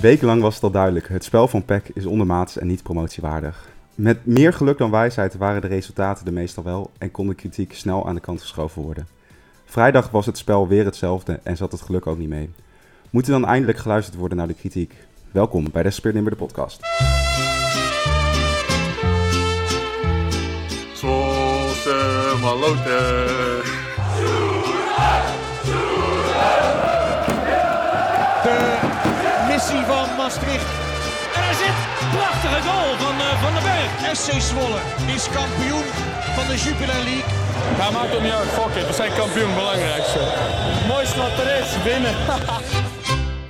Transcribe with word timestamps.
Wekenlang 0.00 0.42
was 0.42 0.54
het 0.54 0.62
al 0.64 0.70
duidelijk, 0.70 1.08
het 1.08 1.24
spel 1.24 1.48
van 1.48 1.64
PEC 1.64 1.88
is 1.94 2.06
ondermaats 2.06 2.58
en 2.58 2.66
niet 2.66 2.82
promotiewaardig. 2.82 3.68
Met 3.94 4.26
meer 4.26 4.52
geluk 4.52 4.78
dan 4.78 4.90
wijsheid 4.90 5.36
waren 5.36 5.60
de 5.60 5.66
resultaten 5.66 6.26
er 6.26 6.32
meestal 6.32 6.64
wel 6.64 6.90
en 6.98 7.10
kon 7.10 7.26
de 7.26 7.34
kritiek 7.34 7.74
snel 7.74 8.06
aan 8.06 8.14
de 8.14 8.20
kant 8.20 8.40
geschoven 8.40 8.82
worden. 8.82 9.08
Vrijdag 9.64 10.10
was 10.10 10.26
het 10.26 10.38
spel 10.38 10.68
weer 10.68 10.84
hetzelfde 10.84 11.40
en 11.42 11.56
zat 11.56 11.72
het 11.72 11.80
geluk 11.80 12.06
ook 12.06 12.18
niet 12.18 12.28
mee. 12.28 12.50
Moet 13.10 13.26
er 13.26 13.32
dan 13.32 13.46
eindelijk 13.46 13.78
geluisterd 13.78 14.16
worden 14.16 14.38
naar 14.38 14.46
de 14.46 14.54
kritiek? 14.54 14.94
Welkom 15.30 15.66
bij 15.72 15.82
Desperately 15.82 16.30
de 16.30 16.36
podcast. 16.36 16.80
Zosse 20.94 22.36
maloten. 29.72 29.76
De 29.76 29.76
missie 29.76 29.84
van 29.92 30.06
Maastricht. 30.16 30.68
En 31.36 31.42
er 31.50 31.56
zit 31.62 31.76
een 32.02 32.10
prachtige 32.18 32.60
goal 32.68 32.90
van 33.04 33.14
eh, 33.26 33.42
Van 33.42 33.52
den 33.56 33.62
Berg. 33.68 33.90
FC 34.18 34.28
Zwolle 34.48 34.80
is 35.16 35.24
kampioen 35.38 35.86
van 36.36 36.44
de 36.50 36.56
Jupiler 36.64 37.02
League. 37.08 37.30
Ja, 37.78 37.90
maakt 37.90 38.12
toch 38.12 38.22
niet 38.22 38.32
uit. 38.40 38.48
Fuck 38.58 38.74
it. 38.80 38.86
We 38.86 38.92
zijn 38.92 39.12
kampioen. 39.20 39.54
Belangrijkste. 39.54 40.20
Mooiste 40.88 41.18
wat 41.24 41.34
er 41.42 41.48
is. 41.60 41.70
Winnen. 41.88 42.14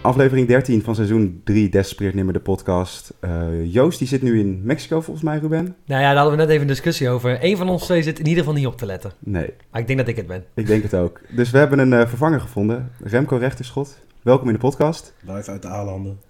Aflevering 0.03 0.49
13 0.49 0.83
van 0.83 0.95
seizoen 0.95 1.41
3 1.45 1.69
Desperate 1.69 2.15
Nimmer 2.17 2.35
de 2.35 2.41
podcast. 2.41 3.15
Eh, 3.21 3.31
Joost 3.73 3.99
die 3.99 4.09
zit 4.09 4.23
nu 4.23 4.39
in 4.41 4.61
Mexico 4.65 5.01
volgens 5.01 5.25
mij, 5.25 5.39
Ruben? 5.39 5.77
Nou 5.87 6.03
ja, 6.03 6.09
daar 6.09 6.17
hadden 6.17 6.33
we 6.37 6.39
net 6.41 6.49
even 6.49 6.61
een 6.63 6.67
discussie 6.69 7.09
over. 7.11 7.39
Eén 7.45 7.57
van 7.57 7.69
ons 7.69 7.85
twee 7.85 8.03
zit 8.03 8.19
in 8.19 8.27
ieder 8.27 8.39
geval 8.45 8.59
niet 8.59 8.67
op 8.67 8.77
te 8.77 8.87
letten. 8.87 9.13
Nee, 9.19 9.55
Maar 9.71 9.81
ik 9.81 9.87
denk 9.87 9.99
dat 9.99 10.09
ik 10.09 10.17
het 10.17 10.27
ben. 10.27 10.45
ik 10.55 10.67
denk 10.67 10.83
het 10.83 10.95
ook. 10.95 11.21
Dus 11.29 11.51
we 11.51 11.59
hebben 11.59 11.79
een 11.79 11.93
eh, 11.93 12.07
vervanger 12.09 12.41
gevonden. 12.41 12.91
Remco 13.05 13.37
Rechterschot, 13.37 13.99
welkom 14.29 14.47
in 14.47 14.55
de 14.55 14.61
podcast. 14.61 15.15
Live 15.21 15.51
uit 15.51 15.63
de 15.63 15.69
Aalanden. 15.69 16.21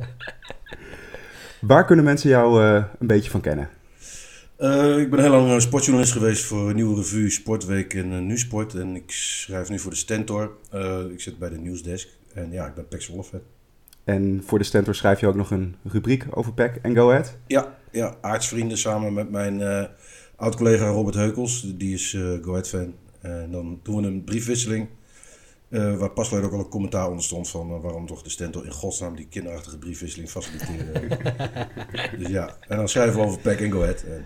Waar 1.60 1.84
kunnen 1.84 2.04
mensen 2.04 2.30
jou 2.30 2.62
eh, 2.64 2.84
een 2.98 3.06
beetje 3.06 3.30
van 3.30 3.40
kennen? 3.40 3.68
Eh, 4.56 4.98
ik 4.98 5.10
ben 5.10 5.20
heel 5.20 5.30
lang 5.30 5.50
eh, 5.50 5.58
sportjournalist 5.58 6.12
geweest 6.12 6.44
voor 6.44 6.74
Nieuwe 6.74 6.96
Revue, 6.96 7.30
Sportweek 7.30 7.94
en 7.94 8.12
uh, 8.12 8.18
Nu-Sport. 8.18 8.74
En 8.74 8.96
ik 8.96 9.10
schrijf 9.10 9.68
nu 9.68 9.78
voor 9.78 9.90
de 9.90 9.96
Stentor. 9.96 10.56
Eh, 10.70 11.00
ik 11.10 11.20
zit 11.20 11.38
bij 11.38 11.48
de 11.48 11.58
nieuwsdesk. 11.58 12.08
En 12.34 12.52
ja, 12.52 12.66
ik 12.66 12.74
ben 12.74 12.88
Pex 12.88 13.06
Wolfet. 13.08 13.42
En 14.04 14.42
voor 14.46 14.58
de 14.58 14.64
Stentor 14.64 14.94
schrijf 14.94 15.20
je 15.20 15.26
ook 15.26 15.34
nog 15.34 15.50
een 15.50 15.76
rubriek 15.84 16.26
over 16.30 16.52
PEC 16.52 16.76
en 16.82 16.94
Go 16.94 17.10
Ahead. 17.10 17.36
Ja, 17.46 17.78
ja, 17.90 18.14
aardsvrienden 18.20 18.78
samen 18.78 19.12
met 19.12 19.30
mijn 19.30 19.60
eh, 19.60 19.84
oud-collega 20.36 20.86
Robert 20.86 21.14
Heukels. 21.14 21.72
Die 21.76 21.94
is 21.94 22.14
eh 22.14 22.22
Go 22.42 22.50
Ahead 22.50 22.68
fan. 22.68 22.94
En 23.20 23.50
dan 23.50 23.80
doen 23.82 24.00
we 24.00 24.06
een 24.06 24.24
briefwisseling. 24.24 24.88
Eh, 25.68 25.96
waar 25.96 26.10
pas 26.10 26.32
ook 26.32 26.52
al 26.52 26.58
een 26.58 26.68
commentaar 26.68 27.08
onder 27.08 27.24
stond 27.24 27.48
van 27.48 27.70
eh, 27.70 27.80
waarom 27.80 28.06
toch 28.06 28.22
de 28.22 28.30
Stentor 28.30 28.64
in 28.64 28.72
godsnaam 28.72 29.16
die 29.16 29.26
kinderachtige 29.28 29.78
briefwisseling 29.78 30.30
faciliteren. 30.30 31.08
dus 32.18 32.28
ja, 32.28 32.56
en 32.68 32.76
dan 32.76 32.88
schrijven 32.88 33.20
we 33.20 33.26
over 33.26 33.40
PEC 33.40 33.60
en 33.60 33.70
Go 33.70 33.82
Ahead. 33.82 34.04
En, 34.08 34.24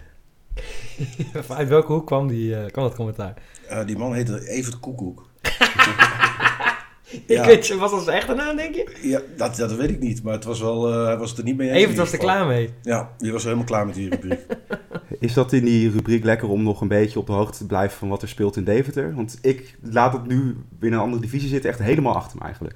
Uit 1.48 1.69
welke 1.69 1.92
hoek 1.92 2.06
kwam, 2.06 2.28
die, 2.28 2.56
eh, 2.56 2.70
kwam 2.70 2.84
dat 2.84 2.94
commentaar? 2.94 3.34
eh, 3.69 3.86
die 3.86 3.97
man 3.98 4.14
heette 4.14 4.48
Evert 4.48 4.80
Koekoek. 4.80 5.28
Ik 7.11 7.22
Ja. 7.27 7.47
weet 7.47 7.66
je, 7.66 7.77
was 7.77 7.91
dat 7.91 8.05
zijn 8.05 8.16
echte 8.16 8.34
naam, 8.34 8.56
denk 8.56 8.75
je? 8.75 8.97
Ja, 9.03 9.20
dat, 9.36 9.56
dat 9.56 9.72
weet 9.72 9.91
ik 9.91 10.00
niet, 10.00 10.22
maar 10.22 10.33
het 10.33 10.44
was 10.44 10.61
wel, 10.61 10.92
eh, 10.92 11.05
hij 11.05 11.16
was 11.16 11.36
er 11.39 11.44
niet 11.44 11.56
mee 11.56 11.70
eens. 11.70 11.78
Even 11.78 11.97
was 11.97 12.12
er 12.12 12.19
klaar 12.19 12.47
mee. 12.47 12.70
Ja, 12.83 13.11
die 13.19 13.33
was 13.33 13.42
helemaal 13.44 13.64
klaar 13.64 13.86
met 13.86 13.94
die 13.94 14.08
rubriek. 14.08 14.41
Is 15.19 15.33
dat 15.33 15.53
in 15.53 15.64
die 15.64 15.91
rubriek 15.91 16.25
lekker 16.25 16.48
om 16.48 16.62
nog 16.62 16.81
een 16.81 16.88
beetje 16.88 17.19
op 17.19 17.27
de 17.27 17.33
hoogte 17.33 17.58
te 17.58 17.66
blijven 17.66 17.98
van 17.98 18.08
wat 18.08 18.22
er 18.22 18.28
speelt 18.28 18.56
in 18.56 18.64
Deventer? 18.64 19.14
Want 19.14 19.38
ik 19.42 19.77
laat 19.83 20.12
het 20.12 20.27
nu 20.27 20.56
binnen 20.78 20.98
een 20.98 21.05
andere 21.05 21.22
divisie 21.22 21.48
zitten 21.48 21.70
echt 21.70 21.78
helemaal 21.78 22.14
achter 22.14 22.38
me 22.38 22.44
eigenlijk. 22.44 22.75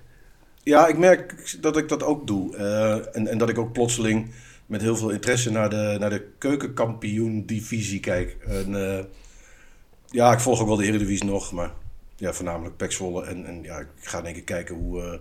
ja, 0.62 0.86
ik 0.86 0.98
merk 0.98 1.56
dat 1.60 1.76
ik 1.76 1.88
dat 1.88 2.02
ook 2.02 2.26
doe. 2.26 2.56
Eh, 2.56 3.16
en, 3.16 3.26
en 3.28 3.38
dat 3.38 3.48
ik 3.48 3.58
ook 3.58 3.72
plotseling 3.72 4.30
met 4.66 4.80
heel 4.80 4.96
veel 4.96 5.10
interesse 5.10 5.50
naar 5.50 5.70
de, 5.70 5.96
naar 6.00 6.10
de 6.10 6.26
keukenkampioen-divisie 6.38 8.00
kijk. 8.00 8.36
En, 8.46 8.96
eh, 8.98 9.04
ja, 10.10 10.32
ik 10.32 10.40
volg 10.40 10.60
ook 10.60 10.66
wel 10.66 10.76
de 10.76 10.84
Eredivisie 10.86 11.26
nog, 11.26 11.52
maar 11.52 11.70
ja, 12.16 12.32
voornamelijk 12.32 12.76
Pek 12.76 12.92
Zwolle. 12.92 13.24
En, 13.24 13.46
en 13.46 13.62
ja, 13.62 13.78
ik 13.78 13.86
ga 14.00 14.20
denk 14.22 14.36
ik 14.36 14.44
kijken 14.44 14.74
hoe 14.74 15.02
eh, 15.02 15.18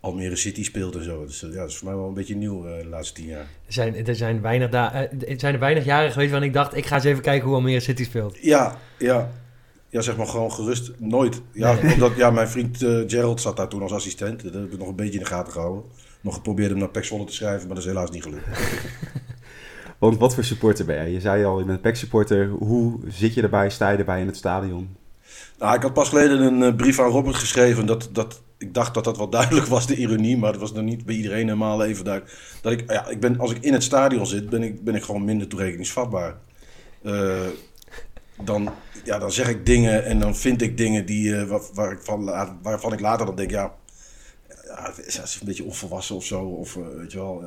Almere 0.00 0.36
City 0.36 0.64
speelt 0.64 0.94
en 0.96 1.04
zo. 1.04 1.26
Dus 1.26 1.42
eh, 1.42 1.50
ja, 1.52 1.56
dat 1.60 1.68
is 1.70 1.76
voor 1.76 1.88
mij 1.88 1.96
wel 1.96 2.08
een 2.08 2.14
beetje 2.14 2.36
nieuw 2.36 2.66
eh, 2.66 2.78
de 2.82 2.88
laatste 2.88 3.14
tien 3.14 3.26
jaar. 3.26 3.46
Er 3.66 3.72
zijn, 3.72 4.06
er, 4.06 4.14
zijn 4.16 4.40
weinig 4.40 4.70
da- 4.70 4.92
eh, 4.94 5.30
er 5.32 5.40
zijn 5.40 5.54
er 5.54 5.60
weinig 5.60 5.84
jaren 5.84 6.12
geweest 6.12 6.30
waarin 6.30 6.48
ik 6.48 6.54
dacht, 6.54 6.76
ik 6.76 6.86
ga 6.86 6.94
eens 6.94 7.04
even 7.04 7.22
kijken 7.22 7.46
hoe 7.46 7.56
Almere 7.56 7.80
City 7.80 8.04
speelt. 8.04 8.38
Ja, 8.40 8.76
ja. 8.98 9.30
Ja, 9.88 10.00
zeg 10.00 10.16
maar 10.16 10.26
gewoon 10.26 10.52
gerust. 10.52 10.92
Nooit. 10.98 11.40
Ja, 11.52 11.72
Nee. 11.82 11.92
omdat 11.92 12.16
ja, 12.16 12.30
mijn 12.30 12.48
vriend 12.48 12.76
Gerald 13.06 13.40
zat 13.40 13.56
daar 13.56 13.68
toen 13.68 13.82
als 13.82 13.92
assistent. 13.92 14.42
Dat 14.42 14.54
heb 14.54 14.72
ik 14.72 14.78
nog 14.78 14.88
een 14.88 14.96
beetje 14.96 15.12
in 15.12 15.18
de 15.18 15.24
gaten 15.24 15.52
gehouden. 15.52 15.84
Nog 16.20 16.34
geprobeerd 16.34 16.70
hem 16.70 16.78
naar 16.78 16.88
Pek 16.88 17.04
Zwolle 17.04 17.24
te 17.24 17.32
schrijven, 17.32 17.66
maar 17.66 17.74
dat 17.76 17.84
is 17.84 17.90
helaas 17.90 18.10
niet 18.10 18.22
gelukt. 18.22 18.44
Want 19.98 20.18
wat 20.18 20.34
voor 20.34 20.44
supporter 20.44 20.84
ben 20.84 20.96
jij? 20.96 21.10
Je 21.10 21.20
zei 21.20 21.44
al, 21.44 21.58
je 21.58 21.64
bent 21.64 21.80
PEC 21.80 21.96
supporter. 21.96 22.48
Hoe 22.48 22.98
zit 23.06 23.34
je 23.34 23.42
erbij? 23.42 23.70
Sta 23.70 23.90
je 23.90 23.98
erbij 23.98 24.20
in 24.20 24.26
het 24.26 24.36
stadion? 24.36 24.96
Nou, 25.58 25.76
ik 25.76 25.82
had 25.82 25.92
pas 25.92 26.08
geleden 26.08 26.40
een 26.40 26.62
eh, 26.62 26.76
brief 26.76 27.00
aan 27.00 27.10
Robert 27.10 27.36
geschreven. 27.36 27.86
Dat, 27.86 28.08
dat, 28.12 28.42
ik 28.58 28.74
dacht 28.74 28.94
dat 28.94 29.04
dat 29.04 29.16
wel 29.16 29.28
duidelijk 29.28 29.66
was, 29.66 29.86
de 29.86 29.96
ironie. 29.96 30.36
Maar 30.36 30.52
dat 30.52 30.60
was 30.60 30.72
nog 30.72 30.84
niet 30.84 31.04
bij 31.04 31.14
iedereen 31.14 31.44
helemaal 31.44 31.84
even 31.84 32.04
duidelijk. 32.04 32.38
Dat 32.62 32.72
ik, 32.72 32.90
ja, 32.90 33.08
ik 33.08 33.20
ben, 33.20 33.38
als 33.38 33.50
ik 33.50 33.62
in 33.62 33.72
het 33.72 33.82
stadion 33.82 34.26
zit, 34.26 34.48
ben 34.48 34.62
ik, 34.62 34.84
ben 34.84 34.94
ik 34.94 35.02
gewoon 35.02 35.24
minder 35.24 35.48
toerekeningsvatbaar. 35.48 36.36
Eh, 37.02 37.46
dan, 38.44 38.68
ja, 39.04 39.18
dan 39.18 39.32
zeg 39.32 39.48
ik 39.48 39.66
dingen 39.66 40.04
en 40.04 40.18
dan 40.18 40.36
vind 40.36 40.62
ik 40.62 40.76
dingen 40.76 41.06
die, 41.06 41.36
eh, 41.36 41.58
waar, 41.74 41.92
ik 41.92 42.02
van, 42.02 42.24
waarvan 42.62 42.92
ik 42.92 43.00
later 43.00 43.26
dan 43.26 43.36
denk, 43.36 43.50
ja, 43.50 43.74
ja 44.64 44.92
het 44.96 45.06
is, 45.06 45.38
een 45.40 45.46
beetje 45.46 45.64
onvolwassen 45.64 46.16
of 46.16 46.24
zo. 46.24 46.40
Of, 46.40 46.74
weet 46.74 47.12
je 47.12 47.18
wel. 47.18 47.44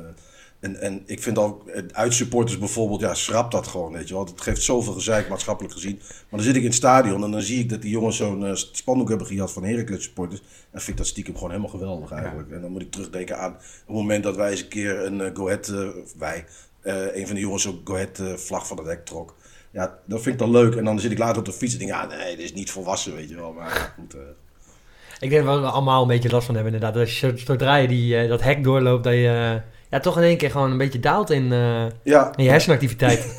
En, 0.60 0.80
en 0.80 1.02
ik 1.06 1.22
vind 1.22 1.38
ook, 1.38 1.68
eh, 1.68 1.82
uitsupporters 1.92 2.58
bijvoorbeeld, 2.58 3.00
ja, 3.00 3.14
schrap 3.14 3.50
dat 3.50 3.66
gewoon, 3.66 3.92
weet 3.92 4.08
je 4.08 4.14
wel. 4.14 4.24
Het 4.24 4.40
geeft 4.40 4.62
zoveel 4.62 4.92
gezeik 4.92 5.28
maatschappelijk 5.28 5.74
gezien. 5.74 5.96
Maar 5.98 6.26
dan 6.30 6.42
zit 6.42 6.56
ik 6.56 6.60
in 6.60 6.66
het 6.66 6.76
stadion 6.76 7.24
en 7.24 7.30
dan 7.30 7.42
zie 7.42 7.60
ik 7.60 7.68
dat 7.68 7.82
die 7.82 7.90
jongens 7.90 8.16
zo'n 8.16 8.46
eh, 8.46 8.54
spandoek 8.54 9.08
hebben 9.08 9.26
gehad 9.26 9.52
van 9.52 9.64
Heracles 9.64 10.02
supporters. 10.02 10.40
En 10.40 10.80
vind 10.80 10.88
ik 10.88 10.96
dat 10.96 11.06
stiekem 11.06 11.34
gewoon 11.34 11.50
helemaal 11.50 11.70
geweldig 11.70 12.10
eigenlijk. 12.10 12.50
En 12.50 12.60
dan 12.60 12.70
moet 12.70 12.82
ik 12.82 12.90
terugdenken 12.90 13.38
aan 13.38 13.52
het 13.86 13.94
moment 13.94 14.22
dat 14.22 14.36
wij 14.36 14.50
eens 14.50 14.60
een 14.60 14.68
keer 14.68 15.04
een 15.04 15.20
uh, 15.20 15.30
Go 15.34 15.44
Ahead, 15.44 15.72
wij, 16.18 16.44
een 16.82 17.26
van 17.26 17.34
de 17.34 17.40
jongens 17.40 17.62
zo'n 17.62 17.80
Go 17.84 17.94
Ahead 17.94 18.22
vlag 18.36 18.66
van 18.66 18.76
het 18.76 18.86
hek 18.86 19.04
trok. 19.04 19.34
Ja, 19.70 19.98
dat 20.06 20.22
vind 20.22 20.34
ik 20.34 20.40
dan 20.40 20.50
leuk. 20.50 20.74
En 20.74 20.84
dan 20.84 21.00
zit 21.00 21.10
ik 21.10 21.18
later 21.18 21.38
op 21.38 21.44
de 21.44 21.52
fiets 21.52 21.72
en 21.72 21.78
denk, 21.78 21.90
ja, 21.90 22.06
nee, 22.06 22.36
dit 22.36 22.44
is 22.44 22.52
niet 22.52 22.70
volwassen, 22.70 23.14
weet 23.14 23.28
je 23.28 23.34
wel. 23.34 23.52
Maar 23.52 23.68
ja, 23.68 23.92
goed. 24.02 24.16
Ik 25.20 25.30
denk 25.30 25.44
dat 25.44 25.60
we 25.60 25.66
allemaal 25.66 26.02
een 26.02 26.08
beetje 26.08 26.30
last 26.30 26.46
van 26.46 26.54
hebben 26.54 26.74
inderdaad. 26.74 27.00
Als 27.00 27.20
je, 27.20 27.32
zodra 27.36 27.76
je 27.76 27.88
die, 27.88 28.28
dat 28.28 28.42
hek 28.42 28.64
doorloopt, 28.64 29.04
dat 29.04 29.12
je 29.12 29.60
ja, 29.90 30.00
toch 30.00 30.16
in 30.16 30.22
één 30.22 30.36
keer 30.36 30.50
gewoon 30.50 30.70
een 30.70 30.78
beetje 30.78 31.00
daalt 31.00 31.30
in, 31.30 31.52
eh, 31.52 31.86
ja, 32.02 32.32
in 32.36 32.44
je 32.44 32.50
hersenactiviteit. 32.50 33.36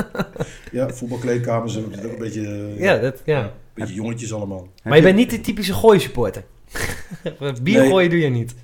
ja, 0.72 0.88
voetbalkleedkamers 0.88 1.76
ook 1.78 1.92
een 1.92 2.18
beetje, 2.18 2.46
eh, 2.46 2.80
ja, 2.80 2.96
dat, 2.98 3.22
ja. 3.24 3.42
een 3.42 3.50
beetje 3.74 3.94
jongetjes 3.94 4.32
allemaal. 4.34 4.68
Maar 4.84 4.96
je 4.96 5.02
bent 5.02 5.16
niet 5.16 5.30
de 5.30 5.40
typische 5.40 5.74
gooi-supporter. 5.74 6.44
Bier 7.62 7.80
Nee. 7.80 7.88
gooien 7.88 8.10
doe 8.10 8.18
je 8.18 8.28
niet. 8.28 8.54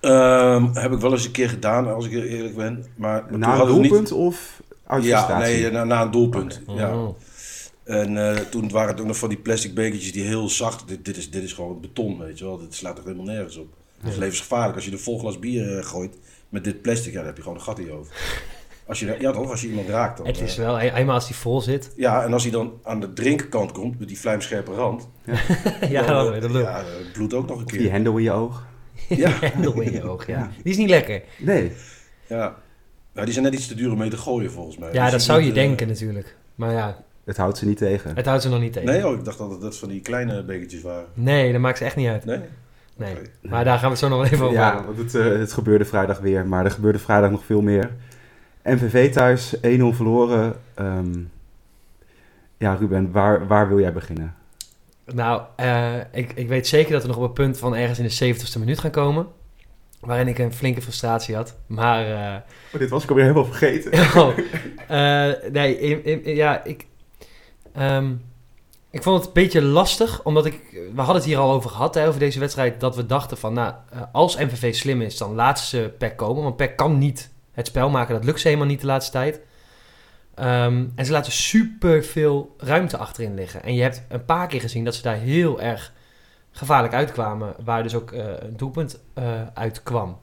Ehm, 0.00 0.66
heb 0.72 0.92
ik 0.92 0.98
wel 1.00 1.12
eens 1.12 1.24
een 1.24 1.30
keer 1.30 1.48
gedaan, 1.48 1.94
als 1.94 2.06
ik 2.06 2.12
eerlijk 2.12 2.56
ben. 2.56 2.84
Maar 2.96 3.24
Na 3.30 3.60
een 3.60 3.66
we 3.66 3.72
niet- 3.72 3.82
doelpunt 3.90 4.12
of 4.12 4.62
Ja, 5.00 5.38
nee, 5.38 5.70
na, 5.70 5.84
na 5.84 6.02
een 6.02 6.10
doelpunt. 6.10 6.60
Ja. 6.76 6.94
Oh. 6.96 7.16
En 7.84 8.16
eh, 8.16 8.36
toen 8.36 8.70
waren 8.70 8.88
het 8.90 9.00
ook 9.00 9.06
nog 9.06 9.16
van 9.18 9.28
die 9.28 9.38
plastic 9.38 9.74
bekertjes 9.74 10.12
die 10.12 10.22
heel 10.24 10.48
zacht... 10.48 10.88
Dit, 10.88 11.04
dit, 11.04 11.16
is, 11.16 11.30
dit 11.30 11.42
is 11.42 11.52
gewoon 11.52 11.80
beton, 11.80 12.18
weet 12.18 12.38
je 12.38 12.44
wel. 12.44 12.58
Dit 12.58 12.74
slaat 12.74 12.96
toch 12.96 13.04
helemaal 13.04 13.26
nergens 13.26 13.56
op. 13.56 13.66
Het 14.00 14.12
is 14.12 14.18
levensgevaarlijk. 14.18 14.74
Als 14.74 14.84
je 14.84 14.92
een 14.92 14.98
vol 14.98 15.18
glas 15.18 15.38
bier 15.38 15.84
gooit 15.84 16.16
met 16.50 16.64
dit 16.64 16.82
plastic, 16.82 17.12
ja, 17.12 17.18
dan 17.18 17.26
heb 17.26 17.36
je 17.36 17.42
gewoon 17.42 17.56
een 17.58 17.64
gat 17.64 17.78
in 17.78 17.84
je 17.84 17.90
hoofd. 17.90 18.10
Als 18.86 19.00
je, 19.00 19.16
ja, 19.18 19.32
toch? 19.32 19.50
Als 19.50 19.60
je 19.60 19.68
iemand 19.68 19.88
raakt 19.88 20.16
dan... 20.16 20.26
Het 20.26 20.40
is 20.40 20.58
eh, 20.58 20.64
wel, 20.64 20.78
eenmaal 20.78 21.14
als 21.14 21.26
die 21.26 21.36
vol 21.36 21.60
zit. 21.60 21.92
ja, 21.96 22.24
en 22.24 22.32
als 22.32 22.42
hij 22.42 22.52
dan 22.52 22.72
aan 22.82 23.00
de 23.00 23.12
drinkkant 23.12 23.72
komt 23.72 23.98
met 23.98 24.08
die 24.08 24.18
vlijmscherpe 24.18 24.72
rand... 24.74 25.08
ja, 25.88 26.02
dan, 26.06 26.24
dat, 26.24 26.30
eh, 26.30 26.36
ik. 26.36 26.42
dat 26.42 26.62
ja, 26.62 26.76
het 26.84 27.12
bloedt 27.12 27.34
ook 27.34 27.46
nog 27.48 27.58
een 27.60 27.66
Die 27.66 27.78
keer. 27.78 27.90
hendel 27.90 28.16
in 28.16 28.22
je 28.22 28.32
oog? 28.32 28.66
Ja, 29.08 29.30
Hendel 29.52 29.80
in 29.80 29.92
je 29.92 30.02
oog, 30.02 30.26
ja. 30.26 30.50
Die 30.62 30.72
is 30.72 30.78
niet 30.78 30.88
lekker. 30.88 31.22
Nee. 31.38 31.72
ja. 32.26 32.56
ja, 33.14 33.24
die 33.24 33.32
zijn 33.32 33.44
net 33.44 33.54
iets 33.54 33.66
te 33.66 33.74
duur 33.74 33.92
om 33.92 33.98
mee 33.98 34.10
te 34.10 34.16
gooien 34.16 34.50
volgens 34.50 34.76
mij. 34.78 34.92
Ja, 34.92 35.02
Dus 35.02 35.12
dat 35.12 35.22
zou 35.22 35.40
je 35.42 35.48
eh, 35.48 35.54
denken 35.54 35.88
natuurlijk. 35.88 36.36
Maar 36.54 36.72
ja, 36.72 37.04
Het 37.24 37.36
houdt 37.36 37.58
ze 37.58 37.66
niet 37.66 37.76
tegen. 37.78 38.16
het 38.16 38.26
houdt 38.26 38.42
ze 38.42 38.48
nog 38.48 38.60
niet 38.60 38.72
tegen. 38.72 38.88
Nee, 38.88 39.06
oh, 39.08 39.18
ik 39.18 39.24
dacht 39.24 39.38
dat 39.38 39.50
het 39.50 39.60
dat 39.60 39.76
van 39.76 39.88
die 39.88 40.00
kleine 40.00 40.44
bekertjes 40.44 40.82
waren. 40.82 41.06
Nee, 41.14 41.52
dat 41.52 41.60
maakt 41.60 41.78
ze 41.78 41.84
echt 41.84 41.96
niet 41.96 42.08
uit. 42.08 42.24
Nee? 42.24 42.40
Nee. 43.00 43.16
Maar 43.42 43.64
daar 43.64 43.74
gaan 43.78 43.84
we 43.84 43.90
het 43.90 43.98
zo 43.98 44.08
nog 44.08 44.18
wel 44.18 44.26
even 44.26 44.44
over 44.44 44.58
Ja, 44.58 44.84
want 44.84 44.98
het, 44.98 45.14
eh, 45.14 45.24
het 45.24 45.52
gebeurde 45.52 45.84
vrijdag 45.84 46.18
weer, 46.18 46.46
maar 46.46 46.64
er 46.64 46.70
gebeurde 46.70 46.98
vrijdag 46.98 47.30
nog 47.30 47.44
veel 47.44 47.60
meer. 47.62 47.90
MVV 48.64 49.12
thuis, 49.12 49.56
1-0 49.62 49.92
verloren. 49.92 50.54
Ehm, 50.74 51.18
ja, 52.58 52.74
Ruben, 52.74 53.12
waar, 53.12 53.46
waar 53.46 53.68
wil 53.68 53.80
jij 53.80 53.92
beginnen? 53.92 54.34
Nou, 55.14 55.42
eh, 55.56 55.94
ik, 56.12 56.32
ik 56.32 56.48
weet 56.48 56.66
zeker 56.68 56.92
dat 56.92 57.02
we 57.02 57.08
nog 57.08 57.16
op 57.16 57.22
het 57.22 57.34
punt 57.34 57.58
van 57.58 57.76
ergens 57.76 57.98
in 57.98 58.04
de 58.04 58.34
70ste 58.34 58.58
minuut 58.58 58.78
gaan 58.78 58.90
komen. 58.90 59.26
Waarin 60.00 60.28
ik 60.28 60.38
een 60.38 60.52
flinke 60.52 60.82
frustratie 60.82 61.34
had. 61.34 61.56
Maar 61.66 62.06
eh, 62.06 62.36
Oh, 62.74 62.80
dit 62.80 62.90
was 62.90 63.02
ik 63.02 63.08
alweer 63.08 63.24
helemaal 63.24 63.52
vergeten. 63.52 63.92
Oh, 64.22 64.36
nee, 65.52 65.78
in- 65.78 66.04
in- 66.04 66.24
in- 66.24 66.34
ja, 66.34 66.64
ik... 66.64 66.86
ehm, 67.72 68.12
Ik 68.90 69.02
vond 69.02 69.16
het 69.18 69.26
een 69.26 69.32
beetje 69.32 69.62
lastig, 69.62 70.22
omdat 70.24 70.46
ik... 70.46 70.60
We 70.72 70.96
hadden 70.96 71.14
het 71.14 71.24
hier 71.24 71.38
al 71.38 71.52
over 71.52 71.70
gehad, 71.70 71.94
hè, 71.94 72.06
over 72.06 72.20
deze 72.20 72.38
wedstrijd. 72.38 72.80
Dat 72.80 72.96
we 72.96 73.06
dachten 73.06 73.36
van, 73.36 73.52
nou, 73.52 73.74
eh, 73.90 74.00
als 74.12 74.36
MVV 74.36 74.74
slim 74.74 75.02
is, 75.02 75.16
dan 75.16 75.34
laten 75.34 75.64
ze 75.64 75.94
PEC 75.98 76.16
komen. 76.16 76.42
Want 76.42 76.56
PEC 76.56 76.76
kan 76.76 76.98
niet 76.98 77.30
het 77.52 77.66
spel 77.66 77.90
maken. 77.90 78.14
Dat 78.14 78.24
lukt 78.24 78.40
ze 78.40 78.46
helemaal 78.46 78.68
niet 78.68 78.80
de 78.80 78.86
laatste 78.86 79.12
tijd. 79.12 79.40
Ehm, 80.34 80.84
en 80.94 81.06
ze 81.06 81.12
laten 81.12 81.32
super 81.32 82.04
veel 82.04 82.54
ruimte 82.58 82.96
achterin 82.96 83.34
liggen. 83.34 83.62
En 83.62 83.74
je 83.74 83.82
hebt 83.82 84.02
een 84.08 84.24
paar 84.24 84.46
keer 84.46 84.60
gezien 84.60 84.84
dat 84.84 84.94
ze 84.94 85.02
daar 85.02 85.16
heel 85.16 85.60
erg 85.60 85.92
gevaarlijk 86.50 86.94
uitkwamen. 86.94 87.54
Waar 87.64 87.82
dus 87.82 87.94
ook 87.94 88.12
eh, 88.12 88.24
een 88.38 88.56
doelpunt 88.56 89.00
eh 89.14 89.24
uitkwam. 89.54 90.18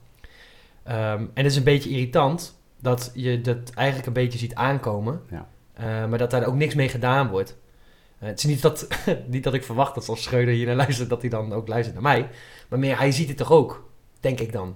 Ehm, 0.83 1.21
en 1.21 1.29
het 1.33 1.45
is 1.45 1.55
een 1.55 1.63
beetje 1.63 1.89
irritant 1.89 2.59
dat 2.81 3.11
je 3.13 3.41
dat 3.41 3.71
eigenlijk 3.75 4.07
een 4.07 4.13
beetje 4.13 4.39
ziet 4.39 4.55
aankomen. 4.55 5.21
Ja. 5.29 5.45
Maar 6.07 6.17
dat 6.17 6.31
daar 6.31 6.45
ook 6.45 6.55
niks 6.55 6.75
mee 6.75 6.89
gedaan 6.89 7.27
wordt. 7.27 7.57
Eh, 8.19 8.27
het 8.27 8.37
is 8.37 8.45
niet 8.45 8.61
dat, 8.61 8.87
niet 9.27 9.43
dat 9.43 9.53
ik 9.53 9.63
verwacht 9.63 9.95
dat 9.95 10.09
als 10.09 10.23
Schreuder 10.23 10.53
hier 10.53 10.65
naar 10.65 10.75
luistert, 10.75 11.09
dat 11.09 11.21
hij 11.21 11.29
dan 11.29 11.53
ook 11.53 11.67
luistert 11.67 11.93
naar 11.93 12.13
mij. 12.13 12.29
Maar 12.69 12.79
meer, 12.79 12.97
hij 12.97 13.11
ziet 13.11 13.27
het 13.27 13.37
toch 13.37 13.51
ook, 13.51 13.89
denk 14.19 14.39
ik 14.39 14.51
dan. 14.51 14.75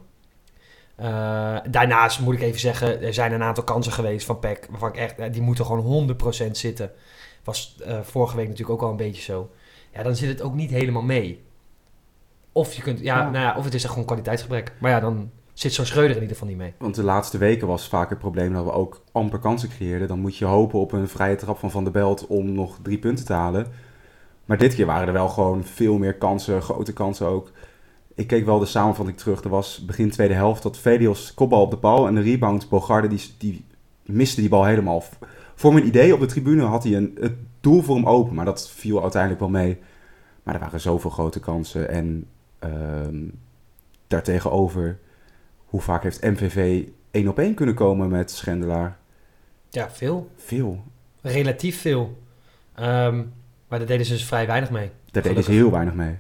Eh, 0.96 1.58
daarnaast 1.70 2.20
moet 2.20 2.34
ik 2.34 2.42
even 2.42 2.60
zeggen, 2.60 3.02
er 3.02 3.14
zijn 3.14 3.32
een 3.32 3.44
aantal 3.44 3.64
kansen 3.64 3.92
geweest 3.92 4.26
van 4.26 4.40
PEC, 4.40 4.68
waarvan 4.70 4.90
ik 4.90 4.98
echt, 4.98 5.20
eh, 5.20 5.32
die 5.32 5.42
moeten 5.42 5.66
gewoon 5.66 5.80
100% 5.80 6.58
zitten. 6.58 6.92
Was 7.44 7.78
vorige 8.02 8.36
week 8.36 8.48
natuurlijk 8.48 8.80
ook 8.80 8.86
al 8.86 8.92
een 8.92 8.98
beetje 8.98 9.22
zo. 9.22 9.52
Ja, 9.94 10.04
dan 10.04 10.16
zit 10.16 10.30
het 10.30 10.42
ook 10.42 10.54
niet 10.54 10.70
helemaal 10.70 11.02
mee. 11.02 11.44
Of 12.52 12.74
je 12.74 12.82
kunt, 12.82 13.00
ja, 13.00 13.18
Ja. 13.18 13.30
Nou 13.30 13.46
ja, 13.46 13.58
of 13.58 13.64
het 13.64 13.74
is 13.74 13.82
echt 13.82 13.92
gewoon 13.92 14.08
kwaliteitsgebrek. 14.08 14.74
Maar 14.80 14.92
ja, 14.92 15.00
dan 15.00 15.32
zit 15.53 15.74
zo'n 15.74 15.86
Schreuder 15.86 16.15
in 16.15 16.21
ieder 16.21 16.38
geval 16.38 16.50
niet 16.50 16.57
mee. 16.57 16.74
Want 16.77 16.95
de 16.95 17.03
laatste 17.03 17.38
weken 17.38 17.68
was 17.68 17.88
vaak 17.88 18.09
het 18.09 18.19
probleem 18.19 18.53
dat 18.53 18.63
we 18.63 18.71
ook 18.71 19.03
amper 19.12 19.39
kansen 19.39 19.69
creëerden. 19.69 20.07
Dan 20.07 20.19
moet 20.19 20.38
je 20.38 20.45
hopen 20.45 20.80
op 20.80 20.92
een 20.92 21.07
vrije 21.07 21.36
trap 21.36 21.57
van 21.57 21.71
Van 21.71 21.83
der 21.83 21.94
Belt 21.94 22.27
om 22.27 22.51
nog 22.51 22.80
drie 22.81 22.98
punten 22.98 23.25
te 23.25 23.33
halen. 23.33 23.68
Maar 24.45 24.57
dit 24.57 24.75
keer 24.75 24.86
waren 24.86 25.07
er 25.07 25.13
wel 25.13 25.30
gewoon 25.30 25.63
veel 25.63 25.98
meer 25.98 26.15
kansen, 26.15 26.62
grote 26.62 26.94
kansen 26.94 27.27
ook. 27.27 27.51
Ik 28.15 28.27
keek 28.27 28.45
wel 28.45 28.59
de 28.59 28.65
samenvatting 28.65 29.18
terug. 29.18 29.44
Er 29.44 29.50
was 29.50 29.86
begin 29.86 30.09
tweede 30.09 30.33
helft 30.33 30.63
dat 30.63 30.77
Velios 30.77 31.33
kopbal 31.33 31.62
op 31.62 31.71
de 31.71 31.77
paal 31.77 32.07
en 32.07 32.15
de 32.15 32.21
rebound. 32.21 32.69
Bogarde 32.69 33.07
die, 33.07 33.21
die 33.38 33.65
miste 34.06 34.42
die 34.42 34.50
bal 34.50 34.65
helemaal. 34.65 35.03
Voor 35.56 35.74
mijn 35.74 35.88
idee 35.88 36.13
op 36.13 36.19
de 36.19 36.25
tribune 36.25 36.63
had 36.63 36.83
hij 36.83 36.95
een, 36.95 37.18
het 37.19 37.36
doel 37.59 37.81
voor 37.81 37.95
hem 37.95 38.07
open. 38.07 38.36
Maar 38.36 38.45
dat 38.45 38.69
viel 38.69 39.01
uiteindelijk 39.01 39.42
wel 39.42 39.50
mee. 39.50 39.77
Maar 40.44 40.53
er 40.53 40.59
waren 40.59 40.81
zoveel 40.81 41.09
grote 41.09 41.39
kansen. 41.39 41.89
En 41.89 42.25
ehm 42.59 43.27
daartegenover, 44.12 45.00
hoe 45.72 45.82
vaak 45.82 46.04
heeft 46.04 46.22
MVV 46.22 46.84
één 47.12 47.28
op 47.28 47.40
één 47.40 47.54
kunnen 47.54 47.76
komen 47.76 48.10
met 48.10 48.32
Schendelaar? 48.32 48.98
Ja, 49.70 49.90
veel. 49.92 50.32
Veel. 50.38 50.84
Relatief 51.22 51.82
veel. 51.82 52.18
Ehm, 52.76 53.18
maar 53.68 53.80
daar 53.80 53.88
deden 53.88 54.06
ze 54.06 54.12
dus 54.14 54.26
vrij 54.26 54.48
weinig 54.48 54.70
mee. 54.70 54.90
Daar 55.12 55.24
deden 55.24 55.44
ze 55.44 55.52
heel 55.52 55.72
weinig 55.72 55.94
mee. 55.94 56.16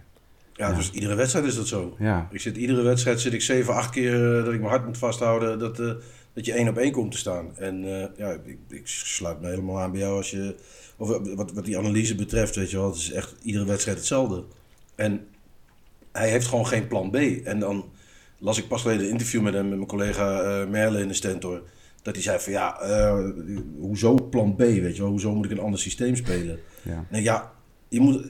Ja, 0.53 0.69
Ja. 0.69 0.75
dus 0.75 0.91
iedere 0.91 1.15
wedstrijd 1.15 1.45
is 1.45 1.55
dat 1.55 1.67
zo. 1.67 1.95
Ja, 1.99 2.27
Ik 2.31 2.39
zit, 2.41 2.57
iedere 2.57 2.81
wedstrijd 2.81 3.19
zit 3.19 3.33
ik 3.33 3.41
7, 3.41 3.73
8 3.73 3.89
keer 3.89 4.37
eh, 4.37 4.43
dat 4.43 4.53
ik 4.53 4.59
mijn 4.59 4.71
hart 4.71 4.85
moet 4.85 4.97
vasthouden 4.97 5.59
dat, 5.59 5.79
eh, 5.79 5.91
dat 6.33 6.45
je 6.45 6.53
één 6.53 6.67
op 6.67 6.77
één 6.77 6.91
komt 6.91 7.11
te 7.11 7.17
staan. 7.17 7.57
En 7.57 7.83
eh, 8.01 8.07
ja, 8.17 8.31
ik, 8.45 8.57
ik 8.69 8.87
sluit 8.87 9.41
me 9.41 9.47
helemaal 9.49 9.79
aan 9.79 9.91
bij 9.91 9.99
jou 9.99 10.15
als 10.17 10.31
je. 10.31 10.55
Of 10.97 11.07
wat, 11.35 11.51
wat 11.53 11.65
die 11.65 11.77
analyse 11.77 12.15
betreft, 12.15 12.55
weet 12.55 12.71
je 12.71 12.77
wel, 12.77 12.87
het 12.87 12.95
is 12.95 13.11
echt 13.11 13.35
iedere 13.41 13.65
wedstrijd 13.65 13.97
hetzelfde. 13.97 14.43
En 14.95 15.27
hij 16.11 16.29
heeft 16.29 16.47
gewoon 16.47 16.67
geen 16.67 16.87
plan 16.87 17.09
B. 17.11 17.15
En 17.43 17.59
dan 17.59 17.85
las 18.41 18.57
ik 18.57 18.67
pas 18.67 18.81
geleden 18.81 19.05
een 19.05 19.11
interview 19.11 19.41
met 19.41 19.53
hem, 19.53 19.67
met 19.67 19.75
mijn 19.77 19.89
collega 19.89 20.41
eh 20.41 20.67
Merle 20.67 20.99
in 21.01 21.07
de 21.07 21.13
Stentor. 21.13 21.61
Dat 22.01 22.13
hij 22.13 22.23
zei 22.23 22.39
van 22.39 22.51
ja, 22.53 22.79
eh, 22.81 23.29
hoezo 23.79 24.15
plan 24.29 24.55
B, 24.55 24.59
weet 24.59 24.95
je 24.95 25.01
wel, 25.01 25.11
hoezo 25.11 25.35
moet 25.35 25.45
ik 25.45 25.51
een 25.51 25.59
ander 25.59 25.79
systeem 25.79 26.15
spelen? 26.15 26.59
ja. 26.81 27.05
Nee, 27.09 27.23
ja, 27.23 27.51
je 27.87 27.99
moet, 27.99 28.27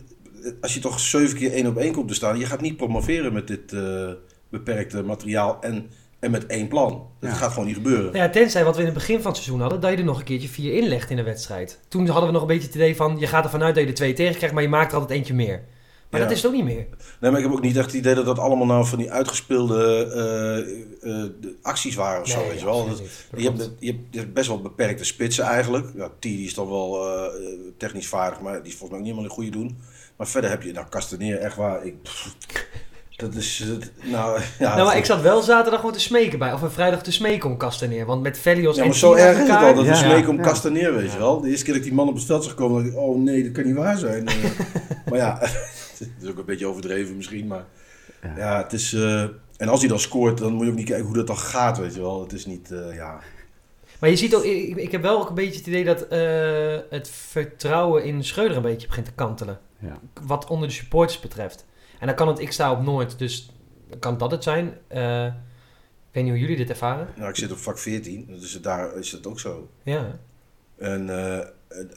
als 0.61 0.73
je 0.73 0.79
toch 0.79 0.99
zeven 0.99 1.37
keer 1.37 1.51
één 1.51 1.67
op 1.67 1.77
één 1.77 1.93
komt 1.93 2.07
te 2.07 2.13
staan, 2.13 2.39
je 2.39 2.45
gaat 2.45 2.61
niet 2.61 2.77
promoveren 2.77 3.33
met 3.33 3.47
dit 3.47 3.73
eh, 3.73 4.09
beperkte 4.49 5.03
materiaal 5.03 5.57
en, 5.61 5.85
en 6.19 6.31
met 6.31 6.45
één 6.45 6.67
plan. 6.67 7.07
Dat 7.19 7.29
Ja. 7.29 7.35
gaat 7.35 7.51
gewoon 7.51 7.65
niet 7.65 7.75
gebeuren. 7.75 8.03
Nou 8.05 8.17
ja, 8.17 8.29
tenzij 8.29 8.63
wat 8.63 8.73
we 8.75 8.79
in 8.79 8.85
het 8.87 8.95
begin 8.95 9.21
van 9.21 9.31
het 9.31 9.35
seizoen 9.41 9.61
hadden, 9.61 9.79
dat 9.81 9.91
je 9.91 9.97
er 9.97 10.03
nog 10.03 10.19
een 10.19 10.23
keertje 10.25 10.47
vier 10.49 10.73
inlegt 10.73 11.09
in 11.09 11.15
de 11.15 11.23
wedstrijd. 11.23 11.79
Toen 11.87 12.07
hadden 12.07 12.25
we 12.25 12.31
nog 12.31 12.41
een 12.41 12.47
beetje 12.47 12.67
het 12.67 12.75
idee 12.75 12.95
van, 12.95 13.19
je 13.19 13.27
gaat 13.27 13.43
ervan 13.43 13.63
uit 13.63 13.75
dat 13.75 13.83
je 13.83 13.89
er 13.89 13.95
twee 13.95 14.13
tegen 14.13 14.35
krijgt, 14.35 14.53
maar 14.53 14.63
je 14.63 14.69
maakt 14.69 14.91
er 14.91 14.99
altijd 14.99 15.17
eentje 15.17 15.33
meer. 15.33 15.63
Maar 16.11 16.19
Ja. 16.19 16.25
dat 16.27 16.35
is 16.35 16.41
het 16.43 16.51
ook 16.51 16.57
niet 16.57 16.65
meer. 16.65 16.85
Nee, 17.19 17.31
maar 17.31 17.39
ik 17.39 17.45
heb 17.45 17.55
ook 17.55 17.61
niet 17.61 17.77
echt 17.77 17.85
het 17.85 17.95
idee 17.95 18.15
dat 18.15 18.25
dat 18.25 18.39
allemaal 18.39 18.65
nou 18.65 18.85
van 18.85 18.97
die 18.97 19.11
uitgespeelde 19.11 20.07
eh, 21.03 21.23
eh, 21.23 21.29
acties 21.61 21.95
waren 21.95 22.21
of 22.21 22.27
zo, 22.27 22.47
weet 22.47 22.59
je 22.59 22.65
wel. 22.65 22.87
Dat- 22.87 23.01
je, 23.35 23.43
hebt, 23.49 23.69
je, 23.79 23.95
hebt, 24.11 24.33
best 24.33 24.47
wel 24.47 24.61
beperkte 24.61 25.03
spitsen 25.03 25.43
eigenlijk. 25.43 25.87
Ja, 25.95 26.07
T 26.07 26.11
die 26.19 26.45
is 26.45 26.53
dan 26.53 26.69
wel 26.69 27.07
eh, 27.07 27.33
technisch 27.77 28.07
vaardig, 28.07 28.39
maar 28.39 28.61
die 28.63 28.71
is 28.71 28.77
volgens 28.77 28.89
mij 28.89 28.99
ook 28.99 29.05
niet 29.05 29.15
helemaal 29.15 29.23
een 29.23 29.35
goede 29.35 29.51
doen. 29.57 29.77
Maar 30.17 30.27
verder 30.27 30.49
heb 30.49 30.61
je, 30.61 30.71
nou, 30.71 30.85
Castaneer, 30.89 31.37
echt 31.37 31.55
waar. 31.55 31.85
Ik, 31.85 32.01
pff, 32.01 32.35
dat 33.17 33.33
is, 33.35 33.63
nou, 34.03 34.39
ja. 34.59 34.75
nou, 34.75 34.87
maar 34.87 34.97
ik 34.97 35.05
zat 35.05 35.21
wel 35.21 35.41
zaterdag 35.41 35.79
gewoon 35.79 35.95
te 35.95 36.01
smeken 36.01 36.39
bij, 36.39 36.53
of 36.53 36.61
een 36.61 36.71
vrijdag 36.71 37.03
te 37.03 37.11
smeken 37.11 37.49
om 37.49 37.57
Castaneer. 37.57 38.05
Want 38.05 38.21
met 38.21 38.37
Velios 38.37 38.75
Ja, 38.75 38.81
en 38.81 38.87
maar 38.87 38.97
zo 38.97 39.13
erg 39.13 39.37
is 39.39 39.47
het 39.49 39.57
al. 39.57 39.73
Dat 39.75 39.85
Ja. 39.85 39.91
is 39.91 39.99
smeken 39.99 40.29
om 40.29 40.37
Ja. 40.37 40.43
Castaneer, 40.43 40.93
weet 40.95 41.11
je 41.11 41.17
wel. 41.17 41.41
De 41.41 41.49
eerste 41.49 41.63
keer 41.65 41.73
dat 41.73 41.83
ik 41.83 41.87
die 41.89 41.97
man 41.97 42.07
op 42.07 42.15
het 42.15 42.23
veld 42.25 42.43
zag 42.43 42.53
komen, 42.53 42.83
dacht 42.83 42.95
ik, 42.95 42.99
oh 43.01 43.17
nee, 43.19 43.43
dat 43.43 43.51
kan 43.51 43.65
niet 43.65 43.75
waar 43.75 43.97
zijn. 43.97 44.23
Maar 45.09 45.19
ja, 45.19 45.39
het 46.15 46.23
is 46.23 46.29
ook 46.29 46.37
een 46.37 46.45
beetje 46.45 46.67
overdreven 46.67 47.15
misschien, 47.15 47.47
maar 47.47 47.65
Ja. 48.21 48.33
ja, 48.37 48.63
het 48.63 48.73
is... 48.73 48.93
eh, 48.93 49.21
en 49.57 49.67
als 49.67 49.79
hij 49.79 49.89
dan 49.89 49.99
scoort, 49.99 50.37
dan 50.37 50.53
moet 50.53 50.65
je 50.65 50.71
ook 50.71 50.77
niet 50.77 50.87
kijken 50.87 51.05
hoe 51.05 51.15
dat 51.15 51.27
dan 51.27 51.37
gaat, 51.37 51.77
weet 51.77 51.93
je 51.93 52.01
wel. 52.01 52.21
Het 52.21 52.33
is 52.33 52.45
niet, 52.45 52.71
eh, 52.71 52.95
ja... 52.95 53.19
Maar 53.99 54.09
je 54.09 54.15
ziet 54.15 54.35
ook, 54.35 54.43
ik, 54.43 54.75
ik 54.75 54.91
heb 54.91 55.01
wel 55.01 55.19
ook 55.19 55.29
een 55.29 55.35
beetje 55.35 55.57
het 55.57 55.67
idee 55.67 55.83
dat 55.85 56.07
eh, 56.07 56.77
het 56.89 57.09
vertrouwen 57.09 58.03
in 58.03 58.23
Schreuder 58.23 58.55
een 58.57 58.61
beetje 58.63 58.87
begint 58.87 59.05
te 59.05 59.11
kantelen. 59.13 59.59
Ja. 59.79 59.99
Wat 60.21 60.47
onder 60.49 60.67
de 60.67 60.73
supporters 60.73 61.19
betreft. 61.19 61.65
En 61.99 62.07
dan 62.07 62.15
kan 62.15 62.27
het, 62.27 62.39
ik 62.39 62.51
sta 62.51 62.71
op 62.71 62.81
Noord, 62.81 63.19
dus 63.19 63.51
kan 63.99 64.17
dat 64.17 64.31
het 64.31 64.43
zijn. 64.43 64.73
Eh, 64.87 65.25
ik 65.25 65.31
weet 66.11 66.23
niet 66.23 66.31
hoe 66.31 66.41
jullie 66.41 66.57
dit 66.57 66.69
ervaren. 66.69 67.07
Nou, 67.15 67.29
ik 67.29 67.35
zit 67.35 67.51
op 67.51 67.57
vak 67.57 67.77
14, 67.77 68.25
dus 68.39 68.61
daar 68.61 68.95
is 68.97 69.11
het 69.11 69.27
ook 69.27 69.39
zo. 69.39 69.69
Ja. 69.83 70.19
En, 70.77 71.09
eh, 71.09 71.47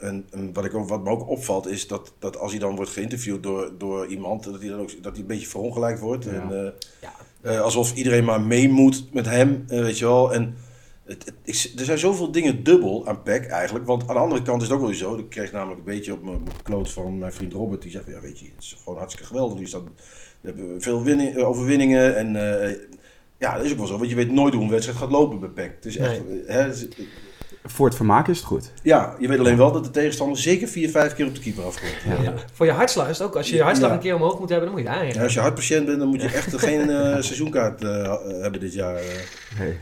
en, 0.00 0.26
en 0.30 0.52
wat, 0.52 0.64
ik 0.64 0.74
ook, 0.74 0.88
wat 0.88 1.02
me 1.04 1.10
ook 1.10 1.28
opvalt 1.28 1.66
is 1.66 1.86
dat, 1.88 2.12
dat 2.18 2.38
als 2.38 2.50
hij 2.50 2.60
dan 2.60 2.76
wordt 2.76 2.90
geïnterviewd 2.90 3.42
door, 3.42 3.72
door 3.78 4.06
iemand, 4.06 4.44
dat 4.44 4.60
hij 4.60 4.68
dan 4.68 4.80
ook 4.80 5.02
dat 5.02 5.12
hij 5.12 5.20
een 5.20 5.26
beetje 5.26 5.46
verongelijkt 5.46 6.00
wordt. 6.00 6.24
Ja. 6.24 6.30
En, 6.30 6.64
eh, 6.66 6.72
Ja. 7.00 7.12
eh, 7.40 7.60
alsof 7.60 7.94
iedereen 7.94 8.24
maar 8.24 8.40
mee 8.40 8.68
moet 8.68 9.12
met 9.12 9.26
hem, 9.26 9.64
eh, 9.68 9.80
weet 9.80 9.98
je 9.98 10.04
wel. 10.04 10.34
En 10.34 10.54
het, 11.04 11.24
het- 11.24 11.34
ik, 11.42 11.72
er 11.78 11.84
zijn 11.84 11.98
zoveel 11.98 12.30
dingen 12.32 12.64
dubbel 12.64 13.06
aan 13.06 13.22
PEC 13.22 13.46
eigenlijk. 13.46 13.86
Want 13.86 14.08
aan 14.08 14.14
de 14.14 14.20
andere 14.20 14.42
kant 14.42 14.62
is 14.62 14.68
het 14.68 14.76
ook 14.76 14.84
wel 14.84 14.94
zo. 14.94 15.16
Ik 15.16 15.28
kreeg 15.28 15.52
namelijk 15.52 15.78
een 15.78 15.84
beetje 15.84 16.12
op 16.12 16.22
mijn 16.22 16.40
kloot 16.62 16.90
van 16.90 17.18
mijn 17.18 17.32
vriend 17.32 17.52
Robert. 17.52 17.82
Die 17.82 17.90
zegt, 17.90 18.06
ja 18.06 18.20
weet 18.20 18.38
je, 18.38 18.44
het 18.54 18.64
is 18.64 18.76
gewoon 18.82 18.98
hartstikke 18.98 19.28
geweldig. 19.28 19.58
Die 19.58 19.66
staat, 19.66 19.82
we 20.40 20.48
hebben 20.48 20.82
veel 20.82 21.02
winning, 21.02 21.36
overwinningen 21.36 22.16
en... 22.16 22.32
ja, 23.38 23.56
dat 23.56 23.64
is 23.64 23.72
ook 23.72 23.78
wel 23.78 23.86
zo, 23.86 23.96
want 23.98 24.10
je 24.10 24.16
weet 24.16 24.30
nooit 24.32 24.54
hoe 24.54 24.62
een 24.62 24.70
wedstrijd 24.70 24.98
gaat 24.98 25.10
lopen 25.10 25.40
bij 25.40 25.48
PEC. 25.48 25.74
Het 25.74 25.84
is 25.84 25.96
echt, 25.96 26.20
hè, 26.46 26.70
Voor 27.68 27.86
het 27.86 27.96
vermaak 27.96 28.28
is 28.28 28.36
het 28.36 28.46
goed. 28.46 28.72
ja, 28.82 29.14
je 29.18 29.28
weet 29.28 29.38
alleen 29.38 29.56
wel 29.56 29.72
dat 29.72 29.84
de 29.84 29.90
tegenstander 29.90 30.38
zeker 30.38 30.68
vier, 30.68 30.90
vijf 30.90 31.14
keer 31.14 31.26
op 31.26 31.34
de 31.34 31.40
keeper 31.40 31.64
afkomt. 31.64 31.92
Ja. 32.06 32.22
Ja. 32.22 32.34
Voor 32.52 32.66
je 32.66 32.72
hartslag 32.72 33.08
is 33.08 33.18
het 33.18 33.26
ook. 33.26 33.36
Als 33.36 33.48
je 33.50 33.56
je 33.56 33.62
hartslag 33.62 33.88
Ja. 33.90 33.96
een 33.96 34.02
keer 34.02 34.14
omhoog 34.14 34.38
moet 34.38 34.48
hebben, 34.48 34.68
dan 34.68 34.78
moet 34.78 34.86
je 34.86 34.92
aanrekenen. 34.94 35.22
als 35.22 35.34
je 35.34 35.40
hartpatiënt 35.40 35.86
bent, 35.86 35.98
dan 35.98 36.08
moet 36.08 36.22
je 36.22 36.28
echt 36.28 36.58
geen 36.58 36.90
eh, 36.90 37.12
seizoenkaart 37.22 37.82
eh, 37.84 38.14
hebben 38.40 38.60
dit 38.60 38.72
jaar. 38.74 38.94
eh. 38.96 39.02
Nee. 39.58 39.78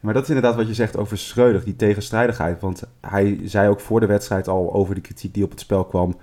Maar 0.00 0.14
dat 0.14 0.22
is 0.22 0.28
inderdaad 0.28 0.54
wat 0.54 0.66
je 0.68 0.74
zegt 0.74 0.96
over 0.96 1.18
Schreuder, 1.18 1.64
die 1.64 1.76
tegenstrijdigheid. 1.76 2.60
Want 2.60 2.82
hij 3.00 3.40
zei 3.44 3.68
ook 3.68 3.80
voor 3.80 4.00
de 4.00 4.06
wedstrijd 4.06 4.48
al 4.48 4.72
over 4.72 4.94
de 4.94 5.00
kritiek 5.00 5.34
die 5.34 5.44
op 5.44 5.50
het 5.50 5.60
spel 5.60 5.84
kwam. 5.84 6.16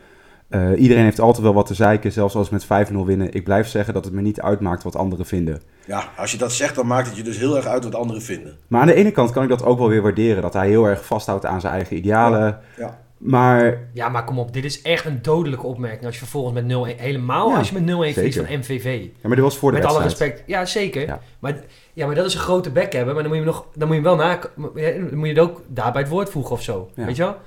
Eh, 0.50 0.82
iedereen 0.82 1.04
heeft 1.04 1.20
altijd 1.20 1.44
wel 1.44 1.54
wat 1.54 1.66
te 1.66 1.74
zeiken, 1.74 2.12
zelfs 2.12 2.36
als 2.36 2.50
we 2.50 2.56
met 2.56 2.90
5-0 2.92 3.06
winnen. 3.06 3.34
Ik 3.34 3.44
blijf 3.44 3.68
zeggen 3.68 3.94
dat 3.94 4.06
het 4.06 4.14
me 4.14 4.22
niet 4.22 4.42
uitmaakt 4.42 4.84
wat 4.84 4.96
anderen 4.96 5.26
vinden. 5.26 5.62
Ja, 5.86 6.10
als 6.18 6.32
je 6.32 6.38
dat 6.38 6.52
zegt, 6.52 6.76
dan 6.76 6.88
maakt 6.88 7.08
het 7.08 7.18
je 7.18 7.24
dus 7.24 7.38
heel 7.38 7.56
erg 7.56 7.66
uit 7.66 7.84
wat 7.84 7.96
anderen 7.96 8.22
vinden. 8.22 8.58
Maar 8.68 8.82
aan 8.82 8.88
de 8.88 8.94
ene 8.94 9.12
kant 9.12 9.32
kan 9.32 9.44
ik 9.44 9.50
dat 9.50 9.64
ook 9.64 9.78
wel 9.78 9.90
weer 9.90 10.02
waarderen. 10.02 10.42
Dat 10.42 10.54
hij 10.54 10.68
heel 10.68 10.86
erg 10.86 11.06
vasthoudt 11.06 11.46
aan 11.46 11.62
zijn 11.62 11.74
eigen 11.74 11.98
idealen. 11.98 12.60
Ja. 12.78 13.00
Maar 13.18 13.88
Ja, 13.94 14.10
maar 14.10 14.24
kom 14.24 14.40
op. 14.40 14.54
Dit 14.54 14.66
is 14.66 14.82
echt 14.82 15.06
een 15.06 15.22
dodelijke 15.22 15.66
opmerking. 15.66 16.06
Als 16.06 16.14
je 16.14 16.20
vervolgens 16.20 16.62
met 16.62 16.96
0-1... 16.96 17.00
Helemaal 17.00 17.50
Ja, 17.50 17.58
als 17.58 17.70
je 17.70 17.80
met 17.80 18.12
0-1 18.12 18.14
verliest 18.14 18.38
van 18.38 18.58
MVV. 18.58 19.02
Ja, 19.02 19.28
maar 19.28 19.36
dit 19.36 19.46
was 19.46 19.58
voor 19.58 19.72
de 19.72 19.78
Met 19.78 19.86
alle 19.88 20.04
respect. 20.04 20.44
Ja, 20.46 20.66
zeker. 20.66 21.02
Ja. 21.02 21.20
Maar, 21.40 21.60
ja, 21.94 22.06
maar 22.06 22.16
dat 22.16 22.26
is 22.26 22.34
een 22.34 22.40
grote 22.40 22.72
bek 22.72 22.94
hebben. 22.94 23.14
Maar 23.14 23.24
dan 23.24 23.32
moet 23.32 23.42
je 23.42 23.48
nog, 23.48 23.66
dan 23.76 23.88
moet 23.88 23.98
je 23.98 24.04
wel 24.04 24.16
na... 24.16 24.40
Dan 24.56 25.18
moet 25.18 25.28
je 25.28 25.34
het 25.34 25.40
ook 25.40 25.62
daar 25.68 25.92
bij 25.92 26.02
het 26.02 26.12
woord 26.12 26.30
voegen 26.30 26.52
of 26.52 26.62
zo. 26.62 26.90
Ja. 26.96 27.06
Weet 27.06 27.16
je 27.16 27.24
wel? 27.24 27.38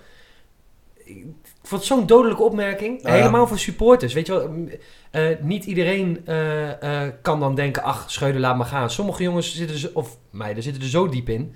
Ik 1.63 1.69
vond 1.69 1.81
het 1.81 1.91
zo'n 1.91 2.07
dodelijke 2.07 2.43
opmerking. 2.43 3.03
Nou 3.03 3.15
ja. 3.15 3.21
Helemaal 3.21 3.47
voor 3.47 3.59
supporters. 3.59 4.13
Weet 4.13 4.27
je 4.27 4.33
wel? 4.33 4.49
Mm, 4.49 4.69
eh, 5.11 5.27
niet 5.41 5.65
iedereen 5.65 6.21
eh, 6.27 7.03
eh, 7.07 7.13
kan 7.23 7.41
dan 7.41 7.55
denken... 7.55 7.83
Ach, 7.83 8.05
Schreuder, 8.11 8.41
laat 8.41 8.57
maar 8.57 8.67
gaan. 8.67 8.91
Sommige 8.91 9.23
jongens 9.23 9.57
zitten... 9.57 9.79
Zo, 9.79 9.89
of 9.95 10.17
meiden 10.31 10.63
zitten 10.63 10.83
er 10.83 10.89
zo 10.89 11.09
diep 11.09 11.29
in... 11.29 11.55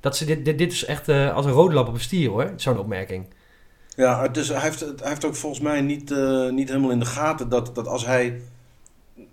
Dat 0.00 0.16
ze 0.16 0.24
dit, 0.24 0.44
dit, 0.44 0.58
dit 0.58 0.72
is 0.72 0.84
echt 0.84 1.08
eh, 1.08 1.34
als 1.34 1.46
een 1.46 1.52
rode 1.52 1.74
lap 1.74 1.88
op 1.88 1.94
een 1.94 2.00
stier 2.00 2.30
hoor. 2.30 2.52
Zo'n 2.56 2.78
opmerking. 2.78 3.26
Ja, 3.96 4.28
dus 4.28 4.48
hij 4.48 4.60
heeft, 4.60 4.80
hij 4.80 4.92
heeft 5.08 5.24
ook 5.24 5.36
volgens 5.36 5.62
mij 5.62 5.80
niet, 5.80 6.10
eh, 6.10 6.48
niet 6.50 6.68
helemaal 6.68 6.90
in 6.90 6.98
de 6.98 7.04
gaten 7.06 7.48
dat, 7.48 7.74
dat 7.74 7.86
als 7.86 8.06
hij 8.06 8.40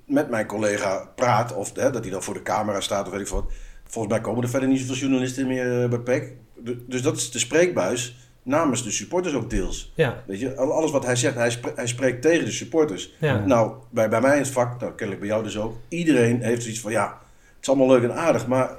met 0.05 0.29
mijn 0.29 0.45
collega 0.45 1.11
praat, 1.15 1.53
of 1.55 1.75
hè, 1.75 1.91
dat 1.91 2.03
hij 2.03 2.11
dan 2.11 2.23
voor 2.23 2.33
de 2.33 2.43
camera 2.43 2.79
staat 2.81 3.05
of 3.05 3.11
weet 3.11 3.21
ik 3.21 3.27
wat. 3.27 3.51
Volgens 3.85 4.13
mij 4.13 4.21
komen 4.23 4.43
er 4.43 4.49
verder 4.49 4.69
niet 4.69 4.79
zoveel 4.79 4.95
journalisten 4.95 5.47
meer 5.47 5.83
eh, 5.83 5.89
bij 5.89 5.99
PEC. 5.99 6.33
Du- 6.55 6.85
Dus 6.87 7.01
dat 7.01 7.15
is 7.17 7.31
de 7.31 7.39
spreekbuis. 7.39 8.15
Namens 8.43 8.83
de 8.83 8.91
supporters 8.91 9.33
ook 9.33 9.49
deels. 9.49 9.91
Ja, 9.95 10.23
Weet 10.27 10.39
je, 10.39 10.55
al- 10.55 10.71
alles 10.73 10.91
wat 10.91 11.05
hij 11.05 11.15
zegt, 11.15 11.35
hij, 11.35 11.51
spre- 11.51 11.73
hij 11.75 11.87
spreekt 11.87 12.21
tegen 12.21 12.45
de 12.45 12.51
supporters. 12.51 13.13
ja. 13.19 13.45
Nou, 13.45 13.73
bij, 13.89 14.09
bij 14.09 14.21
mij 14.21 14.33
in 14.33 14.41
het 14.41 14.51
vak, 14.51 14.79
nou 14.79 14.91
kennelijk 14.91 15.19
bij 15.19 15.29
jou 15.29 15.43
dus 15.43 15.57
ook, 15.57 15.77
iedereen 15.87 16.41
heeft 16.41 16.61
zoiets 16.61 16.79
van, 16.81 16.91
ja, 16.91 17.05
het 17.07 17.61
is 17.61 17.67
allemaal 17.69 17.87
leuk 17.87 18.03
en 18.03 18.13
aardig, 18.15 18.47
maar 18.47 18.69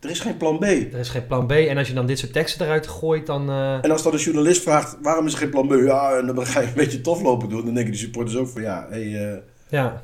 er 0.00 0.10
is 0.10 0.20
geen 0.20 0.36
plan 0.36 0.58
B. 0.58 0.62
Er 0.62 0.94
is 0.98 1.08
geen 1.08 1.26
plan 1.26 1.46
B. 1.46 1.50
En 1.50 1.76
als 1.78 1.88
je 1.88 1.94
dan 1.94 2.06
dit 2.06 2.18
soort 2.18 2.32
teksten 2.32 2.66
eruit 2.66 2.86
gooit, 2.86 3.26
dan... 3.26 3.48
eh, 3.50 3.84
En 3.84 3.90
als 3.90 4.02
dan 4.02 4.12
een 4.12 4.18
journalist 4.18 4.62
vraagt, 4.62 4.96
waarom 5.02 5.26
is 5.26 5.32
er 5.32 5.38
geen 5.38 5.50
plan 5.50 5.68
B? 5.68 5.72
Ja, 5.72 6.16
en 6.16 6.26
dan 6.26 6.46
ga 6.46 6.60
je 6.60 6.66
een 6.66 6.74
beetje 6.74 7.00
tof 7.00 7.22
lopen 7.22 7.48
doen. 7.48 7.64
Dan 7.64 7.74
denken 7.74 7.92
die 7.92 8.00
supporters 8.00 8.36
ook 8.36 8.48
van, 8.48 8.62
ja, 8.62 8.86
hé, 8.90 9.10
hey, 9.10 9.32
eh, 9.32 9.38
ja. 9.68 10.02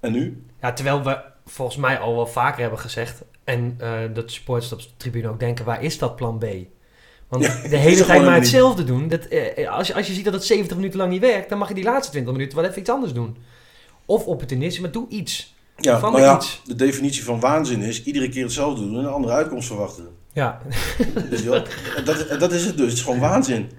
en 0.00 0.12
nu? 0.12 0.42
ja, 0.60 0.72
terwijl 0.72 1.02
we 1.04 1.18
volgens 1.46 1.76
mij 1.78 1.98
al 1.98 2.14
wel 2.14 2.26
vaker 2.26 2.60
hebben 2.60 2.78
gezegd... 2.78 3.22
en 3.44 3.74
eh, 3.78 4.00
dat 4.14 4.26
de 4.28 4.32
supporters 4.32 4.72
op 4.72 4.78
de 4.80 4.86
tribune 4.96 5.28
ook 5.28 5.40
denken... 5.40 5.64
waar 5.64 5.82
is 5.82 5.98
dat 5.98 6.16
plan 6.16 6.38
B? 6.38 6.44
Want 7.28 7.44
Ja, 7.44 7.68
de 7.68 7.76
hele 7.76 8.04
tijd 8.04 8.22
maar 8.22 8.34
hetzelfde 8.34 8.84
doen. 8.84 9.08
Dat, 9.08 9.24
eh, 9.24 9.70
als, 9.70 9.86
je, 9.86 9.94
als 9.94 10.06
je 10.06 10.12
ziet 10.12 10.24
dat 10.24 10.32
het 10.32 10.44
70 10.44 10.76
minuten 10.76 10.98
lang 10.98 11.10
niet 11.10 11.20
werkt... 11.20 11.48
dan 11.48 11.58
mag 11.58 11.68
je 11.68 11.74
die 11.74 11.84
laatste 11.84 12.10
20 12.10 12.32
minuten 12.32 12.56
wel 12.58 12.66
even 12.66 12.80
iets 12.80 12.90
anders 12.90 13.12
doen. 13.12 13.36
Of 14.06 14.24
opportunisme, 14.26 14.82
maar 14.82 14.90
doe 14.90 15.08
iets. 15.08 15.54
Ja, 15.76 15.98
Van 15.98 16.20
ja, 16.20 16.36
iets. 16.36 16.62
de 16.64 16.74
definitie 16.74 17.24
van 17.24 17.40
waanzin 17.40 17.82
is 17.82 18.04
iedere 18.04 18.28
keer 18.28 18.42
hetzelfde 18.42 18.80
doen 18.80 18.94
en 18.94 19.04
een 19.04 19.10
andere 19.10 19.32
uitkomst 19.32 19.66
verwachten. 19.66 20.08
Ja? 20.32 20.60
En 21.96 22.04
dat, 22.04 22.26
dat 22.38 22.52
is 22.52 22.64
het 22.64 22.76
dus. 22.76 22.86
Het 22.86 22.96
is 22.96 23.02
gewoon 23.02 23.18
waanzin. 23.20 23.70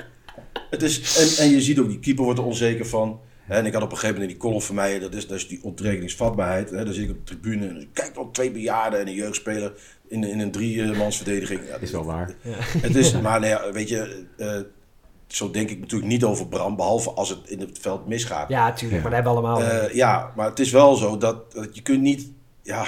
Het 0.70 0.84
is, 0.84 1.18
en, 1.38 1.44
en 1.46 1.51
je 1.51 1.62
ziet 1.62 1.79
ook, 1.79 1.88
die 1.88 2.00
keeper 2.00 2.24
wordt 2.24 2.39
er 2.39 2.46
onzeker 2.46 2.86
van. 2.86 3.20
En 3.48 3.65
ik 3.65 3.74
had 3.74 3.84
op 3.84 3.91
een 3.91 3.98
gegeven 3.98 4.15
moment 4.15 4.32
in 4.32 4.38
die 4.38 4.48
column 4.48 4.62
van 4.62 4.75
mij, 4.75 5.00
dat 5.00 5.13
is, 5.13 5.27
dat 5.27 5.38
is 5.38 5.48
die 5.48 5.63
ontrekeningsvatbaarheid. 5.63 6.70
Hè, 6.70 6.86
dan 6.86 6.94
zit 6.94 7.03
ik 7.03 7.10
op 7.10 7.18
de 7.18 7.24
tribune 7.24 7.68
en 7.68 7.89
kijk 7.94 8.15
wel 8.15 8.32
twee 8.32 8.51
bejaarden 8.51 9.00
en 9.00 9.08
een 9.08 9.13
jeugdspeler 9.13 9.74
in, 10.10 10.24
in 10.24 10.39
een 10.39 10.51
driemansverdediging. 10.51 11.62
Ja, 11.68 11.75
Is 11.75 11.92
wel 11.92 12.06
waar. 12.06 12.36
Het 12.78 12.96
is, 12.96 13.13
maar 13.22 13.39
nou 13.39 13.46
ja, 13.51 13.72
weet 13.72 13.89
je, 13.89 14.25
eh, 14.38 14.60
zo 15.28 15.51
denk 15.51 15.70
ik 15.70 15.80
natuurlijk 15.80 16.12
niet 16.12 16.24
over 16.24 16.48
Bram, 16.48 16.75
behalve 16.75 17.10
als 17.12 17.30
het 17.30 17.39
in 17.46 17.60
het 17.60 17.78
veld 17.82 18.08
misgaat. 18.08 18.50
ja 18.50 18.74
tuurlijk. 18.74 19.01
Maar 19.01 19.12
dat 19.12 19.24
hebben 19.24 19.42
we 19.42 19.48
allemaal. 19.48 19.70
Eh, 19.70 19.94
ja, 19.94 20.34
maar 20.36 20.50
het 20.50 20.60
is 20.60 20.72
wel 20.72 20.96
zo 20.96 21.18
dat, 21.18 21.51
dat 21.54 21.75
je 21.75 21.82
kunt 21.82 22.01
niet, 22.01 22.32
ja, 22.63 22.88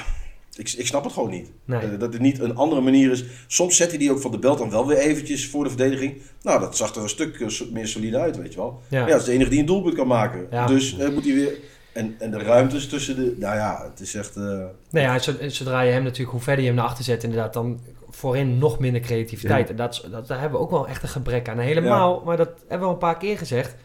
ik, 0.56 0.72
ik 0.72 0.88
snap 0.88 1.04
het 1.04 1.14
gewoon 1.14 1.30
niet. 1.30 1.52
Nee. 1.66 1.80
Eh, 1.80 2.00
dat 2.00 2.14
het 2.14 2.22
niet 2.22 2.40
een 2.40 2.56
andere 2.56 2.82
manier 2.82 3.12
is. 3.12 3.24
Soms 3.48 3.76
zet 3.76 3.90
hij 3.90 3.98
die 3.98 4.12
ook 4.12 4.22
van 4.22 4.32
de 4.32 4.40
belt 4.40 4.58
dan 4.58 4.70
wel 4.70 4.88
weer 4.88 4.98
eventjes 4.98 5.48
voor 5.48 5.64
de 5.64 5.70
verdediging. 5.70 6.22
Nou, 6.42 6.60
dat 6.60 6.78
zag 6.78 6.96
er 6.96 7.02
een 7.02 7.10
stuk 7.10 7.72
meer 7.72 7.88
solide 7.88 8.18
uit, 8.20 8.38
weet 8.38 8.54
je 8.54 8.60
wel. 8.60 8.82
Ja. 8.88 9.00
Ja, 9.00 9.08
dat 9.12 9.20
is 9.20 9.26
de 9.26 9.32
enige 9.32 9.50
die 9.50 9.60
een 9.60 9.66
doelpunt 9.66 9.96
kan 9.96 10.08
maken. 10.08 10.48
Ja. 10.52 10.66
Dus 10.66 10.98
eh, 10.98 11.10
moet 11.10 11.26
hij 11.26 11.34
weer... 11.34 11.58
En, 11.94 12.16
en 12.20 12.32
de 12.32 12.38
ruimtes 12.44 12.88
tussen 12.90 13.16
de... 13.16 13.36
Nou 13.40 13.56
ja, 13.56 13.84
het 13.90 14.00
is 14.00 14.16
echt... 14.16 14.36
eh, 14.36 14.44
Nou 14.44 14.70
ja, 14.92 15.20
zo- 15.20 15.34
zodra 15.48 15.82
je 15.82 15.92
hem 15.92 16.04
natuurlijk, 16.04 16.32
hoe 16.32 16.42
verder 16.42 16.62
je 16.62 16.68
hem 16.68 16.76
naar 16.80 16.86
achter 16.88 17.04
zet, 17.04 17.24
inderdaad, 17.24 17.54
dan 17.54 17.80
voorin 18.10 18.58
nog 18.58 18.80
minder 18.80 19.02
creativiteit. 19.02 19.70
En 19.70 19.76
dat, 19.76 20.06
daar 20.28 20.40
hebben 20.40 20.60
we 20.60 20.66
ook 20.66 20.72
wel 20.72 20.88
echt 20.88 21.04
een 21.04 21.10
gebrek 21.10 21.50
aan. 21.50 21.58
Helemaal, 21.58 22.22
maar 22.26 22.38
dat 22.38 22.50
hebben 22.60 22.80
we 22.80 22.86
al 22.86 22.92
een 22.92 22.98
paar 22.98 23.18
keer 23.18 23.38
gezegd. 23.38 23.76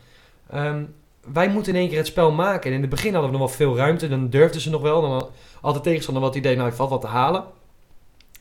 Ehm, 0.51 0.83
wij 1.33 1.49
moeten 1.49 1.73
in 1.75 1.79
één 1.81 1.89
keer 1.89 1.99
het 1.99 2.07
spel 2.07 2.31
maken. 2.33 2.71
En 2.71 2.77
in 2.77 2.81
het 2.81 2.91
begin 2.91 3.13
hadden 3.13 3.31
we 3.33 3.39
nog 3.39 3.47
wel 3.47 3.57
veel 3.57 3.77
ruimte. 3.77 4.09
Dan 4.09 4.31
durfden 4.31 4.61
ze 4.61 4.71
nog 4.71 4.83
wel. 4.83 5.01
Dan 5.01 5.13
had 5.13 5.31
altijd 5.61 5.85
tegenstander 5.85 6.23
wat 6.23 6.35
idee, 6.35 6.57
nou, 6.57 6.69
ik 6.69 6.75
valt 6.75 6.91
wat 6.91 7.01
te 7.01 7.07
halen. 7.07 7.45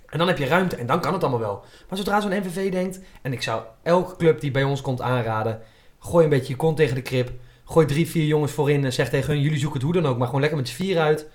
En 0.09 0.17
dan 0.17 0.27
heb 0.27 0.37
je 0.37 0.45
ruimte 0.45 0.75
en 0.75 0.85
dan 0.85 0.99
kan 0.99 1.13
het 1.13 1.21
allemaal 1.21 1.39
wel. 1.41 1.63
Maar 1.89 1.97
zodra 1.97 2.21
zo'n 2.21 2.31
MVV 2.37 2.71
denkt, 2.71 2.99
en 3.21 3.33
ik 3.33 3.41
zou 3.41 3.61
elke 3.83 4.15
club 4.15 4.39
die 4.39 4.51
bij 4.51 4.63
ons 4.63 4.81
komt 4.81 5.01
aanraden, 5.01 5.61
gooi 5.99 6.23
een 6.23 6.29
beetje 6.29 6.51
je 6.53 6.55
kont 6.59 6.77
tegen 6.77 6.95
de 6.95 7.01
krip. 7.01 7.31
Gooi 7.65 7.85
drie, 7.85 8.07
vier 8.07 8.25
jongens 8.25 8.51
voorin 8.51 8.85
en 8.85 8.93
zeg 8.93 9.09
tegen 9.09 9.33
hun, 9.33 9.41
jullie 9.41 9.59
zoeken 9.59 9.79
het 9.79 9.83
hoe 9.91 10.01
dan 10.01 10.11
ook, 10.11 10.17
maar 10.17 10.25
gewoon 10.25 10.41
lekker 10.41 10.59
met 10.59 10.67
z'n 10.69 10.75
vier 10.75 10.99
uit. 10.99 11.27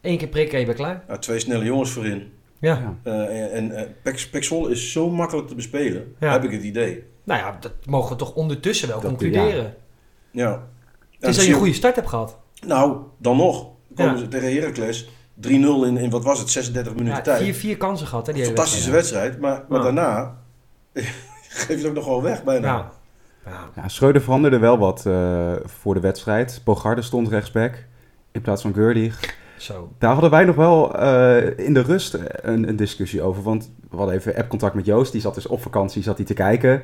Eén 0.00 0.18
keer 0.18 0.28
prikken 0.28 0.52
en 0.54 0.60
je 0.60 0.66
bent 0.66 0.78
klaar. 0.78 1.04
nou, 1.06 1.20
twee 1.20 1.38
snelle 1.38 1.64
jongens 1.64 1.90
voorin. 1.90 2.32
Ja. 2.60 2.96
Eh, 3.02 3.54
en 3.56 3.92
eh, 4.04 4.14
Zwolle 4.42 4.70
is 4.70 4.92
zo 4.92 5.10
makkelijk 5.10 5.48
te 5.48 5.54
bespelen, 5.54 6.14
Ja. 6.20 6.32
heb 6.32 6.44
ik 6.44 6.50
het 6.50 6.62
idee. 6.62 7.04
Nou 7.24 7.40
ja, 7.40 7.56
dat 7.60 7.72
mogen 7.86 8.10
we 8.10 8.16
toch 8.16 8.34
ondertussen 8.34 8.88
wel 8.88 9.00
Dat- 9.00 9.06
concluderen. 9.08 9.74
Ja. 10.30 10.68
Het 11.20 11.30
is 11.30 11.36
dat 11.36 11.44
je 11.44 11.52
een 11.52 11.58
goede 11.58 11.72
start 11.72 11.96
hebt 11.96 12.08
gehad. 12.08 12.38
Nou, 12.66 12.96
dan 13.18 13.36
nog. 13.36 13.66
Komen 13.94 14.12
Ja. 14.12 14.18
ze 14.18 14.28
tegen 14.28 14.54
Heracles. 14.54 15.08
3-0 15.34 15.84
in, 15.84 15.96
in, 15.96 16.10
wat 16.10 16.24
was 16.24 16.38
het, 16.38 16.50
36 16.50 16.92
minuten 16.94 17.14
Ja, 17.16 17.20
tijd. 17.22 17.42
vier, 17.42 17.54
vier 17.54 17.76
kansen 17.76 18.06
gehad, 18.06 18.26
hè? 18.26 18.32
Die 18.32 18.44
Fantastische 18.44 18.90
wedstrijd, 18.90 19.40
maar, 19.40 19.64
maar 19.68 19.78
Ja. 19.78 19.84
daarna 19.84 20.38
geef 21.48 21.68
je 21.68 21.74
het 21.76 21.86
ook 21.86 21.94
nog 21.94 22.04
wel 22.06 22.22
weg 22.22 22.44
bijna. 22.44 22.92
Ja. 23.46 23.88
Schreuder 23.88 24.22
veranderde 24.22 24.58
wel 24.58 24.78
wat 24.78 25.06
eh, 25.06 25.52
voor 25.64 25.94
de 25.94 26.00
wedstrijd. 26.00 26.60
Bogarde 26.64 27.02
stond 27.02 27.28
rechtsback 27.28 27.84
in 28.32 28.40
plaats 28.40 28.62
van 28.62 28.74
Gurdig. 28.74 29.34
Zo. 29.56 29.92
Daar 29.98 30.12
hadden 30.12 30.30
wij 30.30 30.44
nog 30.44 30.56
wel 30.56 30.96
eh, 30.96 31.66
in 31.66 31.74
de 31.74 31.82
rust 31.82 32.18
een, 32.42 32.68
een 32.68 32.76
discussie 32.76 33.22
over. 33.22 33.42
Want 33.42 33.72
we 33.90 33.96
hadden 33.96 34.14
even 34.14 34.36
appcontact 34.36 34.74
met 34.74 34.86
Joost. 34.86 35.12
Die 35.12 35.20
zat 35.20 35.34
dus 35.34 35.46
op 35.46 35.62
vakantie, 35.62 36.02
zat 36.02 36.16
hij 36.16 36.26
te 36.26 36.34
kijken. 36.34 36.82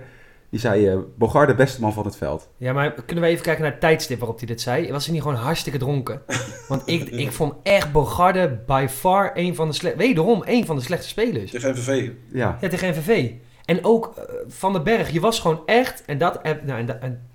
Die 0.50 0.61
zei, 0.61 0.88
eh 0.88 0.99
Bogarde, 1.17 1.55
beste 1.55 1.81
man 1.81 1.93
van 1.93 2.05
het 2.05 2.17
veld. 2.17 2.49
Ja, 2.57 2.73
maar 2.73 2.93
kunnen 2.93 3.25
we 3.25 3.31
even 3.31 3.43
kijken 3.45 3.62
naar 3.62 3.71
het 3.71 3.81
tijdstip 3.81 4.19
waarop 4.19 4.38
hij 4.38 4.47
dit 4.47 4.61
zei? 4.61 4.93
Was 4.93 5.05
hij 5.05 5.15
niet 5.15 5.23
gewoon 5.23 5.38
hartstikke 5.38 5.79
dronken? 5.79 6.23
Want 6.69 6.83
ik, 6.85 7.09
ik 7.25 7.33
vond 7.33 7.55
echt 7.62 7.93
Bogarde 7.93 8.59
by 8.67 8.87
far 8.91 9.31
een 9.35 9.55
van 9.55 9.69
de 9.69 9.75
slechte... 9.75 9.99
Wederom, 9.99 10.43
een 10.45 10.67
van 10.67 10.77
de 10.77 10.83
slechte 10.83 11.09
spelers. 11.09 11.50
Tegen 11.50 11.71
MVV. 11.71 12.11
Ja, 12.33 12.59
Ja, 12.61 12.69
tegen 12.69 12.91
NVV. 12.91 13.31
En 13.69 13.85
ook 13.85 14.15
eh, 14.17 14.25
Van 14.49 14.73
den 14.73 14.83
Berg. 14.83 15.11
Je 15.11 15.21
was 15.21 15.41
gewoon 15.41 15.63
echt... 15.67 16.05
En 16.05 16.19
dat... 16.19 16.43
Nou, 16.43 16.87
en, 17.01 17.29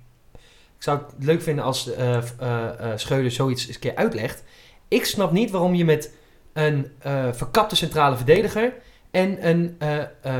ik 0.76 0.82
zou 0.82 0.98
het 0.98 1.24
leuk 1.24 1.42
vinden 1.42 1.64
als 1.64 1.90
Schreuder 2.96 3.30
zoiets 3.30 3.66
eens 3.66 3.74
een 3.74 3.80
keer 3.80 3.94
uitlegt. 3.96 4.42
Ik 4.88 5.04
snap 5.04 5.32
niet 5.32 5.50
waarom 5.50 5.74
je 5.74 5.84
met 5.84 6.12
een 6.52 6.92
verkapte 7.32 7.76
centrale 7.76 8.16
verdediger... 8.16 8.72
en 9.10 9.48
een 9.48 9.76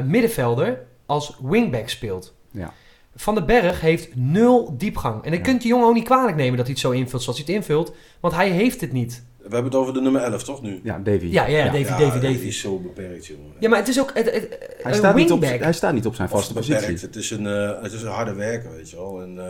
middenvelder 0.06 0.82
als 1.06 1.36
wingback 1.42 1.88
speelt. 1.88 2.34
Ja. 2.50 2.72
Van 3.16 3.34
den 3.34 3.46
Berg 3.46 3.80
heeft 3.80 4.16
nul 4.16 4.74
diepgang. 4.78 5.24
En 5.24 5.30
dan 5.30 5.38
Ja. 5.38 5.44
kunt 5.44 5.60
die 5.60 5.70
jongen 5.70 5.86
ook 5.86 5.94
niet 5.94 6.04
kwalijk 6.04 6.36
nemen 6.36 6.56
dat 6.56 6.66
hij 6.66 6.74
het 6.74 6.84
zo 6.84 6.90
invult 6.90 7.22
zoals 7.22 7.38
hij 7.38 7.46
het 7.46 7.56
invult. 7.56 7.94
Want 8.20 8.34
hij 8.34 8.50
heeft 8.50 8.80
het 8.80 8.92
niet. 8.92 9.24
We 9.48 9.54
hebben 9.54 9.64
het 9.72 9.74
over 9.80 9.94
de 9.94 10.00
nummer 10.00 10.22
11, 10.22 10.42
toch 10.44 10.62
nu? 10.62 10.80
ja 10.82 10.98
Davy. 11.04 11.26
Ja, 11.26 11.46
ja, 11.46 11.64
Davy, 11.64 11.78
Ja, 11.78 11.98
Davy, 11.98 12.18
die 12.20 12.32
Davy. 12.32 12.46
is 12.46 12.60
zo 12.60 12.78
beperkt, 12.78 13.26
jongen. 13.26 13.52
Ja, 13.60 13.68
maar 13.68 13.78
het 13.78 13.88
is 13.88 14.00
ook 14.00 14.10
het, 14.14 14.24
het, 14.24 14.48
Hij, 14.82 14.92
een 14.92 14.94
staat 14.98 15.14
niet 15.16 15.32
op, 15.32 15.40
hij 15.42 15.72
staat 15.72 15.92
niet 15.94 16.06
op 16.06 16.14
zijn 16.14 16.28
vaste 16.28 16.52
beperkt. 16.54 16.76
positie. 16.84 17.06
Het 17.06 17.16
is 17.16 17.30
een, 17.30 17.46
eh, 17.46 17.82
het 17.82 17.92
is 17.92 18.02
een 18.02 18.08
harde 18.08 18.32
werker, 18.34 18.70
weet 18.76 18.90
je 18.90 18.96
wel. 18.96 19.20
En 19.22 19.38
eh 19.38 19.44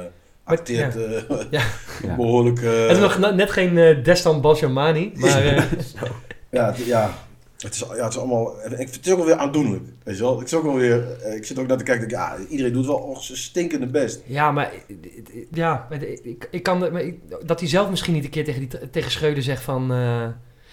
acteert 0.45 0.97
eh, 0.97 1.21
Ja. 1.51 1.63
Ja. 2.03 2.17
behoorlijk... 2.17 2.59
eh, 2.63 2.81
Het 2.81 2.91
is 2.91 2.99
nog 2.99 3.35
net 3.35 3.51
geen 3.51 4.03
Destan 4.03 4.41
Baljamani, 4.41 5.13
maar 5.15 5.45
eh, 5.45 5.63
ja, 6.51 6.75
ja, 6.87 7.15
het 7.65 7.75
is, 7.75 7.79
ja, 7.97 8.05
het 8.05 8.13
is 8.13 8.19
allemaal... 8.19 8.53
Ik 8.65 8.77
vind 8.77 8.95
het 8.95 9.11
ook 9.11 9.17
wel 9.17 9.27
weer 9.27 9.37
aandoenlijk, 9.37 9.83
weet 10.05 10.17
je 10.17 10.23
wel. 10.23 10.41
Ik 10.41 10.49
zit 10.49 10.59
ook 10.59 10.65
wel 10.65 10.75
weer... 10.75 11.13
eh, 11.23 11.35
Ik 11.37 11.45
zit 11.47 11.59
ook 11.59 11.67
naar 11.67 11.77
te 11.79 11.85
kijken, 11.85 12.09
denk, 12.09 12.21
ja, 12.21 12.37
iedereen 12.49 12.73
doet 12.73 12.87
wel 12.87 12.97
oh, 12.97 13.19
zijn 13.19 13.39
stinkende 13.39 13.87
best. 13.87 14.23
ja, 14.27 14.53
maar 14.53 14.73
ja, 15.51 15.87
ik, 16.23 16.49
ik 16.51 16.63
kan 16.63 16.79
maar 16.79 17.03
ik- 17.03 17.21
dat 17.47 17.61
hij 17.61 17.69
zelf 17.69 17.91
misschien 17.91 18.15
niet 18.15 18.25
een 18.25 18.31
keer 18.31 18.45
tegen, 18.45 18.69
die, 18.69 18.91
tegen 18.91 19.11
Schreuder 19.11 19.43
zegt 19.43 19.63
van. 19.63 19.93
eh, 19.93 20.27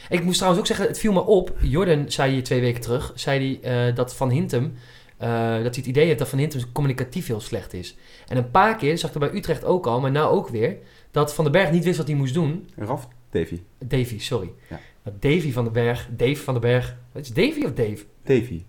ik 0.09 0.23
moest 0.23 0.35
trouwens 0.37 0.61
ook 0.61 0.67
zeggen, 0.67 0.87
het 0.87 0.99
viel 0.99 1.13
me 1.13 1.25
op. 1.25 1.53
Jordan 1.59 2.11
zei 2.11 2.31
hier 2.33 2.43
twee 2.43 2.61
weken 2.61 2.81
terug, 2.81 3.11
zei 3.15 3.59
hij 3.61 3.87
eh, 3.89 3.95
dat 3.95 4.15
Van 4.15 4.29
Hintem, 4.29 4.73
eh, 5.17 5.29
dat 5.39 5.61
hij 5.61 5.61
het 5.63 5.85
idee 5.85 6.05
heeft 6.05 6.19
dat 6.19 6.29
Van 6.29 6.39
Hintem 6.39 6.61
communicatief 6.71 7.27
heel 7.27 7.39
slecht 7.39 7.73
is. 7.73 7.97
En 8.27 8.37
een 8.37 8.51
paar 8.51 8.75
keer 8.75 8.97
zag 8.97 9.09
ik 9.09 9.21
er 9.21 9.29
bij 9.29 9.37
Utrecht 9.39 9.63
ook 9.63 9.85
al, 9.87 9.99
maar 9.99 10.11
nou 10.11 10.33
ook 10.35 10.47
weer, 10.49 10.77
dat 11.11 11.33
Van 11.33 11.43
den 11.43 11.53
Berg 11.53 11.71
niet 11.71 11.83
wist 11.83 11.97
wat 11.97 12.07
hij 12.07 12.15
moest 12.15 12.33
doen. 12.33 12.69
Raf, 12.75 13.07
Davy. 13.29 13.61
Davy, 13.79 14.19
sorry. 14.19 14.51
Ja. 14.69 14.79
Dat 15.03 15.21
Davy 15.21 15.51
van 15.51 15.63
den 15.63 15.73
Berg, 15.73 16.07
Dave 16.11 16.35
van 16.35 16.53
den 16.53 16.61
Berg. 16.61 16.95
Wat 17.13 17.21
is 17.23 17.29
Davy 17.33 17.63
of 17.65 17.73
Dave? 17.73 17.97
Davy. 18.23 18.63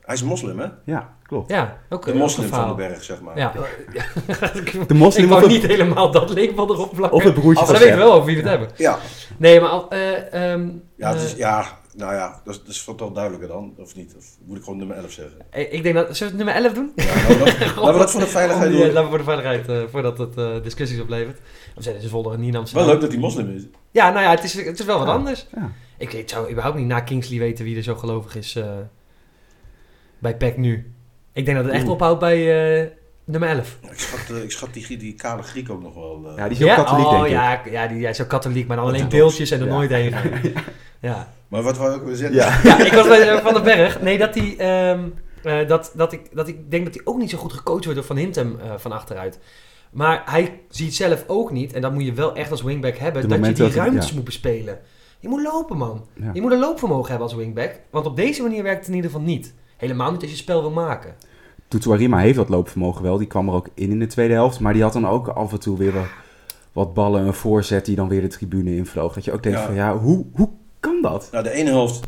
Hij 0.00 0.14
is 0.14 0.22
moslim, 0.22 0.58
hè? 0.58 0.66
Ja, 0.84 1.16
klopt. 1.22 1.50
Ja, 1.50 1.78
ook 1.88 2.04
De 2.04 2.14
moslim 2.14 2.48
van 2.48 2.58
de 2.58 2.64
verhaal. 2.74 2.74
berg, 2.74 3.04
zeg 3.04 3.20
maar. 3.20 3.38
Ja. 3.38 3.52
De 4.86 4.94
moslim 4.94 5.24
ik 5.24 5.30
wou 5.30 5.42
het, 5.42 5.50
niet 5.50 5.66
helemaal 5.66 6.10
dat 6.10 6.28
label 6.28 6.74
erop 6.74 6.90
plakken. 6.94 7.18
of 7.18 7.24
het 7.24 7.34
broertje 7.34 7.64
van 7.64 7.74
dan 7.74 7.82
weten 7.82 7.96
we 7.96 8.00
Seb. 8.02 8.08
wel 8.08 8.12
over 8.12 8.26
wie 8.26 8.36
we 8.36 8.40
het 8.40 8.50
hebben. 8.50 8.68
Ja, 8.76 8.98
Nee, 9.36 9.60
maar... 9.60 9.88
eh, 9.88 10.52
ehm, 10.52 10.68
ja, 10.96 11.12
het 11.12 11.22
is, 11.22 11.32
eh, 11.32 11.38
ja 11.38 11.78
nou 11.96 12.14
ja, 12.14 12.40
dat 12.44 12.54
is, 12.54 12.60
dat 12.60 12.68
is 12.68 12.84
wel 12.84 13.12
duidelijker 13.12 13.48
dan, 13.48 13.74
of 13.78 13.94
niet? 13.94 14.14
Of 14.18 14.24
moet 14.44 14.56
ik 14.56 14.62
gewoon 14.62 14.78
nummer 14.78 14.96
11 14.96 15.10
zeggen? 15.12 15.36
eh, 15.50 15.72
ik 15.72 15.82
denk 15.82 15.94
dat... 15.94 16.16
Zullen 16.16 16.36
we 16.36 16.44
het 16.44 16.46
nummer 16.54 16.64
11 16.70 16.74
doen? 16.74 16.92
Ja, 16.96 17.04
laten, 17.14 17.28
we 17.28 17.38
dat, 17.38 17.76
laten 17.76 17.92
we 17.92 17.98
dat 17.98 18.10
voor 18.10 18.20
de 18.20 18.26
veiligheid 18.26 18.72
Ja, 18.72 18.78
doen. 18.78 18.86
laten 18.86 19.02
we 19.02 19.08
voor 19.08 19.18
de 19.18 19.24
veiligheid, 19.24 19.68
eh, 19.68 19.82
voordat 19.90 20.18
het 20.18 20.36
eh, 20.36 20.62
discussies 20.62 21.00
oplevert. 21.00 21.38
We 21.74 21.82
zijn 21.82 21.94
dus 21.94 22.04
Zwolle 22.04 22.38
niet 22.38 22.48
in 22.48 22.56
Amsterdam. 22.56 22.84
Wel 22.86 22.94
leuk 22.94 23.02
dat 23.04 23.12
hij 23.12 23.20
moslim 23.20 23.50
is. 23.56 23.62
Ja, 23.90 24.10
nou 24.10 24.22
ja, 24.24 24.30
het 24.30 24.44
is, 24.44 24.54
het 24.64 24.78
is 24.78 24.84
wel 24.84 24.98
wat 24.98 25.06
Ja. 25.06 25.12
anders. 25.12 25.46
Ja. 25.54 25.70
Ik, 25.98 26.12
ik 26.12 26.28
zou 26.28 26.50
überhaupt 26.50 26.76
niet 26.78 26.86
na 26.86 27.00
Kingsley 27.00 27.38
weten 27.38 27.64
wie 27.64 27.76
er 27.76 27.82
zo 27.82 27.94
gelovig 27.94 28.36
is 28.36 28.56
eh, 28.56 28.64
bij 30.18 30.36
PEC 30.36 30.56
nu. 30.56 30.92
Ik 31.32 31.44
denk 31.44 31.56
dat 31.56 31.66
het 31.66 31.74
echt 31.74 31.84
Oeh. 31.84 31.92
ophoudt 31.92 32.20
bij 32.20 32.36
eh, 32.82 32.88
nummer 33.24 33.48
11. 33.48 33.78
Ik 33.90 33.98
schat, 33.98 34.36
eh, 34.36 34.42
ik 34.42 34.50
schat 34.50 34.72
die, 34.74 34.96
die 34.96 35.14
kale 35.14 35.42
Griek 35.42 35.70
ook 35.70 35.82
nog 35.82 35.94
wel. 35.94 36.22
eh. 36.30 36.36
Ja, 36.36 36.42
die 36.48 36.52
is 36.58 36.58
heel 36.58 36.74
katholiek, 36.84 37.04
oh, 37.06 37.12
denk 37.12 37.24
ik. 37.24 37.30
ja, 37.30 37.60
ja, 37.70 37.86
die, 37.86 37.98
ja, 37.98 38.08
is 38.08 38.20
ook 38.20 38.28
katholiek, 38.28 38.66
maar 38.66 38.76
dan 38.76 38.86
alleen 38.86 39.08
beeldjes 39.08 39.50
en 39.50 39.60
er 39.60 39.66
Ja. 39.66 39.72
nooit 39.72 39.90
heen 39.90 40.12
gaan. 40.12 40.30
Ja. 41.00 41.32
Maar 41.54 41.62
wat 41.62 41.78
wou 41.78 41.94
ik 41.94 42.02
weer 42.02 42.16
zeggen? 42.16 42.36
Ja. 42.36 42.60
ja, 42.62 42.84
ik 42.84 42.92
was 42.92 43.08
bij 43.08 43.28
eh, 43.30 43.44
Van 43.44 43.54
den 43.54 43.62
Berg. 43.62 44.00
Nee, 44.02 44.18
dat 44.18 44.34
hij... 44.34 44.56
ehm, 44.56 45.08
eh, 45.42 45.68
dat, 45.68 45.92
dat, 45.96 46.12
ik, 46.12 46.20
dat 46.32 46.48
ik 46.48 46.70
denk 46.70 46.84
dat 46.84 46.94
hij 46.94 47.02
ook 47.04 47.18
niet 47.18 47.30
zo 47.30 47.38
goed 47.38 47.52
gecoacht 47.52 47.84
wordt 47.84 47.98
door 47.98 48.08
Van 48.08 48.16
Hintem 48.16 48.58
eh, 48.60 48.72
van 48.76 48.92
achteruit. 48.92 49.38
Maar 49.92 50.22
hij 50.24 50.60
ziet 50.68 50.94
zelf 50.94 51.24
ook 51.26 51.50
niet, 51.50 51.72
en 51.72 51.80
dat 51.80 51.92
moet 51.92 52.04
je 52.04 52.12
wel 52.12 52.34
echt 52.34 52.50
als 52.50 52.62
wingback 52.62 52.96
hebben, 52.96 53.22
De 53.22 53.28
dat 53.28 53.46
je 53.46 53.52
die 53.52 53.64
dat 53.64 53.74
ruimtes 53.74 54.08
ja. 54.08 54.14
moet 54.14 54.24
bespelen. 54.24 54.78
Je 55.20 55.28
moet 55.28 55.42
lopen, 55.42 55.76
man. 55.76 56.06
Ja. 56.14 56.30
Je 56.32 56.40
moet 56.40 56.52
een 56.52 56.58
loopvermogen 56.58 57.08
hebben 57.08 57.26
als 57.26 57.36
wingback. 57.36 57.80
Want 57.90 58.06
op 58.06 58.16
deze 58.16 58.42
manier 58.42 58.62
werkt 58.62 58.78
het 58.78 58.88
in 58.88 58.94
ieder 58.94 59.10
geval 59.10 59.26
niet. 59.26 59.54
Helemaal 59.76 60.12
niet 60.12 60.22
als 60.22 60.30
je 60.30 60.36
spel 60.36 60.60
wil 60.60 60.70
maken. 60.70 61.14
Tutuarima 61.68 62.18
heeft 62.18 62.36
dat 62.36 62.48
loopvermogen 62.48 63.02
wel. 63.02 63.18
Die 63.18 63.26
kwam 63.26 63.48
er 63.48 63.54
ook 63.54 63.68
in 63.74 63.90
in 63.90 63.98
de 63.98 64.06
tweede 64.06 64.34
helft. 64.34 64.60
Maar 64.60 64.72
die 64.72 64.82
had 64.82 64.92
dan 64.92 65.06
ook 65.08 65.28
af 65.28 65.52
en 65.52 65.60
toe 65.60 65.78
weer 65.78 65.92
wat, 65.92 66.08
wat 66.72 66.94
ballen, 66.94 67.26
een 67.26 67.34
voorzet 67.34 67.84
die 67.84 67.96
dan 67.96 68.08
weer 68.08 68.20
de 68.20 68.26
tribune 68.28 68.76
invloog. 68.76 69.14
Dat 69.14 69.24
je 69.24 69.32
ook 69.32 69.42
denkt 69.42 69.58
Ja. 69.58 69.64
van 69.64 69.74
ja, 69.74 69.98
hoe, 69.98 70.26
hoe 70.34 70.48
kan 70.48 70.63
dat? 71.10 71.28
Nou, 71.32 71.44
de 71.44 71.50
ene 71.50 71.70
helft 71.70 72.00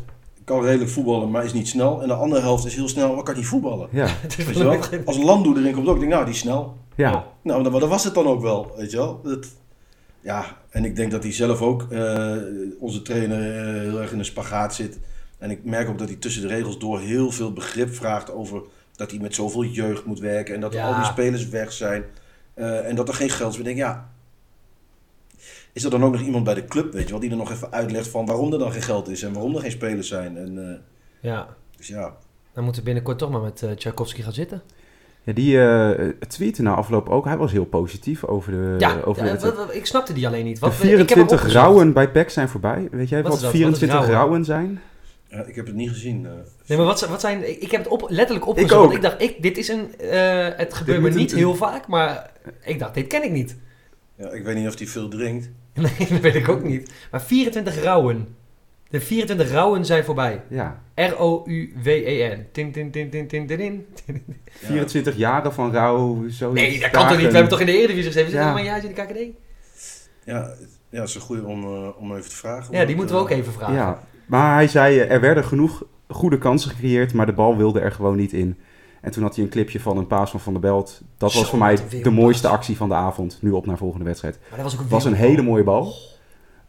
kan 0.43 0.63
redelijk 0.63 0.89
voetballen, 0.91 1.31
maar 1.31 1.43
is 1.45 1.53
niet 1.53 1.67
snel. 1.67 2.01
En 2.01 2.07
de 2.07 2.13
andere 2.13 2.41
helft 2.41 2.65
is 2.65 2.75
heel 2.75 2.87
snel, 2.87 3.15
maar 3.15 3.23
kan 3.23 3.35
niet 3.35 3.45
voetballen. 3.45 3.87
Ja, 3.91 4.07
Het 4.21 4.37
is 4.37 4.45
Weet 4.45 4.57
je 4.57 4.63
wel-? 4.63 4.79
Als 5.05 5.17
Landoe 5.17 5.57
erin 5.59 5.73
komt 5.73 5.87
ook, 5.87 5.93
denk 5.99 6.07
ik, 6.07 6.13
nou, 6.13 6.25
die 6.25 6.33
is 6.33 6.39
snel. 6.39 6.77
ja. 6.95 7.25
Nou, 7.41 7.63
dan- 7.63 7.71
maar 7.71 7.81
dat 7.81 7.89
was 7.89 8.03
het 8.03 8.13
dan 8.13 8.27
ook 8.27 8.41
wel, 8.41 8.71
weet 8.77 8.91
je 8.91 8.97
wel. 8.97 9.21
Dat, 9.23 9.47
ja, 10.21 10.57
en 10.69 10.85
ik 10.85 10.95
denk 10.95 11.11
dat 11.11 11.23
hij 11.23 11.33
zelf 11.33 11.61
ook, 11.61 11.87
eh, 11.91 12.35
onze 12.79 13.01
trainer, 13.01 13.39
eh, 13.65 13.81
heel 13.81 14.01
erg 14.01 14.11
in 14.11 14.19
een 14.19 14.25
spagaat 14.25 14.75
zit. 14.75 14.99
En 15.37 15.51
ik 15.51 15.63
merk 15.63 15.89
ook 15.89 15.97
dat 15.97 16.07
hij 16.07 16.17
tussen 16.17 16.41
de 16.41 16.47
regels 16.47 16.79
door 16.79 16.99
heel 16.99 17.31
veel 17.31 17.53
begrip 17.53 17.95
vraagt 17.95 18.31
over 18.31 18.61
dat 18.95 19.11
hij 19.11 19.19
met 19.19 19.35
zoveel 19.35 19.63
jeugd 19.63 20.05
moet 20.05 20.19
werken. 20.19 20.55
En 20.55 20.61
dat 20.61 20.73
Ja. 20.73 20.87
al 20.87 20.95
die 20.95 21.05
spelers 21.05 21.49
weg 21.49 21.71
zijn. 21.71 22.03
Eh, 22.53 22.87
en 22.87 22.95
dat 22.95 23.07
er 23.07 23.13
geen 23.13 23.29
geld 23.29 23.51
is. 23.53 23.57
Ik 23.59 23.63
denk, 23.65 23.77
ja, 23.77 24.09
is 25.77 25.83
er 25.83 25.89
dan 25.89 26.03
ook 26.03 26.11
nog 26.11 26.21
iemand 26.21 26.43
bij 26.43 26.53
de 26.53 26.65
club, 26.65 26.93
weet 26.93 27.03
je 27.03 27.09
wel, 27.09 27.19
die 27.19 27.29
er 27.31 27.37
nog 27.37 27.51
even 27.51 27.71
uitlegt 27.71 28.07
van 28.07 28.25
waarom 28.25 28.53
er 28.53 28.59
dan 28.59 28.71
geen 28.71 28.81
geld 28.81 29.09
is 29.09 29.23
en 29.23 29.33
waarom 29.33 29.55
er 29.55 29.61
geen 29.61 29.71
spelers 29.71 30.07
zijn. 30.07 30.37
En, 30.37 30.69
eh, 30.69 30.75
Ja, 31.31 31.47
dus 31.77 31.87
ja, 31.87 32.13
dan 32.53 32.63
moeten 32.63 32.81
we 32.81 32.85
binnenkort 32.87 33.17
toch 33.17 33.29
maar 33.31 33.41
met 33.41 33.63
eh 33.63 33.71
Tchaikovsky 33.71 34.21
gaan 34.21 34.33
zitten. 34.33 34.61
Ja, 35.23 35.33
die 35.33 35.61
eh 35.61 36.09
tweette 36.27 36.61
na 36.61 36.73
afloop 36.73 37.09
ook. 37.09 37.25
Hij 37.25 37.37
was 37.37 37.51
heel 37.51 37.65
positief 37.65 38.23
over 38.25 38.51
de, 38.51 38.75
ja, 38.77 38.99
over 39.05 39.23
de 39.23 39.67
ik 39.71 39.85
snapte 39.85 40.13
die 40.13 40.27
alleen 40.27 40.45
niet. 40.45 40.55
De 40.55 40.59
Wat, 40.59 40.71
ik 40.73 40.77
heb 40.79 40.87
hem 40.87 40.97
24 40.97 41.37
opgezocht. 41.37 41.63
rouwen 41.63 41.93
bij 41.93 42.11
PEC 42.11 42.29
zijn 42.29 42.49
voorbij. 42.49 42.87
Weet 42.91 43.09
jij 43.09 43.21
Wat 43.21 43.27
wat, 43.27 43.37
is 43.37 43.43
dat? 43.43 43.51
24 43.51 43.87
Wat 43.87 44.07
rouwen? 44.07 44.17
rouwen 44.25 44.45
zijn? 44.45 44.79
ja, 45.29 45.43
ik 45.43 45.55
heb 45.55 45.65
het 45.65 45.75
niet 45.75 45.89
gezien. 45.89 46.21
Nee, 46.65 46.77
maar 46.77 46.85
wat, 46.87 47.07
wat 47.07 47.21
zijn... 47.21 47.49
Ik 47.49 47.57
ik 47.61 47.71
heb 47.71 47.83
het 47.83 47.91
op, 47.91 48.05
letterlijk 48.09 48.47
opgezocht. 48.47 48.73
ook. 48.73 48.81
want 48.81 48.93
Ik 48.93 49.01
dacht, 49.01 49.21
ik, 49.21 49.41
dit 49.41 49.57
is 49.57 49.67
een... 49.67 49.97
eh, 49.99 50.47
het 50.57 50.73
gebeurt 50.73 51.01
me 51.01 51.09
niet 51.09 51.31
een- 51.31 51.37
heel 51.37 51.55
vaak, 51.55 51.87
maar 51.87 52.31
ik 52.63 52.79
dacht, 52.79 52.93
dit 52.93 53.07
ken 53.07 53.23
ik 53.23 53.31
niet. 53.31 53.57
ja, 54.15 54.29
ik 54.31 54.43
weet 54.43 54.55
niet 54.55 54.67
of 54.67 54.77
hij 54.77 54.87
veel 54.87 55.07
drinkt. 55.07 55.49
Nee, 55.97 56.07
dat 56.09 56.19
weet 56.19 56.35
ik 56.35 56.49
ook 56.49 56.63
niet. 56.63 56.91
Maar 57.11 57.21
24 57.21 57.83
rouwen. 57.83 58.35
De 58.89 58.99
24 59.01 59.51
rouwen 59.51 59.85
zijn 59.85 60.03
voorbij. 60.03 60.41
Ja. 60.49 60.81
R-O-U-W-E-N. 60.95 62.45
Tin, 62.51 62.71
tin, 62.71 62.91
tin, 62.91 63.09
tin, 63.09 63.27
tin, 63.27 63.47
tin, 63.47 63.85
tin. 64.05 64.25
24 64.49 65.15
jaren 65.15 65.53
van 65.53 65.71
rouw. 65.71 66.27
Zo 66.29 66.51
Nee, 66.51 66.79
dat 66.79 66.89
kan 66.89 67.07
toch 67.07 67.17
niet? 67.17 67.25
We 67.27 67.31
hebben 67.31 67.49
toch 67.49 67.59
in 67.59 67.65
de 67.65 67.71
Eredivisie 67.77 68.03
gezeten? 68.11 68.31
We 68.31 68.37
Ja. 68.37 68.43
zitten 68.43 68.49
maar 68.53 68.59
een 68.59 68.81
jaartje 68.81 68.89
in 68.89 68.95
de 68.95 69.01
KKD. 69.31 69.37
Ja, 70.23 70.53
ja, 70.89 70.99
dat 70.99 71.07
is 71.07 71.15
een 71.15 71.21
goede 71.21 71.43
om, 71.45 71.63
eh, 71.63 71.89
om 71.97 72.15
even 72.15 72.29
te 72.29 72.35
vragen. 72.35 72.73
Ja, 72.77 72.85
die 72.85 72.95
moeten 72.95 73.15
we 73.15 73.21
ook 73.21 73.29
even 73.29 73.53
vragen. 73.53 73.75
Ja, 73.75 73.99
maar 74.25 74.53
hij 74.53 74.67
zei 74.67 74.99
eh, 74.99 75.11
er 75.11 75.21
werden 75.21 75.43
genoeg 75.43 75.83
goede 76.07 76.37
kansen 76.37 76.69
gecreëerd, 76.71 77.13
maar 77.13 77.25
de 77.25 77.33
bal 77.33 77.57
wilde 77.57 77.79
er 77.79 77.91
gewoon 77.91 78.15
niet 78.15 78.33
in. 78.33 78.57
En 79.07 79.13
toen 79.13 79.23
had 79.23 79.35
hij 79.35 79.43
een 79.43 79.49
clipje 79.49 79.79
van 79.79 79.97
een 79.97 80.07
paas 80.07 80.29
van 80.31 80.39
Van 80.39 80.53
der 80.53 80.61
Belt. 80.61 81.01
Dat 81.17 81.31
Zo, 81.31 81.39
was 81.39 81.49
voor 81.49 81.59
mij 81.59 81.77
de 82.03 82.09
mooiste 82.09 82.47
actie 82.47 82.77
van 82.77 82.89
de 82.89 82.95
avond. 82.95 83.37
Nu 83.41 83.51
op 83.51 83.65
naar 83.65 83.77
volgende 83.77 84.05
wedstrijd. 84.05 84.39
Maar 84.49 84.59
dat 84.59 84.71
was 84.71 84.73
ook 84.73 84.79
een 84.79 84.89
was 84.89 85.03
hele 85.19 85.41
mooie 85.41 85.63
bal. 85.63 85.93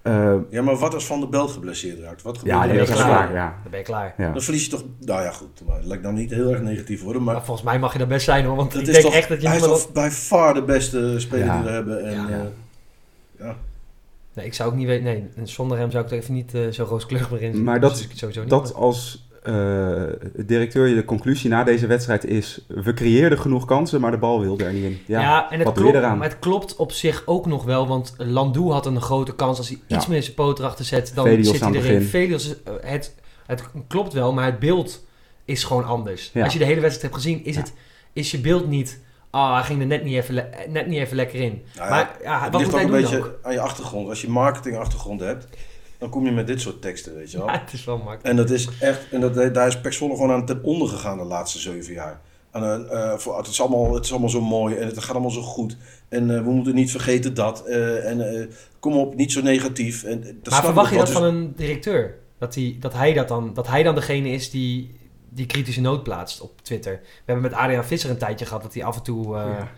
Eh, 0.03 0.35
Ja, 0.51 0.63
maar 0.63 0.77
wat 0.77 0.95
als 0.95 1.07
Van 1.07 1.21
der 1.21 1.29
Belt 1.29 1.51
geblesseerd 1.51 1.99
raakt? 1.99 2.23
Wat 2.23 2.39
gebeurt 2.39 2.57
ja, 2.57 2.63
er 2.63 2.69
dan? 2.69 2.77
dat 2.79 2.89
is 2.89 2.95
klaar. 2.95 3.33
Ja. 3.33 3.57
Dan 3.63 3.71
ben 3.71 3.79
je 3.79 3.85
klaar. 3.85 4.15
Ja. 4.19 4.33
Dan 4.33 4.43
verlies 4.43 4.65
je 4.65 4.71
toch... 4.71 4.85
Nou 5.01 5.23
ja, 5.23 5.31
goed. 5.33 5.63
Maar 5.67 5.77
het 5.77 5.85
lijkt 5.87 6.03
nou 6.03 6.15
niet 6.15 6.31
heel 6.31 6.51
erg 6.51 6.61
negatief 6.61 7.03
worden. 7.03 7.23
Maar 7.23 7.35
Maar 7.35 7.45
volgens 7.45 7.67
mij 7.67 7.79
mag 7.79 7.93
je 7.93 7.99
dat 7.99 8.09
best 8.09 8.25
zijn 8.25 8.45
hoor. 8.45 8.57
Want 8.57 8.73
het 8.73 8.83
ik 8.83 8.87
is 8.89 8.93
denk 8.93 9.05
toch, 9.07 9.15
echt 9.15 9.29
dat 9.29 9.43
je 9.43 9.49
hij 9.49 9.57
is 9.59 9.93
bij 9.93 10.11
far 10.11 10.55
de 10.55 10.63
beste 10.63 11.15
speler 11.21 11.45
Ja. 11.47 11.55
die 11.57 11.65
we 11.65 11.71
hebben. 11.71 12.05
En, 12.05 12.13
Ja. 12.15 12.29
ja. 12.29 12.47
ja. 13.39 13.57
Nee, 14.35 14.47
ik 14.47 14.55
zou 14.55 14.71
ook 14.71 14.77
niet 14.77 14.87
weten... 14.87 15.05
Nee, 15.05 15.29
en 15.37 15.49
zonder 15.49 15.79
hem 15.79 15.91
zou 15.91 16.05
ik 16.05 16.11
er 16.11 16.17
even 16.17 16.35
niet 16.35 16.55
eh, 16.55 16.69
zo 16.69 16.85
rooskleurig 16.85 17.31
meer 17.31 17.43
in. 17.43 17.63
Maar 17.65 17.81
Dus 17.81 17.91
dat- 17.91 18.01
ik 18.01 18.11
sowieso 18.15 18.41
niet. 18.41 18.51
Dat 18.51 18.75
als 18.75 19.28
eh, 19.49 20.03
directeur 20.47 20.95
de 20.95 21.05
conclusie 21.05 21.51
na 21.51 21.65
deze 21.65 21.87
wedstrijd 21.87 22.25
is... 22.25 22.65
We 22.69 22.95
creëerden 22.95 23.39
genoeg 23.39 23.65
kansen, 23.65 24.01
maar 24.01 24.11
de 24.11 24.17
bal 24.19 24.41
wilde 24.41 24.65
er 24.65 24.73
niet 24.73 24.85
in. 24.85 24.99
Ja, 25.07 25.21
Ja, 25.21 25.51
en 25.51 25.59
het 25.61 25.73
klopt, 25.73 25.95
eraan? 25.95 26.19
maar 26.19 26.29
het 26.29 26.39
klopt 26.39 26.77
op 26.77 26.93
zich 26.93 27.23
ook 27.27 27.47
nog 27.47 27.65
wel, 27.65 27.87
want 27.87 28.15
Landou 28.17 28.73
had 28.73 28.87
een 28.87 29.01
grote 29.01 29.35
kans 29.35 29.59
als 29.59 29.69
hij 29.69 29.79
Ja. 29.87 29.97
iets 29.97 30.07
meer 30.07 30.23
zijn 30.23 30.35
poot 30.35 30.59
erachter 30.59 30.85
zet, 30.85 31.13
dan 31.15 31.25
Velios 31.27 31.49
zit 31.51 31.63
aan 31.63 31.73
hij 31.73 31.81
het 31.81 31.91
erin. 31.91 32.03
Velios, 32.03 32.63
eh, 32.65 32.73
het, 32.81 33.15
het 33.47 33.63
klopt 33.89 34.13
wel, 34.13 34.33
maar 34.33 34.45
het 34.45 34.59
beeld 34.59 35.05
is 35.45 35.65
gewoon 35.65 35.85
anders. 35.85 36.31
Ja. 36.33 36.45
Als 36.45 36.53
je 36.53 36.59
de 36.59 36.65
hele 36.65 36.81
wedstrijd 36.81 37.13
hebt 37.13 37.25
gezien, 37.25 37.45
is, 37.45 37.55
Ja. 37.55 37.61
het, 37.61 37.73
is 38.13 38.31
je 38.31 38.39
beeld 38.41 38.69
niet, 38.69 39.01
ah, 39.31 39.55
hij 39.55 39.63
ging 39.63 39.81
er 39.81 39.87
net 39.87 40.05
niet 40.05 40.15
even, 40.15 40.35
le- 40.35 40.49
net 40.69 40.87
niet 40.87 40.99
even 40.99 41.17
lekker 41.17 41.41
in. 41.41 41.63
Nou 41.77 41.89
ja, 41.89 41.95
maar 41.95 42.17
ja, 42.23 42.41
het 42.43 42.53
wat 42.53 42.61
ligt 42.61 42.73
moet 42.73 42.81
ook 42.81 42.87
hij 42.91 42.99
een 42.99 43.03
doen 43.03 43.11
beetje 43.11 43.19
ook? 43.31 43.39
aan 43.43 43.53
je 43.53 43.61
achtergrond. 43.61 44.09
Als 44.09 44.21
je 44.21 44.29
marketingachtergrond 44.29 45.21
hebt, 45.21 45.47
dan 45.99 46.09
kom 46.09 46.25
je 46.25 46.31
met 46.31 46.47
dit 46.47 46.61
soort 46.61 46.83
teksten, 46.83 47.15
weet 47.15 47.31
je 47.31 47.39
wel. 47.39 47.47
Ja, 47.53 47.61
het 47.61 47.73
is 47.73 47.85
wel 47.85 47.97
makkelijk. 47.97 48.25
En 48.25 48.37
dat 48.37 48.51
is 48.51 48.69
echt, 48.81 49.01
en 49.11 49.21
dat, 49.21 49.55
daar 49.55 49.67
is 49.67 49.81
Pek 49.81 49.93
Zwolle 49.93 50.15
gewoon 50.15 50.31
aan 50.31 50.47
ten 50.47 50.63
onder 50.63 50.89
gegaan 50.89 51.19
de 51.19 51.25
laatste 51.25 51.59
zeven 51.59 51.93
jaar. 51.93 52.21
En, 52.53 52.63
eh, 52.63 53.13
eh, 53.13 53.19
voor, 53.19 53.37
het, 53.39 53.47
is 53.47 53.61
allemaal, 53.61 53.95
het 53.95 54.05
is 54.05 54.11
allemaal 54.11 54.29
zo 54.29 54.41
mooi 54.41 54.75
en 54.77 54.87
het 54.87 54.99
gaat 54.99 55.11
allemaal 55.11 55.31
zo 55.31 55.43
goed. 55.43 55.77
En 56.09 56.31
eh, 56.37 56.43
we 56.43 56.51
moeten 56.51 56.75
niet 56.75 56.91
vergeten 56.91 57.35
dat. 57.35 57.65
eh, 57.67 58.11
en 58.11 58.35
eh, 58.41 58.47
kom 58.79 58.97
op, 58.97 59.15
niet 59.15 59.33
zo 59.33 59.41
negatief. 59.43 60.05
En, 60.05 60.21
dat 60.43 60.53
maar 60.53 60.65
verwacht 60.65 60.91
je 60.91 60.97
dat 60.97 61.07
Dus- 61.07 61.15
van 61.15 61.25
een 61.25 61.53
directeur? 61.57 62.15
Dat 62.39 62.55
hij, 62.55 62.77
dat, 62.81 62.93
hij 62.93 63.13
dat, 63.13 63.29
dan, 63.29 63.55
dat 63.55 63.67
hij 63.67 63.83
dan 63.83 63.95
degene 63.95 64.29
is 64.29 64.51
die 64.51 64.97
die 65.31 65.47
kritische 65.47 65.81
noot 65.81 66.03
plaatst 66.03 66.41
op 66.41 66.63
Twitter. 66.63 66.93
We 67.03 67.09
hebben 67.33 67.51
met 67.51 67.53
Adriaan 67.61 67.85
Visser 67.85 68.11
een 68.11 68.19
tijdje 68.19 68.47
gehad 68.47 68.63
dat 68.63 68.75
hij 68.75 68.85
af 68.85 68.97
en 68.97 69.03
toe... 69.03 69.25
eh, 69.37 69.43
Ja. 69.59 69.71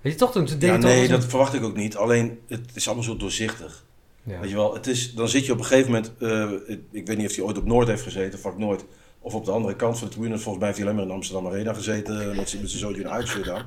Weet 0.00 0.12
je 0.12 0.18
toch, 0.18 0.32
toen 0.32 0.48
ze 0.48 0.56
Ja, 0.58 0.76
nee, 0.76 1.08
dat 1.08 1.24
verwacht 1.24 1.54
ik 1.54 1.62
ook 1.62 1.76
niet. 1.76 1.96
Alleen, 1.96 2.38
het 2.48 2.70
is 2.74 2.86
allemaal 2.86 3.04
zo 3.04 3.16
doorzichtig. 3.16 3.84
Ja. 4.24 4.40
Weet 4.40 4.50
je 4.50 4.56
wel, 4.56 4.74
het 4.74 4.86
is, 4.86 5.14
dan 5.14 5.28
zit 5.28 5.46
je 5.46 5.52
op 5.52 5.58
een 5.58 5.64
gegeven 5.64 5.90
moment... 5.90 6.12
eh, 6.18 6.50
ik 6.90 7.06
weet 7.06 7.16
niet 7.18 7.28
of 7.30 7.36
hij 7.36 7.44
ooit 7.44 7.58
op 7.58 7.64
Noord 7.66 7.88
heeft 7.88 8.02
gezeten, 8.02 8.38
vak 8.38 8.58
Noord. 8.58 8.84
Of 9.20 9.34
op 9.34 9.44
de 9.44 9.50
andere 9.50 9.76
kant 9.76 9.98
van 9.98 10.06
de 10.08 10.12
tribune. 10.12 10.38
Volgens 10.38 10.56
mij 10.58 10.66
heeft 10.66 10.78
hij 10.78 10.86
alleen 10.86 10.98
maar 10.98 11.08
in 11.08 11.14
Amsterdam 11.16 11.46
Arena 11.46 11.72
gezeten. 11.72 12.36
Met 12.36 12.48
zijn 12.48 12.68
zoontje 12.68 13.02
een 13.04 13.10
uitshirt 13.10 13.48
aan. 13.48 13.64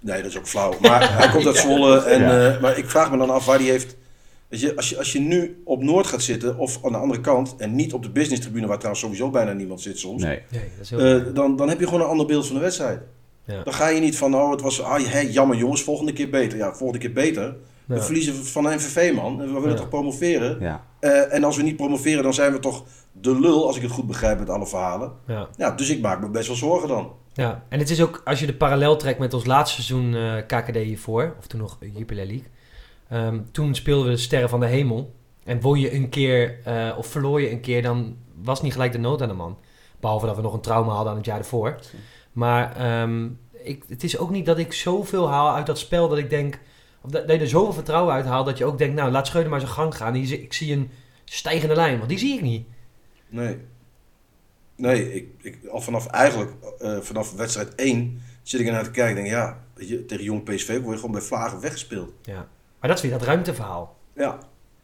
Nee, 0.00 0.22
dat 0.22 0.30
is 0.30 0.38
ook 0.38 0.46
flauw. 0.48 0.74
Maar 0.80 1.12
hij 1.18 1.28
komt 1.28 1.46
uit 1.46 1.56
Zwolle. 1.56 1.98
En, 2.04 2.20
Ja. 2.20 2.54
eh, 2.54 2.60
maar 2.60 2.78
ik 2.78 2.90
vraag 2.90 3.10
me 3.10 3.16
dan 3.16 3.30
af 3.30 3.44
waar 3.46 3.58
hij 3.58 3.68
heeft... 3.68 3.96
Weet 4.48 4.60
je, 4.60 4.76
als 4.76 4.88
je, 4.88 4.98
als 4.98 5.12
je 5.12 5.20
nu 5.20 5.60
op 5.64 5.82
Noord 5.82 6.06
gaat 6.06 6.22
zitten 6.22 6.58
of 6.58 6.84
aan 6.84 6.92
de 6.92 6.98
andere 6.98 7.20
kant... 7.20 7.54
en 7.56 7.74
niet 7.74 7.92
op 7.92 8.02
de 8.02 8.10
business 8.10 8.42
tribune, 8.42 8.66
waar 8.66 8.76
trouwens 8.76 9.04
sowieso 9.04 9.30
bijna 9.30 9.52
niemand 9.52 9.80
zit 9.80 9.98
soms... 9.98 10.22
Nee. 10.22 10.40
Nee, 10.48 10.60
dat 10.60 10.80
is 10.84 10.90
heel 10.90 10.98
eh, 10.98 11.34
dan, 11.34 11.56
dan 11.56 11.68
heb 11.68 11.78
je 11.80 11.84
gewoon 11.86 12.00
een 12.00 12.06
ander 12.06 12.26
beeld 12.26 12.46
van 12.46 12.54
de 12.54 12.60
wedstrijd. 12.62 13.00
Ja. 13.44 13.62
Dan 13.62 13.74
ga 13.74 13.88
je 13.88 14.00
niet 14.00 14.16
van, 14.16 14.34
oh, 14.34 14.50
het 14.50 14.60
was, 14.60 14.82
ah, 14.82 15.04
hé, 15.04 15.18
jammer 15.20 15.56
jongens, 15.56 15.82
volgende 15.82 16.12
keer 16.12 16.30
beter. 16.30 16.58
Ja, 16.58 16.74
volgende 16.74 16.98
keer 17.02 17.12
beter. 17.12 17.54
We 17.86 18.02
verliezen 18.02 18.34
van 18.34 18.64
MVV, 18.64 19.14
man. 19.14 19.42
En 19.42 19.54
We 19.54 19.60
willen 19.60 19.76
toch 19.76 19.88
promoveren? 19.88 20.60
Ja. 20.60 20.84
Eh, 21.00 21.34
en 21.34 21.44
als 21.44 21.56
we 21.56 21.62
niet 21.62 21.76
promoveren, 21.76 22.22
dan 22.22 22.34
zijn 22.34 22.52
we 22.52 22.58
toch 22.58 22.84
de 23.12 23.40
lul, 23.40 23.66
als 23.66 23.76
ik 23.76 23.82
het 23.82 23.90
goed 23.90 24.06
begrijp 24.06 24.38
met 24.38 24.50
alle 24.50 24.66
verhalen. 24.66 25.12
Ja. 25.26 25.48
Ja, 25.56 25.70
dus 25.70 25.90
ik 25.90 26.00
maak 26.00 26.20
me 26.20 26.28
best 26.28 26.46
wel 26.46 26.56
zorgen 26.56 26.88
dan. 26.88 27.12
ja, 27.32 27.64
en 27.68 27.78
het 27.78 27.90
is 27.90 28.02
ook, 28.02 28.22
als 28.24 28.40
je 28.40 28.46
de 28.46 28.54
parallel 28.54 28.96
trekt 28.96 29.18
met 29.18 29.34
ons 29.34 29.44
laatste 29.44 29.82
seizoen 29.82 30.14
eh, 30.14 30.36
KKD 30.46 30.76
hiervoor, 30.76 31.34
of 31.38 31.46
toen 31.46 31.60
nog 31.60 31.78
Jupiler 31.94 32.26
League. 32.26 32.46
ehm, 33.08 33.40
toen 33.52 33.74
speelden 33.74 34.06
we 34.06 34.12
de 34.12 34.16
Sterren 34.20 34.48
van 34.48 34.60
de 34.60 34.66
Hemel. 34.66 35.14
En 35.44 35.60
won 35.60 35.80
je 35.80 35.94
een 35.94 36.08
keer, 36.08 36.58
eh, 36.64 36.94
of 36.96 37.06
verloor 37.06 37.40
je 37.40 37.50
een 37.50 37.60
keer, 37.60 37.82
dan 37.82 38.16
was 38.42 38.62
niet 38.62 38.72
gelijk 38.72 38.92
de 38.92 38.98
nood 38.98 39.22
aan 39.22 39.28
de 39.28 39.34
man. 39.34 39.58
Behalve 40.00 40.26
dat 40.26 40.36
we 40.36 40.42
nog 40.42 40.52
een 40.52 40.60
trauma 40.60 40.92
hadden 40.92 41.10
aan 41.10 41.16
het 41.18 41.26
jaar 41.26 41.38
ervoor. 41.38 41.78
Maar 42.32 42.76
ehm, 42.76 43.28
ik, 43.62 43.84
het 43.88 44.04
is 44.04 44.18
ook 44.18 44.30
niet 44.30 44.46
dat 44.46 44.58
ik 44.58 44.72
zoveel 44.72 45.28
haal 45.28 45.54
uit 45.54 45.66
dat 45.66 45.78
spel 45.78 46.08
dat 46.08 46.18
ik 46.18 46.30
denk... 46.30 46.58
Of 47.04 47.10
dat, 47.10 47.26
je 47.30 47.38
er 47.38 47.48
zoveel 47.48 47.72
vertrouwen 47.72 48.14
uit 48.14 48.24
haalt 48.24 48.46
dat 48.46 48.58
je 48.58 48.64
ook 48.64 48.78
denkt... 48.78 48.94
Nou, 48.94 49.10
laat 49.10 49.26
Schreuder 49.26 49.50
maar 49.50 49.60
zijn 49.60 49.72
gang 49.72 49.96
gaan. 49.96 50.12
Die 50.12 50.42
Ik 50.42 50.52
zie 50.52 50.72
een 50.72 50.90
stijgende 51.24 51.74
lijn, 51.74 51.96
want 51.96 52.08
die 52.08 52.18
zie 52.18 52.34
ik 52.34 52.40
niet. 52.42 52.66
Nee. 53.28 53.58
Nee, 54.76 55.14
ik, 55.14 55.28
ik, 55.42 55.58
al 55.70 55.80
vanaf 55.80 56.06
eigenlijk, 56.06 56.52
eh, 56.78 56.98
vanaf 57.00 57.32
wedstrijd 57.32 57.74
1 57.74 58.22
zit 58.42 58.60
ik 58.60 58.66
ernaar 58.66 58.84
te 58.84 58.90
kijken. 58.90 59.16
en 59.16 59.22
denk, 59.22 59.34
ja, 59.36 59.64
weet 59.74 59.88
je, 59.88 60.04
tegen 60.04 60.24
jong 60.24 60.42
PSV 60.44 60.68
word 60.80 60.84
je 60.92 60.96
gewoon 60.96 61.12
bij 61.12 61.20
Vlagen 61.20 61.60
weggespeeld. 61.60 62.10
Ja. 62.22 62.48
Maar 62.80 62.88
dat 62.88 62.96
is 62.96 63.02
weer 63.02 63.18
dat 63.18 63.22
ruimteverhaal. 63.28 63.96
Ja, 64.14 64.38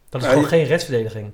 Dat 0.09 0.21
is 0.21 0.27
Ja, 0.27 0.33
gewoon 0.33 0.49
je- 0.49 0.55
geen 0.55 0.65
restverdediging. 0.65 1.31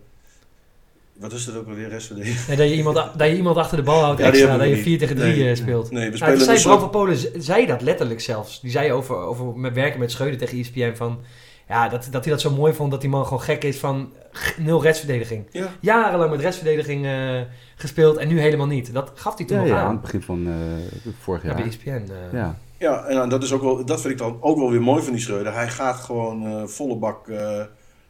Wat 1.20 1.32
is 1.32 1.46
dat 1.46 1.56
ook 1.56 1.68
alweer, 1.68 1.90
restverdediging? 1.90 2.48
Nee, 2.48 2.58
dat, 2.58 2.68
je 2.70 2.76
iemand, 2.76 2.96
dat 2.96 3.28
je 3.30 3.36
iemand 3.36 3.58
achter 3.58 3.78
de 3.78 3.84
bal 3.84 4.02
houdt 4.02 4.20
Ja, 4.20 4.26
extra, 4.28 4.58
dat 4.58 4.68
je 4.68 4.74
niet. 4.74 4.84
4 4.84 4.98
tegen 4.98 5.16
3 5.16 5.36
Nee. 5.36 5.50
eh, 5.50 5.56
speelt. 5.56 5.92
Nee, 5.92 6.04
we 6.12 6.18
Nou, 6.18 6.18
spelen 6.18 6.40
zei 6.46 6.58
een 6.58 6.64
Bram 6.64 6.80
van 6.80 6.90
Polen, 6.90 7.18
zei 7.44 7.66
dat 7.66 7.82
letterlijk 7.82 8.22
zelfs. 8.22 8.62
Die 8.62 8.72
zei 8.72 8.92
over, 8.92 9.16
over 9.16 9.46
met 9.58 9.74
werken 9.74 10.00
met 10.00 10.12
Schreuder 10.12 10.38
tegen 10.40 10.60
ESPN 10.60 10.96
van... 10.96 11.20
Ja, 11.68 11.90
dat, 11.90 12.08
dat 12.12 12.24
hij 12.24 12.34
dat 12.34 12.42
zo 12.42 12.52
mooi 12.52 12.74
vond 12.74 12.92
dat 12.92 13.02
die 13.02 13.10
man 13.10 13.24
gewoon 13.24 13.42
gek 13.42 13.64
is 13.64 13.78
van 13.78 14.14
nul 14.58 14.82
restverdediging. 14.84 15.48
Ja. 15.52 15.68
Jarenlang 15.82 16.32
met 16.32 16.40
restverdediging 16.42 17.06
eh, 17.06 17.42
gespeeld 17.76 18.18
en 18.18 18.28
nu 18.28 18.40
helemaal 18.40 18.68
niet. 18.68 18.94
Dat 18.94 19.12
gaf 19.16 19.38
hij 19.38 19.46
toen 19.46 19.58
Ja, 19.58 19.64
nog 19.64 19.72
ja, 19.72 19.80
aan 19.80 19.86
aan. 19.86 19.92
het 19.92 20.02
begin 20.02 20.22
van 20.22 20.48
eh, 20.48 20.54
vorig 21.20 21.44
Ja, 21.44 21.50
bij 21.54 21.58
jaar. 21.60 21.68
ESPN. 21.68 21.90
eh. 22.12 22.34
Ja. 22.34 22.58
Ja, 22.78 23.06
en 23.06 23.30
dat, 23.30 23.44
is 23.44 23.52
ook 23.52 23.62
wel, 23.62 23.86
dat 23.86 24.02
vind 24.02 24.14
ik 24.14 24.20
dan 24.20 24.38
ook 24.42 24.58
wel 24.58 24.72
weer 24.72 24.82
mooi 24.82 25.04
van 25.04 25.14
die 25.14 25.22
Schreuder. 25.22 25.54
Hij 25.54 25.68
gaat 25.70 25.96
gewoon 25.96 26.46
eh, 26.48 26.64
volle 26.66 26.96
bak. 26.96 27.28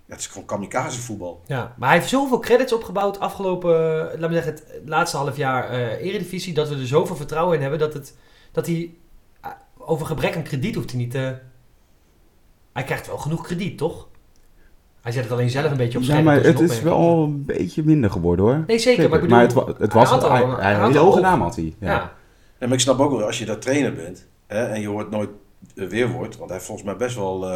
Eh, 0.07 0.13
ja, 0.13 0.13
het 0.13 0.19
is 0.19 0.27
gewoon 0.27 0.47
kamikaze 0.47 1.01
voetbal. 1.01 1.41
Ja, 1.45 1.73
maar 1.77 1.89
hij 1.89 1.97
heeft 1.97 2.09
zoveel 2.09 2.39
credits 2.39 2.73
opgebouwd 2.73 3.19
afgelopen, 3.19 3.73
eh, 4.11 4.19
laat 4.19 4.29
me 4.29 4.35
zeggen, 4.35 4.53
het 4.53 4.81
laatste 4.85 5.17
half 5.17 5.37
jaar 5.37 5.69
eh 5.69 6.05
Eredivisie, 6.05 6.53
dat 6.53 6.69
we 6.69 6.75
er 6.75 6.87
zoveel 6.87 7.15
vertrouwen 7.15 7.55
in 7.55 7.61
hebben 7.61 7.79
dat, 7.79 7.93
het, 7.93 8.15
dat 8.51 8.65
hij 8.65 8.93
eh, 9.41 9.49
over 9.77 10.05
gebrek 10.05 10.35
aan 10.35 10.43
krediet 10.43 10.75
hoeft 10.75 10.91
hij 10.91 10.99
niet 10.99 11.11
te... 11.11 11.35
Hij 12.73 12.83
krijgt 12.85 13.07
wel 13.07 13.17
genoeg 13.17 13.41
krediet, 13.43 13.77
toch? 13.77 14.07
Hij 15.01 15.11
zet 15.11 15.23
het 15.23 15.31
alleen 15.33 15.49
zelf 15.49 15.71
een 15.71 15.77
beetje 15.77 15.97
op 15.97 16.03
Ja, 16.03 16.21
maar 16.21 16.43
het 16.43 16.59
is 16.59 16.81
wel 16.81 17.23
een 17.23 17.45
beetje 17.45 17.83
minder 17.83 18.09
geworden 18.11 18.45
hoor. 18.45 18.63
Nee, 18.67 18.79
zeker, 18.79 19.09
maar 19.09 19.17
ik 19.17 19.23
bedoel, 19.23 19.37
het, 19.39 19.53
wa- 19.53 19.65
het 19.77 19.93
was 19.93 20.09
hij 20.09 20.19
had 20.19 20.23
al 20.29 20.31
hij, 20.35 20.43
een- 20.43 20.55
hij, 20.79 20.85
hele 20.87 20.99
hoge 20.99 21.19
naam 21.19 21.41
had 21.41 21.55
hij. 21.55 21.75
Ja. 21.79 21.91
Ja. 21.91 22.13
En 22.57 22.67
maar 22.67 22.77
ik 22.77 22.83
snap 22.83 22.99
ook 22.99 23.11
wel, 23.11 23.25
als 23.25 23.39
je 23.39 23.45
daar 23.45 23.57
trainer 23.59 23.93
bent 23.93 24.27
hè, 24.47 24.65
en 24.65 24.81
je 24.81 24.87
hoort 24.87 25.09
nooit 25.09 25.29
eh, 25.75 25.87
weerwoord, 25.87 26.35
want 26.35 26.43
hij 26.49 26.53
heeft 26.53 26.65
volgens 26.65 26.87
mij 26.87 26.95
best 26.97 27.15
wel 27.15 27.43
eh, 27.45 27.51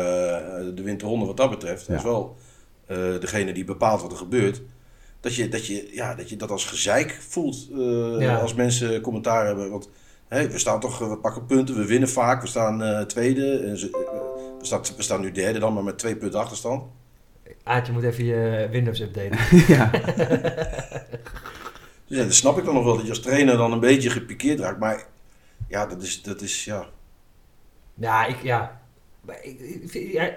de 0.75 0.81
winterronde 0.83 1.25
wat 1.25 1.37
dat 1.37 1.49
betreft. 1.49 1.87
Hij 1.87 1.95
Ja. 1.95 2.01
is 2.01 2.07
wel 2.07 2.35
eh, 2.85 2.97
degene 3.19 3.53
die 3.53 3.63
bepaalt 3.63 4.01
wat 4.01 4.11
er 4.11 4.17
gebeurt. 4.17 4.61
Dat 5.19 5.35
je 5.35 5.49
dat, 5.49 5.65
je, 5.65 5.89
ja, 5.93 6.15
dat, 6.15 6.29
je 6.29 6.35
dat 6.35 6.51
als 6.51 6.65
gezeik 6.65 7.19
voelt 7.29 7.67
eh, 7.73 8.15
Ja. 8.19 8.35
als 8.37 8.53
mensen 8.53 9.01
commentaar 9.01 9.45
hebben. 9.45 9.69
Want 9.69 9.89
we 10.27 10.57
staan 10.59 10.79
toch, 10.79 10.97
we 10.99 11.17
pakken 11.17 11.45
punten, 11.45 11.75
we 11.75 11.85
winnen 11.85 12.09
vaak, 12.09 12.41
we 12.41 12.47
staan 12.47 13.07
tweede. 13.07 13.57
En 13.59 13.77
ze, 13.77 13.89
we, 14.59 14.65
staan, 14.65 14.81
we 14.97 15.03
staan 15.03 15.21
nu 15.21 15.31
derde 15.31 15.59
dan, 15.59 15.73
maar 15.73 15.83
met 15.83 15.97
twee 15.97 16.15
punten 16.15 16.39
achterstand. 16.39 16.83
Aad, 17.63 17.85
je 17.87 17.91
moet 17.91 18.03
even 18.03 18.25
je 18.25 18.67
Windows 18.71 18.99
updaten. 18.99 19.37
ja. 19.75 19.89
Dus 22.07 22.19
ja, 22.19 22.23
dat 22.25 22.33
snap 22.33 22.57
ik 22.57 22.65
dan 22.65 22.73
nog 22.73 22.83
wel, 22.83 22.93
dat 22.95 23.03
je 23.03 23.09
als 23.09 23.19
trainer 23.21 23.57
dan 23.57 23.71
een 23.71 23.79
beetje 23.79 24.09
gepikeerd 24.09 24.59
raakt. 24.59 24.79
Maar 24.79 25.05
ja, 25.67 25.85
dat 25.85 26.01
is, 26.01 26.21
dat 26.21 26.41
is 26.41 26.65
ja, 26.65 26.85
Ja, 28.01 28.25
ik, 28.25 28.35
ja. 28.43 28.81
Ik- 29.41 30.09
ja, 30.11 30.29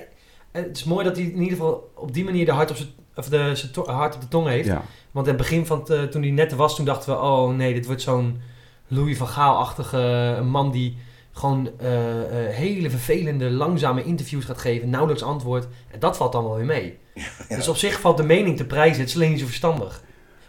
Het 0.52 0.76
is 0.76 0.84
mooi 0.84 1.04
dat 1.04 1.16
hij 1.16 1.24
in 1.24 1.32
ieder 1.42 1.56
geval 1.58 1.90
op 1.94 2.12
die 2.14 2.24
manier 2.24 2.44
de 2.44 2.52
hart 2.52 2.70
op, 2.70 2.76
zijn, 2.76 2.88
of 3.14 3.28
de, 3.28 3.50
zijn 3.54 3.86
hart 3.96 4.14
op 4.14 4.20
de 4.20 4.28
tong 4.28 4.46
heeft. 4.48 4.66
ja. 4.68 4.82
Want 5.10 5.26
in 5.26 5.32
het 5.32 5.42
begin 5.42 5.66
van 5.66 5.88
eh, 5.88 6.02
toen 6.02 6.22
hij 6.22 6.30
net 6.30 6.52
was, 6.54 6.76
toen 6.76 6.84
dachten 6.84 7.12
we... 7.14 7.20
Oh 7.20 7.54
nee, 7.56 7.74
dit 7.74 7.86
wordt 7.86 8.02
zo'n 8.02 8.40
Louis 8.88 9.16
van 9.16 9.28
Gaal-achtige 9.28 9.98
een 10.38 10.48
man 10.48 10.70
die 10.70 10.96
gewoon 11.32 11.70
eh, 11.78 12.46
eh, 12.48 12.54
hele 12.54 12.90
vervelende, 12.90 13.50
langzame 13.50 14.04
interviews 14.04 14.44
gaat 14.44 14.58
geven. 14.58 14.90
Nauwelijks 14.90 15.22
antwoord. 15.22 15.66
En 15.90 15.98
dat 15.98 16.16
valt 16.16 16.32
dan 16.32 16.44
wel 16.44 16.56
weer 16.56 16.64
mee. 16.64 16.98
Ja. 17.48 17.56
Dus 17.56 17.68
op 17.68 17.76
zich 17.76 18.00
valt 18.00 18.16
de 18.16 18.22
mening 18.22 18.56
te 18.56 18.66
prijzen. 18.66 19.00
Het 19.00 19.08
is 19.08 19.14
alleen 19.14 19.30
niet 19.30 19.38
zo 19.40 19.46
verstandig. 19.46 20.02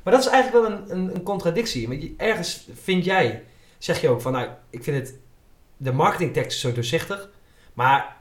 Maar 0.03 0.13
dat 0.13 0.23
is 0.25 0.29
eigenlijk 0.29 0.67
wel 0.67 0.77
een, 0.77 0.97
een, 0.97 1.15
een 1.15 1.23
contradictie. 1.23 1.87
Want 1.87 2.03
ergens 2.17 2.67
vind 2.81 3.05
jij, 3.05 3.43
zeg 3.77 4.01
je 4.01 4.09
ook 4.09 4.21
van... 4.21 4.31
Nou, 4.31 4.47
ik 4.69 4.83
vind 4.83 4.97
het... 4.97 5.17
De 5.77 5.91
marketingtekst 5.91 6.51
is 6.55 6.59
zo 6.59 6.71
doorzichtig. 6.71 7.29
Maar 7.73 8.15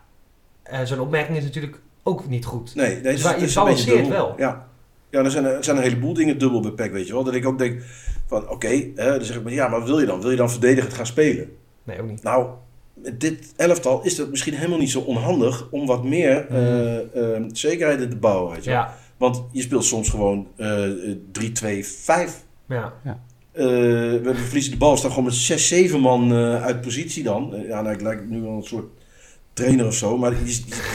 eh, 0.63 0.81
zo'n 0.85 1.01
opmerking 1.01 1.37
is 1.39 1.45
natuurlijk 1.45 1.81
ook 2.03 2.29
niet 2.29 2.45
goed. 2.45 2.75
Nee, 2.75 2.93
nee 2.95 3.03
Dus 3.03 3.13
het 3.13 3.23
waar- 3.23 3.41
je 3.49 3.55
balanceert 3.55 4.09
wel. 4.09 4.35
Ja, 4.37 4.69
ja 5.11 5.23
er, 5.25 5.31
zijn, 5.31 5.45
er 5.45 5.65
zijn 5.65 5.77
een 5.77 5.83
heleboel 5.83 6.15
dingen 6.15 6.39
dubbel 6.39 6.73
PEC, 6.73 6.93
weet 6.93 7.07
je 7.07 7.13
wel. 7.13 7.25
Dat 7.25 7.35
ik 7.35 7.47
ook 7.47 7.59
denk 7.59 7.83
van, 8.27 8.49
oké, 8.49 8.69
hè, 8.95 9.11
dan 9.17 9.25
zeg 9.25 9.37
ik 9.37 9.43
maar, 9.43 9.53
ja, 9.53 9.69
maar 9.69 9.79
wat 9.79 9.89
wil 9.89 10.01
je 10.01 10.07
dan? 10.07 10.21
Wil 10.21 10.31
je 10.31 10.37
dan 10.37 10.51
verdedigend 10.51 10.95
gaan 10.95 11.07
spelen? 11.07 11.57
Nee, 11.85 12.01
ook 12.01 12.09
niet. 12.09 12.23
Nou, 12.23 12.49
met 12.95 13.21
dit 13.21 13.53
elftal 13.57 14.03
is 14.03 14.19
het 14.19 14.31
misschien 14.31 14.55
helemaal 14.55 14.79
niet 14.79 14.91
zo 14.91 15.01
onhandig 15.01 15.69
om 15.71 15.87
wat 15.87 16.05
meer 16.05 16.47
eh, 16.49 17.35
eh, 17.37 17.45
zekerheid 17.53 18.01
in 18.01 18.11
te 18.11 18.17
bouwen, 18.17 18.53
weet 18.53 18.65
je 18.65 18.71
wel. 18.71 18.79
Ja, 18.79 18.97
Want 19.17 19.43
je 19.53 19.63
speelt 19.63 19.85
soms 19.85 20.09
gewoon 20.09 20.49
eh 20.57 20.89
3-2-5. 21.33 22.45
ja. 22.69 22.93
We 23.55 24.21
we 24.23 24.35
verliezen 24.35 24.73
de 24.73 24.79
bal, 24.79 24.97
staan 24.97 25.11
gewoon 25.11 25.25
met 25.25 25.35
6, 25.35 25.69
7 25.69 26.01
man 26.01 26.33
eh, 26.33 26.63
uit 26.63 26.81
positie 26.81 27.23
dan. 27.23 27.55
Eh, 27.55 27.69
ja, 27.69 27.83
nou, 27.83 27.95
ik 27.95 28.01
lijk 28.01 28.29
nu 28.29 28.41
wel 28.41 28.51
een 28.53 28.63
soort 28.63 28.87
trainer 29.53 29.87
of 29.87 29.95
zo, 29.95 30.19
maar 30.19 30.33
je, 30.33 30.47
je, 30.47 30.53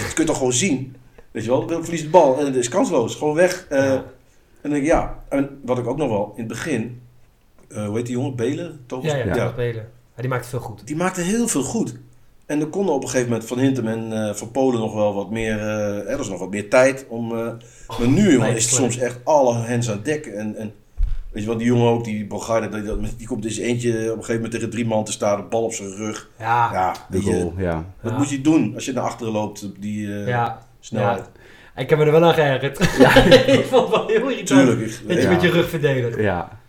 je 0.08 0.12
kunt 0.13 0.28
toch 0.28 0.38
gewoon 0.38 0.54
zien. 0.54 0.95
Weet 1.32 1.43
je 1.43 1.50
wel, 1.50 1.67
we 1.67 1.80
verliezen 1.82 2.06
de 2.12 2.17
bal 2.17 2.39
en 2.39 2.45
het 2.45 2.56
is 2.56 2.69
kansloos. 2.69 3.15
Gewoon 3.15 3.36
weg. 3.36 3.65
Eh, 3.69 3.78
Ja. 3.84 3.93
En 4.62 4.69
dan 4.69 4.72
denk 4.72 4.84
ik, 4.84 4.89
ja, 4.91 5.24
en 5.30 5.60
wat 5.65 5.78
ik 5.78 5.88
ook 5.88 5.98
nog 5.98 6.10
wel 6.10 6.32
in 6.36 6.39
het 6.39 6.48
begin, 6.48 7.02
eh, 7.67 7.86
hoe 7.86 7.95
heet 7.95 8.06
die 8.06 8.15
jongen? 8.15 8.36
Belen? 8.36 8.80
Thomas? 8.86 9.06
Ja, 9.06 9.17
ja. 9.17 9.34
Ja, 10.15 10.22
die 10.22 10.28
maakt 10.30 10.48
veel 10.48 10.60
goed. 10.60 10.88
Die 10.88 10.95
maakte 10.95 11.22
heel 11.22 11.48
veel 11.48 11.63
goed. 11.63 11.95
En 12.45 12.60
er 12.60 12.67
konden 12.67 12.93
op 12.95 13.02
een 13.04 13.10
gegeven 13.10 13.30
moment 13.32 13.48
van 13.48 13.60
Hintem 13.60 13.88
en 13.88 14.28
eh, 14.28 14.34
van 14.36 14.52
Polen 14.52 14.80
nog 14.80 14.93
wel 14.93 15.13
wat 15.13 15.30
meer, 15.30 15.60
eh, 15.60 16.10
er 16.12 16.17
was 16.17 16.30
nog 16.30 16.39
wat 16.39 16.50
meer 16.50 16.69
tijd 16.69 17.06
om. 17.10 17.32
eh, 17.32 17.52
maar 18.00 18.08
nu, 18.08 18.32
jongen, 18.32 18.56
is 18.56 18.63
het 18.65 18.74
soms 18.74 18.98
echt 18.98 19.17
alle 19.24 19.56
hens 19.60 19.89
aan 19.91 20.00
dek. 20.04 20.26
En, 20.26 20.56
en 20.56 20.74
weet 21.32 21.44
je 21.44 21.50
wel, 21.50 21.58
die 21.58 21.68
jongen 21.68 21.88
ook, 21.88 22.04
die 22.04 22.26
Bogarde, 22.28 22.82
die, 22.82 23.15
die, 23.18 23.28
komt 23.28 23.44
dus 23.44 23.58
eentje 23.58 23.89
op 23.92 23.98
een 23.98 24.10
gegeven 24.12 24.34
moment 24.36 24.52
tegen 24.52 24.70
drie 24.70 24.86
man 24.86 25.04
te 25.06 25.12
staan, 25.12 25.38
de 25.42 25.48
bal 25.48 25.63
op 25.63 25.74
zijn 25.74 25.96
rug. 25.96 26.30
Ja, 26.39 26.46
ja. 26.46 26.74
Ja, 26.74 26.92
De 26.92 27.00
weet 27.10 27.24
je, 27.24 27.32
goal, 27.32 27.54
ja. 27.58 27.86
wat 28.02 28.12
Ja. 28.12 28.18
moet 28.18 28.30
je 28.30 28.42
doen 28.42 28.72
als 28.76 28.86
je 28.86 28.94
naar 28.94 29.04
achteren 29.04 29.34
loopt 29.34 29.63
op 29.63 29.76
die 29.82 30.24
eh, 30.24 30.48
snelheid? 30.80 31.30
Ik 31.76 31.89
heb 31.89 32.00
me 32.00 32.06
er 32.06 32.12
wel 32.12 32.24
aan 32.24 32.34
geërgerd. 32.34 32.80
ik 33.60 33.65
vond 33.70 33.82
het 33.88 33.89
wel 33.96 34.08
heel 34.08 34.30
irritant. 34.30 34.48
Tuurlijk. 34.68 34.80
ik- 34.92 35.08
Dat 35.08 35.18
je 35.18 35.24
ja. 35.24 35.30
met 35.32 35.42
je 35.42 35.50
rug 35.50 35.70
verdedigt. 35.70 36.18
Ja, 36.20 36.60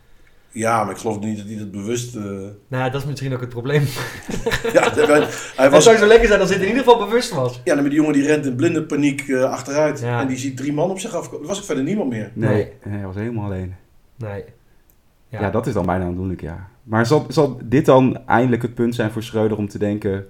ja, 0.52 0.82
maar 0.84 0.92
ik 0.92 0.98
geloof 1.00 1.20
niet 1.20 1.36
dat 1.38 1.46
hij 1.46 1.56
dat 1.58 1.70
bewust... 1.70 2.16
eh, 2.16 2.22
Nou, 2.68 2.90
dat 2.90 3.00
is 3.00 3.06
misschien 3.06 3.32
ook 3.34 3.40
het 3.40 3.48
probleem. 3.48 3.82
ja, 4.72 4.92
hij 4.94 5.20
Het 5.56 5.70
was, 5.70 5.84
zou 5.84 5.96
zo 5.96 6.06
lekker 6.06 6.28
zijn 6.28 6.40
als 6.40 6.48
hij 6.48 6.58
het 6.58 6.66
in 6.68 6.72
ieder 6.72 6.84
geval 6.92 7.06
bewust 7.06 7.30
was. 7.34 7.60
Ja, 7.64 7.74
dan 7.74 7.82
met 7.82 7.92
die 7.92 8.00
jongen 8.00 8.12
die 8.14 8.26
rent 8.26 8.46
in 8.46 8.56
blinde 8.56 8.82
paniek 8.82 9.28
eh, 9.28 9.42
achteruit. 9.42 10.00
Ja. 10.00 10.20
En 10.20 10.26
die 10.28 10.36
ziet 10.36 10.56
drie 10.56 10.72
man 10.72 10.90
op 10.90 10.98
zich 10.98 11.14
afkomen. 11.14 11.42
Er 11.42 11.48
was 11.48 11.58
ook 11.58 11.64
verder 11.64 11.84
niemand 11.84 12.10
meer. 12.10 12.30
nee, 12.34 12.72
hij 12.80 13.02
was 13.06 13.14
helemaal 13.14 13.44
alleen. 13.44 13.74
Nee. 14.20 14.44
Ja. 15.28 15.40
Ja. 15.40 15.50
dat 15.50 15.66
is 15.66 15.72
dan 15.72 15.86
bijna 15.86 16.04
aandoenlijk, 16.04 16.40
ja. 16.40 16.68
Maar 16.82 17.06
zal, 17.06 17.26
zal 17.28 17.60
dit 17.64 17.84
dan 17.86 18.26
eindelijk 18.26 18.62
het 18.62 18.74
punt 18.74 18.94
zijn 18.94 19.10
voor 19.10 19.22
Schreuder 19.22 19.56
om 19.58 19.68
te 19.68 19.78
denken... 19.78 20.26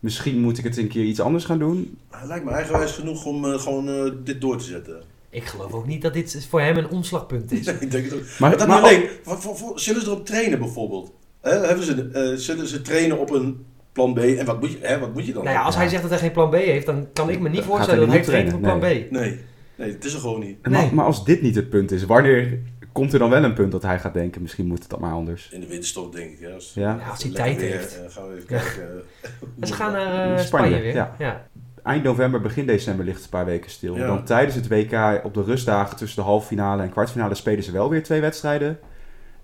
Misschien 0.00 0.40
moet 0.40 0.58
ik 0.58 0.64
het 0.64 0.76
een 0.76 0.88
keer 0.88 1.04
iets 1.04 1.20
anders 1.20 1.44
gaan 1.44 1.58
doen? 1.58 1.98
Hij 2.10 2.26
lijkt 2.26 2.44
me 2.44 2.50
eigenwijs 2.50 2.92
genoeg 2.92 3.24
om 3.24 3.44
eh, 3.44 3.58
gewoon 3.60 3.88
eh, 3.88 4.12
dit 4.24 4.40
door 4.40 4.56
te 4.56 4.64
zetten. 4.64 5.02
Ik 5.30 5.44
geloof 5.44 5.72
ook 5.72 5.86
niet 5.86 6.02
dat 6.02 6.12
dit 6.12 6.46
voor 6.50 6.60
hem 6.60 6.76
een 6.76 6.88
omslagpunt 6.88 7.52
is. 7.52 7.66
Nee, 7.66 7.74
ik 7.80 7.90
denk 7.90 8.04
het 8.04 8.14
ook. 8.14 8.20
Maar- 8.20 8.48
Maar, 8.48 8.58
dat 8.58 8.68
maar 8.68 8.80
alleen. 8.82 9.08
Voor- 9.22 9.38
voor- 9.40 9.56
voor- 9.56 9.80
zullen 9.80 10.00
ze 10.02 10.06
erop 10.06 10.26
trainen 10.26 10.58
bijvoorbeeld? 10.58 11.12
Hè, 11.40 11.50
hebben 11.66 11.84
ze, 11.84 12.10
eh, 12.12 12.36
zullen 12.36 12.66
ze 12.68 12.82
trainen 12.82 13.18
op 13.18 13.30
een 13.30 13.64
plan 13.92 14.14
B? 14.14 14.18
En 14.18 14.46
wat 14.46 14.60
moet 14.60 14.70
je, 14.72 14.78
hè, 14.80 14.98
wat 14.98 15.14
moet 15.14 15.26
je 15.26 15.32
dan? 15.32 15.44
Nou 15.44 15.56
ja, 15.56 15.62
als 15.62 15.76
hij 15.76 15.88
zegt 15.88 16.02
dat 16.02 16.10
hij 16.10 16.20
geen 16.20 16.32
plan 16.32 16.50
B 16.50 16.54
heeft, 16.54 16.86
dan 16.86 17.06
kan 17.12 17.30
ik 17.30 17.40
me 17.40 17.48
niet 17.48 17.64
voorstellen 17.64 18.00
dat 18.00 18.14
hij 18.14 18.22
traint 18.24 18.52
op 18.54 18.60
plan 18.60 18.78
B. 18.78 18.82
Nee, 18.82 19.40
nee, 19.76 19.92
het 19.92 20.04
is 20.04 20.14
er 20.14 20.20
gewoon 20.20 20.40
niet. 20.40 20.66
Nee. 20.66 20.82
Maar, 20.82 20.94
maar 20.94 21.04
als 21.04 21.24
dit 21.24 21.42
niet 21.42 21.54
het 21.54 21.68
punt 21.68 21.90
is, 21.90 22.04
wanneer 22.04 22.58
komt 22.92 23.12
er 23.12 23.18
dan 23.18 23.30
wel 23.30 23.44
een 23.44 23.54
punt 23.54 23.72
dat 23.72 23.82
hij 23.82 23.98
gaat 23.98 24.14
denken... 24.14 24.42
Misschien 24.42 24.66
moet 24.66 24.78
het 24.78 24.90
dan 24.90 25.00
maar 25.00 25.12
anders? 25.12 25.48
In 25.50 25.60
de 25.60 25.66
winterstop 25.66 26.12
denk 26.12 26.30
ik. 26.30 26.38
Ja, 26.40 26.50
als, 26.54 26.72
Ja. 26.74 26.96
Ja, 27.00 27.08
als 27.10 27.22
hij 27.22 27.32
tijd 27.32 27.60
weer, 27.60 27.70
heeft. 27.76 28.00
eh, 28.04 28.10
gaan 28.10 28.28
we 28.28 28.34
even 28.34 28.46
kijken. 28.46 28.82
eh, 29.22 29.30
Ze 29.30 29.30
het 29.60 29.72
gaan 29.72 29.92
naar 29.92 30.06
eh, 30.14 30.22
Spanje, 30.22 30.44
Spanje 30.46 30.80
weer. 30.80 30.94
ja. 30.94 31.14
Ja. 31.18 31.46
Eind 31.82 32.02
november, 32.02 32.40
begin 32.40 32.66
december 32.66 33.04
ligt 33.04 33.16
het 33.16 33.24
een 33.24 33.30
paar 33.30 33.44
weken 33.44 33.70
stil. 33.70 33.96
Ja. 33.96 34.06
Dan 34.06 34.24
tijdens 34.24 34.54
het 34.54 34.68
WK 34.68 35.20
op 35.24 35.34
de 35.34 35.42
rustdagen 35.42 35.96
tussen 35.96 36.22
de 36.22 36.28
halve 36.28 36.46
finale 36.46 36.82
en 36.82 36.90
kwartfinale 36.90 37.34
spelen 37.34 37.64
ze 37.64 37.72
wel 37.72 37.90
weer 37.90 38.02
twee 38.02 38.20
wedstrijden. 38.20 38.78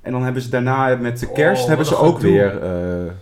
En 0.01 0.13
dan 0.13 0.23
hebben 0.23 0.43
ze 0.43 0.49
daarna 0.49 0.97
met 0.97 1.19
de 1.21 1.29
Oh, 1.29 1.35
kerst 1.35 1.59
wat 1.61 1.69
hebben 1.69 1.87
ze 1.87 1.97
ook 1.97 2.15
gedoe. 2.17 2.31
weer 2.31 2.63
eh 2.63 3.13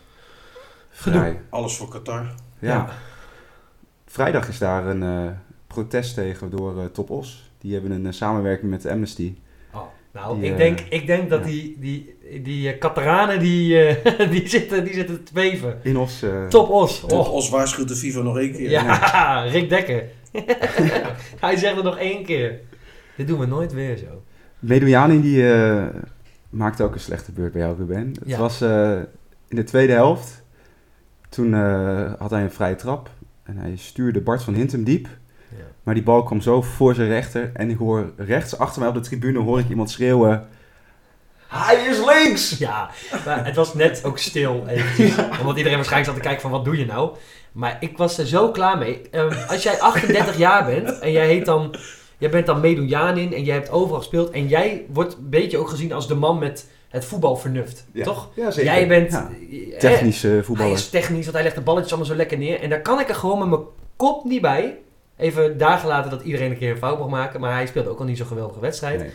vrij. 0.91 1.41
Alles 1.49 1.77
voor 1.77 1.89
Qatar. 1.89 2.35
Ja. 2.59 2.69
Ja. 2.69 2.89
Vrijdag 4.07 4.49
is 4.49 4.59
daar 4.59 4.87
een 4.87 5.03
eh, 5.03 5.31
protest 5.67 6.15
tegen 6.15 6.51
door 6.51 6.91
Top 6.93 7.11
Os. 7.11 7.51
Die 7.59 7.73
hebben 7.73 7.91
een 8.05 8.15
samenwerking 8.15 8.71
met 8.71 8.87
Amnesty. 8.87 9.35
Nou, 10.13 10.41
Die, 10.41 10.45
ik, 10.47 10.53
eh, 10.53 10.59
denk, 10.59 10.81
ik 10.89 11.07
denk 11.07 11.31
dat 11.31 11.41
ja. 11.41 11.47
die, 11.47 11.77
die, 11.81 12.15
die 12.43 12.73
eh, 12.73 12.79
Cataranen 12.79 13.39
die, 13.41 13.79
eh, 13.89 14.31
die, 14.35 14.49
zitten, 14.49 14.85
die 14.85 14.95
zitten 14.95 15.25
te 15.25 15.33
beven. 15.33 15.79
In 15.83 15.97
Os. 15.97 16.23
eh, 16.23 16.47
Top 16.47 16.71
Os. 16.71 17.03
Oh. 17.05 17.33
Os 17.35 17.49
waarschuwt 17.51 17.89
de 17.89 17.95
FIFA 17.95 18.21
nog 18.21 18.39
één 18.39 18.53
keer. 18.53 18.71
Ja, 18.71 19.43
Rick 19.53 19.69
Dekker. 19.69 20.05
Hij 21.41 21.57
zegt 21.57 21.75
het 21.75 21.85
nog 21.85 21.99
één 21.99 22.25
keer. 22.25 22.61
Dit 23.17 23.27
doen 23.27 23.39
we 23.39 23.47
nooit 23.47 23.73
weer 23.73 23.97
zo. 23.97 24.23
Medojani 24.59 25.21
die 25.23 25.53
eh, 25.53 25.87
maakte 26.51 26.83
ook 26.83 26.95
een 26.95 27.01
slechte 27.01 27.33
beurt 27.33 27.53
bij 27.53 27.63
jou, 27.63 27.77
Ruben. 27.77 28.09
Het 28.09 28.19
Ja. 28.25 28.39
was 28.39 28.61
eh, 28.61 28.93
in 29.49 29.57
de 29.57 29.65
tweede 29.65 29.93
helft. 29.93 30.43
Toen 31.29 31.55
eh, 31.55 32.13
had 32.19 32.31
hij 32.31 32.43
een 32.43 32.51
vrije 32.51 32.75
trap. 32.75 33.11
En 33.43 33.57
hij 33.57 33.77
stuurde 33.77 34.21
Bart 34.21 34.43
van 34.43 34.55
Hintem 34.55 34.85
diep. 34.85 35.09
Maar 35.83 35.95
die 35.95 36.03
bal 36.03 36.23
kwam 36.23 36.41
zo 36.41 36.63
voor 36.63 36.95
zijn 36.95 37.09
rechter. 37.09 37.51
En 37.55 37.71
ik 37.71 37.79
hoor 37.79 38.13
rechts 38.17 38.59
achter 38.59 38.81
mij 38.81 38.89
op 38.89 38.95
de 38.95 39.01
tribune 39.01 39.39
hoor 39.39 39.59
ik 39.59 39.69
iemand 39.69 39.91
schreeuwen... 39.91 40.47
Hij 41.49 41.85
is 41.87 41.99
links! 42.05 42.59
Ja, 42.59 42.91
maar 43.25 43.45
het 43.47 43.57
was 43.57 43.75
net 43.75 44.05
ook 44.05 44.19
stil 44.19 44.65
eventjes. 44.69 45.17
Omdat 45.41 45.57
iedereen 45.57 45.77
waarschijnlijk 45.77 46.05
zat 46.05 46.15
te 46.15 46.21
kijken 46.29 46.41
van 46.43 46.51
wat 46.51 46.65
doe 46.65 46.79
je 46.79 46.87
nou? 46.87 47.17
Maar 47.53 47.77
ik 47.81 47.97
was 47.99 48.19
er 48.19 48.27
zo 48.27 48.51
klaar 48.51 48.79
mee. 48.79 49.01
Ehm, 49.11 49.33
als 49.49 49.63
jij 49.63 49.81
38 49.81 50.37
jaar 50.39 50.65
bent 50.65 50.99
en 50.99 51.13
jij 51.13 51.27
heet 51.27 51.45
dan... 51.45 51.75
Jij 52.19 52.31
bent 52.31 52.47
dan 52.47 52.61
Medujanin 52.61 53.35
en 53.35 53.45
jij 53.45 53.55
hebt 53.55 53.71
overal 53.71 53.99
gespeeld. 53.99 54.31
En 54.31 54.49
jij 54.49 54.85
wordt 54.93 55.15
een 55.17 55.29
beetje 55.31 55.59
ook 55.59 55.69
gezien 55.69 55.93
als 55.93 56.09
de 56.09 56.15
man 56.15 56.39
met 56.39 56.67
het 56.89 57.05
voetbalvernuft. 57.05 57.87
Ja. 57.93 58.05
Toch? 58.05 58.29
Ja, 58.35 58.51
zeker. 58.51 58.73
Jij 58.73 58.89
bent... 58.89 59.11
Ja. 59.13 59.31
eh, 59.73 59.79
Technische 59.79 60.29
Hij 60.29 60.43
voetballer. 60.43 60.73
is 60.73 60.89
technisch, 60.89 61.23
want 61.23 61.35
hij 61.35 61.43
legt 61.43 61.57
de 61.57 61.63
balletjes 61.63 61.91
allemaal 61.93 62.11
zo 62.11 62.17
lekker 62.17 62.39
neer. 62.39 62.61
En 62.61 62.69
daar 62.71 62.83
kan 62.83 63.01
ik 63.01 63.09
er 63.09 63.15
gewoon 63.15 63.39
met 63.39 63.49
mijn 63.49 63.61
kop 63.97 64.25
niet 64.25 64.41
bij. 64.41 64.79
Even 65.17 65.59
daar 65.59 65.79
gelaten 65.79 66.11
dat 66.11 66.23
iedereen 66.23 66.51
een 66.51 66.59
keer 66.59 66.71
een 66.71 66.77
fout 66.77 66.99
mag 66.99 67.09
maken. 67.09 67.41
Maar 67.41 67.53
hij 67.53 67.67
speelde 67.67 67.89
ook 67.89 67.99
al 67.99 68.05
niet 68.05 68.17
zo'n 68.17 68.27
geweldige 68.27 68.61
wedstrijd. 68.61 69.01
Nee. 69.01 69.11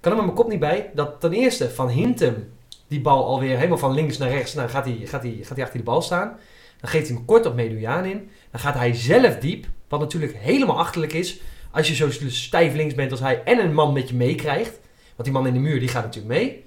Kan 0.00 0.12
er 0.12 0.16
met 0.16 0.26
mijn 0.26 0.36
kop 0.36 0.48
niet 0.48 0.60
bij 0.60 0.90
dat 0.94 1.20
ten 1.20 1.32
eerste 1.32 1.70
van 1.70 1.88
Hintem 1.88 2.52
die 2.88 3.00
bal 3.00 3.24
alweer 3.24 3.56
helemaal 3.56 3.78
van 3.78 3.94
links 3.94 4.18
naar 4.18 4.30
rechts. 4.30 4.54
Nou 4.54 4.68
gaat 4.68 4.84
hij, 4.84 5.00
gaat 5.04 5.22
hij, 5.22 5.38
gaat 5.40 5.56
hij 5.56 5.64
achter 5.64 5.76
die 5.76 5.82
bal 5.82 6.02
staan. 6.02 6.36
Dan 6.80 6.90
geeft 6.90 7.06
hij 7.06 7.16
hem 7.16 7.24
kort 7.24 7.46
op 7.46 7.54
Medujaan 7.54 8.04
in. 8.04 8.30
Dan 8.50 8.60
gaat 8.60 8.74
hij 8.74 8.94
zelf 8.94 9.36
diep. 9.36 9.66
Wat 9.88 10.00
natuurlijk 10.00 10.36
helemaal 10.36 10.78
achterlijk 10.78 11.12
is. 11.12 11.40
Als 11.70 11.88
je 11.88 11.94
zo 11.94 12.10
stijf 12.28 12.74
links 12.74 12.94
bent 12.94 13.10
als 13.10 13.20
hij 13.20 13.42
en 13.44 13.58
een 13.58 13.74
man 13.74 13.92
met 13.92 14.08
je 14.08 14.14
meekrijgt. 14.14 14.80
Want 15.16 15.24
die 15.24 15.32
man 15.32 15.46
in 15.46 15.52
de 15.52 15.58
muur 15.58 15.80
die 15.80 15.88
gaat 15.88 16.04
natuurlijk 16.04 16.34
mee. 16.34 16.64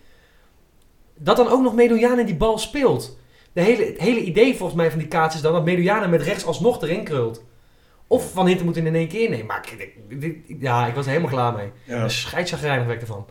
Dat 1.15 1.37
dan 1.37 1.47
ook 1.47 1.61
nog 1.61 1.73
Medujaan 1.73 2.25
die 2.25 2.35
bal 2.35 2.57
speelt. 2.57 3.17
De 3.53 3.61
hele, 3.61 3.85
het 3.85 3.99
hele 3.99 4.23
idee 4.23 4.55
volgens 4.55 4.77
mij 4.77 4.89
van 4.89 4.99
die 4.99 5.07
kaats 5.07 5.35
is 5.35 5.41
dan 5.41 5.53
dat 5.53 5.65
Medujana 5.65 6.07
met 6.07 6.21
rechts 6.21 6.45
alsnog 6.45 6.81
erin 6.81 7.03
krult. 7.03 7.43
Of 8.11 8.31
Van 8.31 8.47
Hintem 8.47 8.65
moet 8.65 8.77
in 8.77 8.95
één 8.95 9.07
keer 9.07 9.29
nemen. 9.29 9.45
Maar 9.45 9.69
ik- 9.77 10.37
ja, 10.59 10.87
ik 10.87 10.93
was 10.95 11.05
er 11.05 11.11
helemaal 11.11 11.31
klaar 11.33 11.53
mee. 11.53 11.69
Ja. 11.83 12.07
Scheidsagrijnig 12.09 12.85
werd 12.85 13.01
ik 13.01 13.07
ervan. 13.07 13.25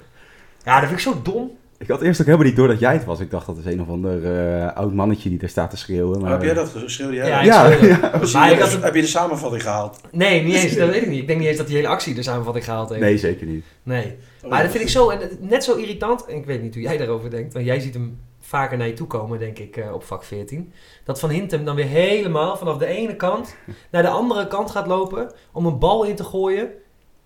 Ja, 0.64 0.80
dat 0.80 0.88
vind 0.88 1.00
ik 1.00 1.06
zo 1.12 1.20
dom. 1.22 1.50
Ik 1.78 1.88
had 1.88 2.02
eerst 2.02 2.20
ook 2.20 2.26
helemaal 2.26 2.46
niet 2.48 2.56
door 2.56 2.68
dat 2.68 2.78
jij 2.78 2.92
het 2.92 3.04
was. 3.04 3.20
Ik 3.20 3.30
dacht 3.30 3.46
dat 3.46 3.56
is 3.58 3.64
een 3.64 3.80
of 3.80 3.88
ander 3.88 4.24
eh, 4.36 4.76
oud 4.76 4.92
mannetje 4.94 5.28
die 5.28 5.38
daar 5.38 5.48
staat 5.48 5.70
te 5.70 5.76
schreeuwen. 5.76 6.20
Maar, 6.20 6.30
heb 6.30 6.42
jij 6.42 6.54
dat 6.54 6.68
geschreeuwd? 6.68 7.12
Jij 7.14 7.26
Ja, 7.26 7.42
Ja, 7.42 7.66
ja. 7.66 7.70
Heb 7.70 7.80
je- 7.80 8.30
Maar 8.32 8.52
ik 8.52 8.58
had 8.58 8.72
het- 8.72 8.82
Heb 8.82 8.94
je 8.94 9.00
de 9.00 9.06
samenvatting 9.06 9.62
gehaald? 9.62 10.00
Nee, 10.12 10.42
niet 10.42 10.54
eens. 10.54 10.76
Dat 10.76 10.90
weet 10.90 11.02
ik 11.02 11.08
niet. 11.08 11.20
Ik 11.20 11.26
denk 11.26 11.38
niet 11.38 11.48
eens 11.48 11.56
dat 11.58 11.66
die 11.66 11.76
hele 11.76 11.88
actie 11.88 12.14
de 12.14 12.22
samenvatting 12.22 12.64
gehaald 12.64 12.88
heeft. 12.88 13.00
Nee, 13.00 13.18
zeker 13.18 13.46
niet. 13.46 13.64
Nee. 13.82 14.16
Oh, 14.44 14.50
Maar 14.50 14.62
dat 14.62 14.70
vind 14.70 14.82
ik 14.82 14.88
zo, 14.90 15.08
en 15.10 15.18
het- 15.20 15.42
net 15.50 15.64
zo 15.64 15.74
irritant, 15.76 16.26
en 16.26 16.36
ik 16.36 16.44
weet 16.44 16.62
niet 16.62 16.74
hoe 16.74 16.82
jij 16.82 16.96
daarover 16.96 17.30
denkt, 17.30 17.52
want 17.52 17.64
jij 17.64 17.80
ziet 17.80 17.94
hem 17.94 18.18
vaker 18.50 18.78
naar 18.78 18.86
je 18.86 18.92
toe 18.92 19.06
komen, 19.06 19.38
denk 19.38 19.58
ik, 19.58 19.76
eh, 19.76 19.92
op 19.92 20.04
vak 20.04 20.24
14. 20.24 20.72
Dat 21.04 21.20
Van 21.20 21.30
Hintem 21.30 21.64
dan 21.64 21.76
weer 21.76 21.86
helemaal 21.86 22.56
vanaf 22.56 22.76
de 22.78 22.86
ene 22.86 23.16
kant 23.16 23.54
naar 23.90 24.02
de 24.02 24.08
andere 24.08 24.46
kant 24.46 24.70
gaat 24.70 24.86
lopen 24.86 25.32
om 25.52 25.66
een 25.66 25.78
bal 25.78 26.04
in 26.04 26.14
te 26.16 26.24
gooien, 26.24 26.68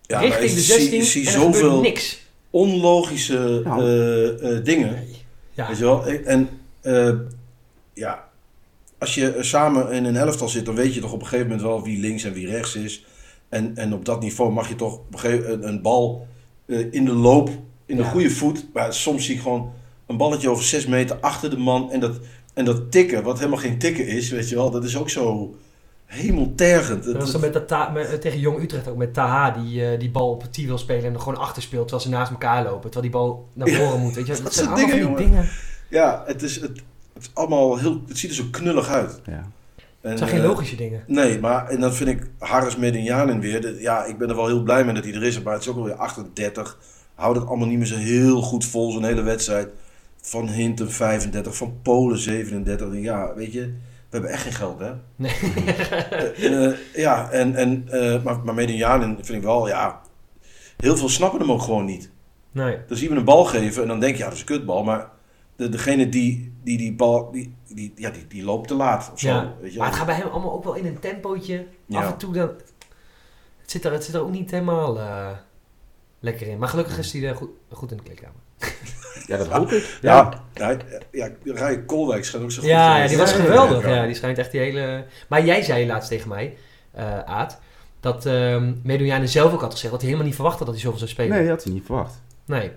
Ja, 0.02 0.18
richting 0.18 0.50
de 0.52 0.60
zie- 0.60 0.74
16, 0.80 1.00
Ik 1.00 1.04
zie 1.06 1.20
en 1.26 1.32
er 1.32 1.32
gebeurt 1.40 1.54
zoveel 1.56 1.80
niks. 1.80 2.26
onlogische 2.50 3.60
Nou. 3.64 3.82
eh, 3.82 4.56
eh, 4.56 4.64
dingen. 4.64 5.04
Ja, 5.52 5.68
Weet 5.68 5.78
je 5.78 5.84
wel? 5.84 6.06
En 6.06 6.48
eh, 6.80 7.12
ja, 7.92 8.28
als 8.98 9.14
je 9.14 9.36
samen 9.40 9.92
in 9.92 10.04
een 10.04 10.16
elftal 10.16 10.48
zit, 10.48 10.66
dan 10.66 10.74
weet 10.74 10.94
je 10.94 11.00
toch 11.00 11.12
op 11.12 11.20
een 11.20 11.26
gegeven 11.26 11.46
moment 11.46 11.66
wel 11.66 11.82
wie 11.82 12.00
links 12.00 12.24
en 12.24 12.32
wie 12.32 12.46
rechts 12.46 12.74
is. 12.76 13.04
En, 13.48 13.76
en 13.76 13.92
op 13.94 14.04
dat 14.04 14.20
niveau 14.20 14.52
mag 14.52 14.68
je 14.68 14.74
toch 14.74 14.94
op 14.94 15.12
een, 15.12 15.18
gegeven, 15.18 15.52
een, 15.52 15.68
een 15.68 15.82
bal 15.82 16.26
eh, 16.66 16.92
in 16.92 17.04
de 17.04 17.12
loop, 17.12 17.48
in 17.86 17.96
de 17.96 18.02
Ja. 18.02 18.08
goede 18.08 18.30
voet. 18.30 18.66
Maar 18.72 18.94
soms 18.94 19.24
zie 19.26 19.34
ik 19.34 19.40
gewoon 19.40 19.72
een 20.06 20.16
balletje 20.16 20.48
over 20.48 20.64
6 20.64 20.86
meter 20.86 21.16
achter 21.20 21.50
de 21.50 21.56
man. 21.56 21.90
En 21.92 22.00
dat, 22.00 22.18
en 22.54 22.64
dat 22.64 22.90
tikken, 22.92 23.22
wat 23.22 23.38
helemaal 23.38 23.58
geen 23.58 23.78
tikken 23.78 24.06
is, 24.06 24.30
weet 24.30 24.48
je 24.48 24.54
wel, 24.54 24.70
dat 24.70 24.84
is 24.84 24.96
ook 24.96 25.10
zo 25.10 25.54
hemeltergend. 26.06 27.04
dat 27.04 27.16
was 27.16 27.32
dan 27.32 27.40
met 27.40 27.52
dat 27.52 27.68
Ta- 27.68 27.88
met, 27.90 28.06
eh, 28.12 28.18
tegen 28.18 28.38
Jong 28.40 28.62
Utrecht 28.62 28.88
ook 28.88 28.96
met 28.96 29.14
Taha, 29.14 29.50
die 29.50 29.86
eh, 29.86 29.98
die 30.00 30.10
bal 30.10 30.30
op 30.30 30.42
het 30.42 30.52
tee 30.52 30.66
wil 30.66 30.78
spelen 30.78 31.04
en 31.04 31.14
er 31.14 31.20
gewoon 31.20 31.38
achter 31.38 31.62
speelt 31.62 31.88
terwijl 31.88 32.08
ze 32.08 32.14
naast 32.16 32.30
elkaar 32.30 32.64
lopen, 32.64 32.90
terwijl 32.90 33.02
die 33.02 33.10
bal 33.10 33.48
naar 33.52 33.68
Ja, 33.68 33.76
voren 33.76 34.00
moet. 34.00 34.14
Weet 34.14 34.26
je? 34.26 34.32
Dat, 34.32 34.42
dat 34.42 34.54
zijn 34.54 34.66
allemaal 34.68 34.88
van 34.88 34.98
die 34.98 35.06
dingen, 35.06 35.22
dingen. 35.30 35.48
ja, 35.90 36.22
het 36.26 36.42
is, 36.42 36.54
het, 36.60 36.70
het 37.14 37.22
is 37.22 37.30
allemaal 37.34 37.78
heel, 37.78 38.00
het 38.08 38.18
ziet 38.18 38.30
er 38.30 38.36
zo 38.36 38.44
knullig 38.50 38.88
uit. 38.88 39.20
Ja. 39.26 39.32
En, 40.00 40.10
Het 40.10 40.18
zijn 40.18 40.30
geen 40.30 40.40
eh, 40.40 40.46
logische 40.46 40.76
dingen. 40.76 41.02
Nee, 41.06 41.40
maar 41.40 41.68
en 41.68 41.80
dan 41.80 41.92
vind 41.94 42.08
ik 42.10 42.30
Harris 42.38 42.76
Medinjanin 42.76 43.40
weer. 43.40 43.60
de- 43.60 43.76
ja, 43.80 44.04
ik 44.04 44.18
ben 44.18 44.28
er 44.28 44.36
wel 44.36 44.46
heel 44.46 44.62
blij 44.62 44.84
mee 44.84 44.94
dat 44.94 45.04
hij 45.04 45.14
er 45.14 45.22
is. 45.22 45.42
Maar 45.42 45.52
het 45.52 45.62
is 45.62 45.68
ook 45.68 45.76
alweer 45.76 45.94
38. 45.94 46.78
Houdt 47.14 47.38
het 47.38 47.48
allemaal 47.48 47.66
niet 47.68 47.78
meer 47.78 47.86
zo 47.86 47.96
heel 47.96 48.42
goed 48.42 48.64
vol, 48.64 48.92
zo'n 48.92 49.04
hele 49.04 49.22
wedstrijd. 49.22 49.68
Van 50.26 50.48
Hinten 50.48 50.90
35, 50.90 51.56
van 51.56 51.78
Polen 51.82 52.18
37. 52.18 53.00
Ja, 53.00 53.34
weet 53.34 53.52
je, 53.52 53.60
we 53.60 54.10
hebben 54.10 54.30
echt 54.30 54.42
geen 54.42 54.52
geld, 54.52 54.78
hè? 54.78 54.92
Nee. 55.16 55.32
Eh, 56.36 56.66
eh, 56.66 56.76
ja, 56.94 57.30
en, 57.30 57.54
en, 57.54 57.88
eh, 57.88 58.22
maar, 58.22 58.38
maar 58.44 58.54
vind 58.54 59.28
ik 59.28 59.42
wel, 59.42 59.68
ja... 59.68 60.00
Heel 60.76 60.96
veel 60.96 61.08
snappen 61.08 61.40
hem 61.40 61.52
ook 61.52 61.62
gewoon 61.62 61.84
niet. 61.84 62.10
nee. 62.52 62.78
Dan 62.86 62.96
zien 62.96 63.10
we 63.10 63.16
een 63.16 63.24
bal 63.24 63.44
geven 63.44 63.82
en 63.82 63.88
dan 63.88 64.00
denk 64.00 64.12
je, 64.12 64.18
ja, 64.18 64.24
dat 64.24 64.34
is 64.34 64.40
een 64.40 64.46
kutbal. 64.46 64.84
Maar 64.84 65.10
de, 65.56 65.68
degene 65.68 66.08
die 66.08 66.52
die, 66.62 66.78
die 66.78 66.94
bal, 66.94 67.30
die, 67.30 67.54
die, 67.66 67.92
ja, 67.96 68.10
die, 68.10 68.26
die 68.26 68.44
loopt 68.44 68.68
te 68.68 68.74
laat 68.74 69.10
of 69.12 69.20
zo. 69.20 69.28
Ja. 69.28 69.54
Weet 69.60 69.72
je? 69.72 69.78
Maar 69.78 69.88
het 69.88 69.96
gaat 69.96 70.06
bij 70.06 70.14
hem 70.14 70.28
allemaal 70.28 70.52
ook 70.52 70.64
wel 70.64 70.74
in 70.74 70.86
een 70.86 70.98
tempootje. 70.98 71.66
Ja. 71.86 72.02
Af 72.02 72.12
en 72.12 72.18
toe 72.18 72.32
dan... 72.32 72.48
Het 73.60 73.70
zit 73.70 73.84
er, 73.84 73.92
het 73.92 74.04
zit 74.04 74.14
er 74.14 74.20
ook 74.20 74.30
niet 74.30 74.50
helemaal 74.50 74.98
lekker 76.20 76.46
in. 76.46 76.58
Maar 76.58 76.68
gelukkig 76.68 76.98
is 76.98 77.12
hij 77.12 77.22
er 77.22 77.36
goed, 77.36 77.50
goed 77.70 77.90
in 77.90 77.96
de 77.96 78.02
kleedkamer. 78.02 78.40
ja, 79.26 79.36
dat 79.36 79.46
hoop 79.46 79.70
ik. 79.70 79.98
Ja, 80.02 80.32
ja, 80.54 80.76
ja, 81.10 81.28
Rij 81.44 81.82
Kolwijk 81.82 82.24
schijnt 82.24 82.44
ook 82.44 82.52
zo 82.52 82.60
goed 82.60 82.70
Ja, 82.70 82.94
te 82.94 83.00
ja, 83.02 83.08
die 83.08 83.16
was 83.16 83.32
geweldig. 83.32 83.88
Ja, 83.88 84.06
die 84.06 84.14
schijnt 84.14 84.38
echt 84.38 84.50
die 84.50 84.60
hele... 84.60 85.04
Maar 85.28 85.44
jij 85.44 85.62
zei 85.62 85.86
laatst 85.86 86.08
tegen 86.08 86.28
mij, 86.28 86.56
eh 86.92 87.18
Aad, 87.18 87.58
dat 88.00 88.26
ehm 88.26 88.72
Medunjane 88.82 89.26
zelf 89.26 89.52
ook 89.52 89.60
had 89.60 89.72
gezegd 89.72 89.90
dat 89.92 90.00
hij 90.00 90.10
helemaal 90.10 90.28
niet 90.28 90.38
verwachtte 90.38 90.64
dat 90.64 90.74
hij 90.74 90.82
zoveel 90.82 90.98
zou 90.98 91.10
spelen. 91.10 91.30
Nee, 91.30 91.40
dat 91.40 91.50
had 91.50 91.64
hij 91.64 91.72
niet 91.72 91.84
verwacht. 91.86 92.22
Nee. 92.46 92.70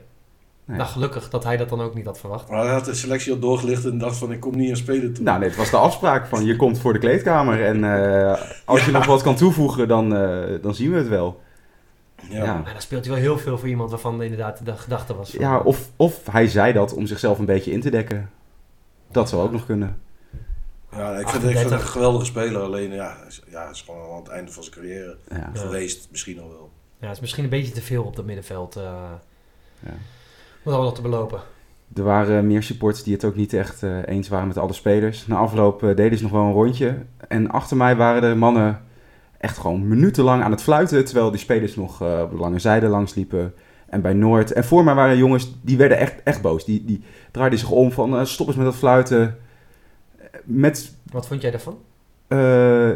Nee. 0.68 0.78
Nou, 0.78 0.90
gelukkig 0.90 1.30
dat 1.30 1.44
hij 1.44 1.58
dat 1.58 1.70
dan 1.70 1.82
ook 1.82 1.94
niet 1.94 2.06
had 2.06 2.20
verwacht. 2.20 2.50
Maar 2.50 2.64
hij 2.64 2.74
had 2.74 2.86
de 2.86 2.94
selectie 2.94 3.34
al 3.34 3.40
doorgelicht 3.40 3.86
en 3.86 3.98
dacht 3.98 4.18
van 4.18 4.32
ik 4.32 4.40
kom 4.40 4.56
niet 4.56 4.70
aan 4.70 4.78
spelen 4.78 5.14
toe. 5.14 5.24
Nou, 5.24 5.40
nee, 5.40 5.48
het 5.48 5.58
was 5.58 5.70
de 5.70 5.78
afspraak 5.78 6.26
van 6.28 6.46
je 6.46 6.56
komt 6.56 6.80
voor 6.80 6.94
de 6.94 7.00
kleedkamer. 7.00 7.64
En 7.66 7.84
eh, 7.84 8.42
als 8.66 8.84
je 8.86 8.92
nog 8.92 9.06
wat 9.06 9.22
kan 9.22 9.36
toevoegen, 9.36 9.88
dan, 9.88 10.16
eh, 10.16 10.62
dan 10.62 10.76
zien 10.76 10.92
we 10.92 10.98
het 10.98 11.08
wel. 11.08 11.40
Ja. 12.30 12.44
ja. 12.44 12.54
Maar 12.58 12.72
dan 12.74 12.82
speelt 12.82 13.06
hij 13.06 13.14
wel 13.14 13.24
heel 13.24 13.38
veel 13.38 13.58
voor 13.58 13.68
iemand 13.68 13.90
waarvan 13.90 14.22
inderdaad 14.22 14.66
de 14.66 14.78
gedachte 14.78 15.16
was 15.16 15.32
van... 15.32 15.40
Ja, 15.40 15.58
of, 15.60 15.90
of 15.96 16.28
hij 16.32 16.48
zei 16.48 16.74
dat 16.74 16.94
om 16.94 17.06
zichzelf 17.06 17.40
een 17.40 17.46
beetje 17.46 17.72
in 17.72 17.82
te 17.82 17.90
dekken. 17.90 18.30
Dat 19.12 19.30
zou 19.30 19.42
ook 19.44 19.52
nog 19.52 19.66
kunnen. 19.66 19.98
Ja, 20.92 21.18
ik, 21.18 21.28
vind, 21.30 21.44
ik 21.44 21.50
vind 21.50 21.70
het 21.70 21.74
38. 21.74 21.82
een 21.82 21.88
geweldige 21.88 22.26
speler. 22.26 22.62
Alleen 22.62 22.92
ja, 22.94 23.18
ja, 23.50 23.70
is 23.70 23.82
gewoon 23.82 24.02
al 24.02 24.14
aan 24.14 24.20
het 24.20 24.28
einde 24.28 24.52
van 24.52 24.64
zijn 24.64 24.76
carrière 24.76 25.18
Ja. 25.30 25.52
Geweest. 25.54 26.08
Misschien 26.12 26.40
al 26.40 26.50
wel. 26.50 26.70
Ja, 27.00 27.08
het 27.08 27.16
is 27.16 27.22
misschien 27.22 27.44
een 27.44 27.50
beetje 27.50 27.74
te 27.74 27.82
veel 27.82 28.04
op 28.04 28.16
dat 28.16 28.26
middenveld. 28.26 28.76
eh 28.76 28.84
Ja. 29.80 29.92
Moet 30.64 30.74
allemaal 30.74 30.84
nog 30.84 30.96
te 30.96 31.02
belopen. 31.02 31.42
Er 31.96 32.04
waren 32.04 32.48
meer 32.48 32.64
supporters 32.64 33.04
die 33.04 33.14
het 33.14 33.24
ook 33.26 33.36
niet 33.36 33.54
echt 33.54 33.84
eh, 33.84 33.98
eens 34.06 34.28
waren 34.28 34.48
met 34.48 34.58
alle 34.58 34.74
spelers. 34.74 35.28
Na 35.28 35.36
afloop 35.38 35.84
eh, 35.84 35.96
deden 35.96 36.18
ze 36.18 36.24
nog 36.24 36.32
wel 36.32 36.42
een 36.44 36.52
rondje. 36.52 36.98
En 37.28 37.50
achter 37.50 37.78
mij 37.78 37.96
waren 37.96 38.22
de 38.30 38.36
mannen 38.36 38.86
echt 39.38 39.58
gewoon 39.58 39.88
minutenlang 39.88 40.44
aan 40.44 40.52
het 40.52 40.62
fluiten. 40.62 41.06
Terwijl 41.06 41.32
die 41.32 41.40
spelers 41.40 41.76
nog 41.76 42.02
eh, 42.02 42.22
op 42.24 42.32
de 42.32 42.38
lange 42.38 42.60
zijde 42.60 42.88
langs 42.88 43.16
liepen. 43.16 43.54
En 43.90 44.02
bij 44.02 44.14
Noord. 44.14 44.52
En 44.52 44.64
voor 44.64 44.84
mij 44.84 44.94
waren 44.94 45.18
jongens 45.18 45.56
die 45.62 45.78
werden 45.78 45.98
echt, 45.98 46.24
echt 46.24 46.42
boos. 46.42 46.66
Die, 46.66 46.86
die 46.86 47.04
draaiden 47.32 47.60
zich 47.60 47.72
om 47.72 47.92
van 47.92 48.18
eh, 48.18 48.26
stop 48.26 48.48
eens 48.48 48.56
met 48.56 48.66
dat 48.66 48.76
fluiten. 48.76 49.38
Met 50.44 50.96
Wat 51.12 51.28
vond 51.28 51.42
jij 51.42 51.52
daarvan? 51.52 51.78
Eh, 52.28 52.92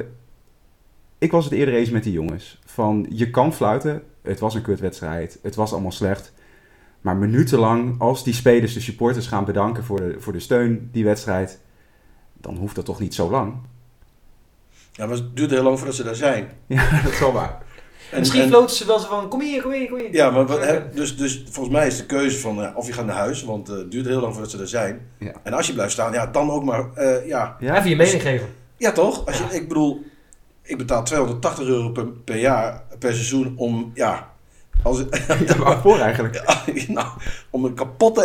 ik 1.18 1.32
was 1.32 1.44
het 1.44 1.54
eerder 1.54 1.74
eens 1.74 1.90
met 1.90 2.04
die 2.04 2.14
jongens. 2.14 2.60
Van, 2.66 3.06
je 3.10 3.30
kan 3.30 3.54
fluiten. 3.54 4.04
Het 4.22 4.40
was 4.40 4.56
een 4.56 4.62
kutwedstrijd. 4.62 5.40
Het 5.42 5.56
was 5.56 5.72
allemaal 5.72 5.92
slecht. 5.92 6.34
Maar 7.02 7.16
minutenlang, 7.16 8.00
als 8.00 8.24
die 8.24 8.34
spelers 8.34 8.74
de 8.74 8.80
supporters 8.80 9.28
gaan 9.28 9.46
bedanken 9.46 9.84
voor 9.84 10.00
de, 10.00 10.16
voor 10.20 10.34
de 10.34 10.40
steun, 10.40 10.90
die 10.92 11.04
wedstrijd, 11.04 11.60
dan 12.34 12.58
hoeft 12.58 12.76
dat 12.76 12.86
toch 12.86 13.00
niet 13.00 13.14
zo 13.14 13.30
lang. 13.30 13.54
Ja, 14.92 15.06
maar 15.06 15.16
het 15.16 15.36
duurt 15.36 15.52
heel 15.52 15.64
lang 15.64 15.78
voordat 15.78 15.96
ze 15.96 16.04
daar 16.04 16.16
zijn. 16.16 16.50
Ja, 16.68 16.90
dat 17.04 17.12
is 17.12 17.20
wel 17.20 17.32
waar. 17.34 17.58
En, 18.12 18.20
Misschien 18.20 18.42
en- 18.42 18.48
floten 18.48 18.76
ze 18.76 18.86
wel 18.86 19.00
zo 19.00 19.08
van, 19.08 19.28
kom 19.30 19.42
hier, 19.42 19.62
kom 19.62 19.72
hier, 19.72 19.90
kom 19.90 19.98
hier. 20.00 20.14
Ja, 20.14 20.30
maar 20.30 20.46
wat, 20.46 20.66
hè, 20.66 20.80
dus, 20.94 21.18
dus 21.18 21.44
volgens 21.50 21.76
mij 21.76 21.88
is 21.88 21.98
de 21.98 22.06
keuze 22.06 22.40
van 22.40 22.64
eh, 22.64 22.78
of 22.78 22.88
je 22.88 22.94
gaat 22.94 23.06
naar 23.06 23.16
huis, 23.16 23.44
want 23.44 23.70
eh, 23.70 23.76
het 23.76 23.92
duurt 23.92 24.06
heel 24.06 24.22
lang 24.22 24.34
voordat 24.34 24.52
ze 24.52 24.60
er 24.60 24.68
zijn. 24.68 25.08
Ja. 25.20 25.32
En 25.44 25.54
als 25.54 25.68
je 25.68 25.74
blijft 25.74 25.92
staan, 25.92 26.14
ja, 26.14 26.28
dan 26.28 26.52
ook 26.52 26.64
maar, 26.64 26.86
eh, 26.96 27.28
ja. 27.28 27.58
Even 27.60 27.90
je 27.90 27.96
mening 27.96 28.22
geven. 28.22 28.48
Ja, 28.78 28.92
toch? 28.92 29.26
Als 29.26 29.38
je, 29.38 29.44
Ik 29.56 29.68
bedoel, 29.68 30.04
ik 30.64 30.78
betaal 30.78 31.04
280 31.04 31.68
euro 31.68 31.90
per, 31.90 32.06
per 32.08 32.38
jaar, 32.38 32.82
per 33.00 33.14
seizoen 33.14 33.54
om, 33.58 33.92
ja, 33.94 34.30
als, 34.84 35.04
Ja, 35.48 35.58
waarvoor 35.58 36.00
eigenlijk? 36.00 36.42
nou, 36.88 37.08
om 37.50 37.66
een 37.66 37.74
kapotte 37.74 38.22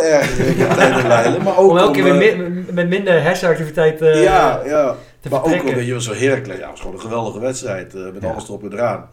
tijd 0.75 0.95
te 1.01 1.07
leiden, 1.07 1.43
maar 1.43 1.57
ook 1.57 1.71
Om 1.71 1.77
elke 1.77 1.91
keer 2.01 2.03
weer 2.17 2.37
mi- 2.39 2.65
met 2.71 2.87
minder 2.89 3.21
hersenactiviteit 3.23 4.01
eh 4.01 4.23
ja, 4.23 4.61
ja. 4.65 4.95
Te 5.19 5.29
Maar 5.29 5.39
ook 5.39 5.45
vertrekken. 5.45 5.75
weet 5.75 5.87
je 5.87 6.01
zo 6.01 6.13
Heracles, 6.13 6.55
ja, 6.57 6.61
het 6.61 6.69
was 6.71 6.79
gewoon 6.79 6.95
een 6.95 7.01
geweldige 7.01 7.39
wedstrijd, 7.39 7.95
eh, 7.95 8.11
met 8.11 8.21
Ja. 8.21 8.31
alles 8.31 8.43
erop 8.47 8.63
en 8.63 8.73
eraan. 8.73 9.09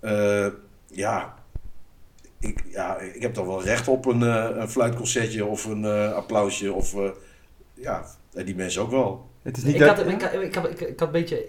Eh, 0.00 0.46
ja, 0.86 1.34
ik, 2.40 2.62
ja, 2.70 2.98
ik 2.98 3.22
heb 3.22 3.34
dan 3.34 3.46
wel 3.46 3.62
recht 3.62 3.88
op 3.88 4.06
een, 4.06 4.22
eh, 4.22 4.48
een 4.56 4.68
fluitconcertje 4.70 5.44
of 5.44 5.64
een 5.64 5.84
eh, 5.84 6.12
applausje, 6.12 6.72
of 6.72 6.94
eh, 6.94 7.10
ja, 7.74 8.04
en 8.34 8.44
die 8.44 8.56
mensen 8.56 8.82
ook 8.82 8.90
wel. 8.90 9.30
Het 9.42 9.56
is 9.56 9.62
niet 9.62 9.74
Ik 9.74 9.80
dat- 9.80 9.88
had, 9.96 10.06
ik, 10.06 10.22
had- 10.22 10.32
ik, 10.32 10.54
had, 10.54 10.70
ik, 10.70 10.80
ik 10.80 10.98
had 10.98 11.08
een 11.08 11.12
beetje... 11.14 11.44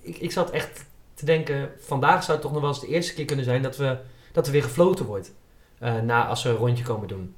Ik, 0.00 0.18
ik 0.18 0.32
zat 0.32 0.50
echt 0.50 0.84
te 1.14 1.24
denken, 1.24 1.70
vandaag 1.80 2.20
zou 2.22 2.32
het 2.32 2.40
toch 2.40 2.52
nog 2.52 2.60
wel 2.60 2.70
eens 2.70 2.80
de 2.80 2.86
eerste 2.86 3.14
keer 3.14 3.24
kunnen 3.24 3.44
zijn 3.44 3.62
dat, 3.62 3.76
we, 3.76 3.98
dat 4.32 4.46
er 4.46 4.52
weer 4.52 4.62
gefloten 4.62 5.04
wordt. 5.06 5.32
eh, 5.78 6.00
na, 6.00 6.26
als 6.26 6.42
we 6.42 6.48
een 6.48 6.56
rondje 6.56 6.84
komen 6.84 7.08
doen. 7.08 7.34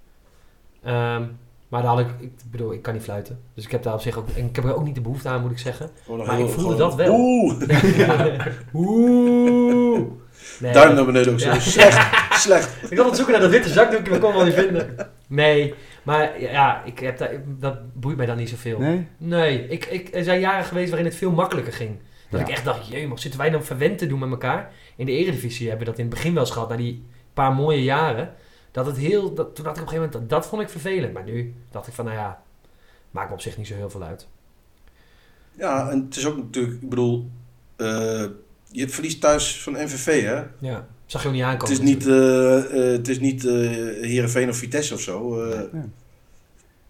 Ehm, 0.82 1.24
maar 1.68 1.82
daar 1.82 1.90
had 1.90 2.00
ik, 2.00 2.06
ik 2.20 2.30
bedoel, 2.50 2.72
ik 2.72 2.82
kan 2.82 2.94
niet 2.94 3.02
fluiten. 3.02 3.38
Dus 3.54 3.64
ik 3.64 3.70
heb 3.70 3.82
daar 3.82 3.94
op 3.94 4.00
zich 4.00 4.16
ook, 4.18 4.26
en 4.36 4.44
ik 4.46 4.56
heb 4.56 4.64
er 4.64 4.76
ook 4.76 4.84
niet 4.84 4.94
de 4.94 5.00
behoefte 5.00 5.28
aan, 5.28 5.40
moet 5.40 5.50
ik 5.50 5.58
zeggen. 5.58 5.90
Een 6.08 6.16
Maar 6.16 6.40
ik 6.40 6.48
voelde 6.48 6.76
dat 6.76 6.94
wel. 6.94 7.14
Oeh, 7.14 7.54
Oeh. 8.74 10.00
Nee. 10.60 10.72
duim 10.72 10.94
naar 10.94 11.04
beneden 11.04 11.32
ook 11.32 11.40
zo. 11.40 11.48
Ja. 11.48 11.58
Slecht, 11.60 12.40
slecht. 12.40 12.76
Ik 12.92 12.98
aan 12.98 13.06
het 13.06 13.14
zoeken 13.16 13.32
naar 13.32 13.42
dat 13.42 13.50
witte 13.50 13.68
zakdoekje, 13.68 14.10
maar 14.10 14.18
kon 14.20 14.28
het 14.28 14.36
wel 14.36 14.46
niet 14.46 14.54
vinden. 14.54 14.96
Nee, 15.26 15.74
maar 16.02 16.40
ja, 16.40 16.82
ik 16.84 16.98
heb 16.98 17.18
daar, 17.18 17.30
dat 17.46 17.78
boeit 17.94 18.16
mij 18.16 18.26
dan 18.26 18.36
niet 18.36 18.48
zoveel. 18.48 18.78
Nee? 18.78 19.06
Nee, 19.18 19.68
ik, 19.68 19.84
ik, 19.84 20.14
er 20.14 20.24
zijn 20.24 20.40
jaren 20.40 20.64
geweest 20.64 20.88
waarin 20.88 21.08
het 21.08 21.16
veel 21.18 21.30
makkelijker 21.30 21.72
ging. 21.72 21.90
Dat 22.30 22.40
Ja. 22.40 22.46
ik 22.46 22.52
echt 22.52 22.64
dacht, 22.64 22.88
jee, 22.88 23.08
maar 23.08 23.18
zitten 23.18 23.40
wij 23.40 23.50
dan 23.50 23.64
verwend 23.64 23.98
te 23.98 24.06
doen 24.06 24.18
met 24.18 24.30
elkaar? 24.30 24.70
In 24.96 25.06
de 25.06 25.12
eredivisie 25.12 25.68
hebben 25.68 25.86
we 25.86 25.90
dat 25.90 26.00
in 26.00 26.06
het 26.06 26.14
begin 26.14 26.32
wel 26.34 26.42
eens 26.42 26.52
gehad, 26.52 26.68
na 26.68 26.76
die 26.76 27.04
paar 27.34 27.52
mooie 27.52 27.82
jaren. 27.82 28.32
Dat 28.84 28.86
het 28.96 28.96
heel, 28.96 29.34
dat, 29.34 29.54
toen 29.54 29.64
dacht 29.64 29.76
ik 29.76 29.82
op 29.82 29.88
een 29.88 29.94
gegeven 29.94 29.96
moment, 30.12 30.12
dat, 30.12 30.28
dat 30.28 30.46
vond 30.48 30.62
ik 30.62 30.68
vervelend. 30.68 31.12
Maar 31.12 31.24
nu 31.24 31.54
dacht 31.70 31.86
ik 31.86 31.92
van, 31.94 32.04
nou 32.04 32.16
ja, 32.16 32.42
maakt 33.10 33.28
me 33.28 33.34
op 33.34 33.40
zich 33.40 33.56
niet 33.56 33.66
zo 33.66 33.74
heel 33.74 33.90
veel 33.90 34.02
uit. 34.02 34.28
Ja, 35.52 35.90
en 35.90 36.04
het 36.04 36.16
is 36.16 36.26
ook 36.26 36.36
natuurlijk, 36.36 36.82
ik 36.82 36.88
bedoel, 36.88 37.30
eh, 37.76 38.24
je 38.70 38.88
verliest 38.88 39.20
thuis 39.20 39.62
van 39.62 39.72
NVV, 39.72 40.22
hè? 40.24 40.42
Ja, 40.58 40.86
zag 41.06 41.22
je 41.22 41.28
ook 41.28 41.34
niet 41.34 41.42
Het 41.42 41.50
aankomen. 41.52 41.74
is 41.74 41.80
niet, 41.80 42.06
eh, 42.06 42.58
eh, 42.58 42.92
het 42.96 43.08
is 43.08 43.20
niet 43.20 43.44
eh 43.46 43.52
Heerenveen 44.02 44.48
of 44.48 44.56
Vitesse 44.56 44.94
of 44.94 45.00
zo. 45.00 45.42
eh. 45.42 45.58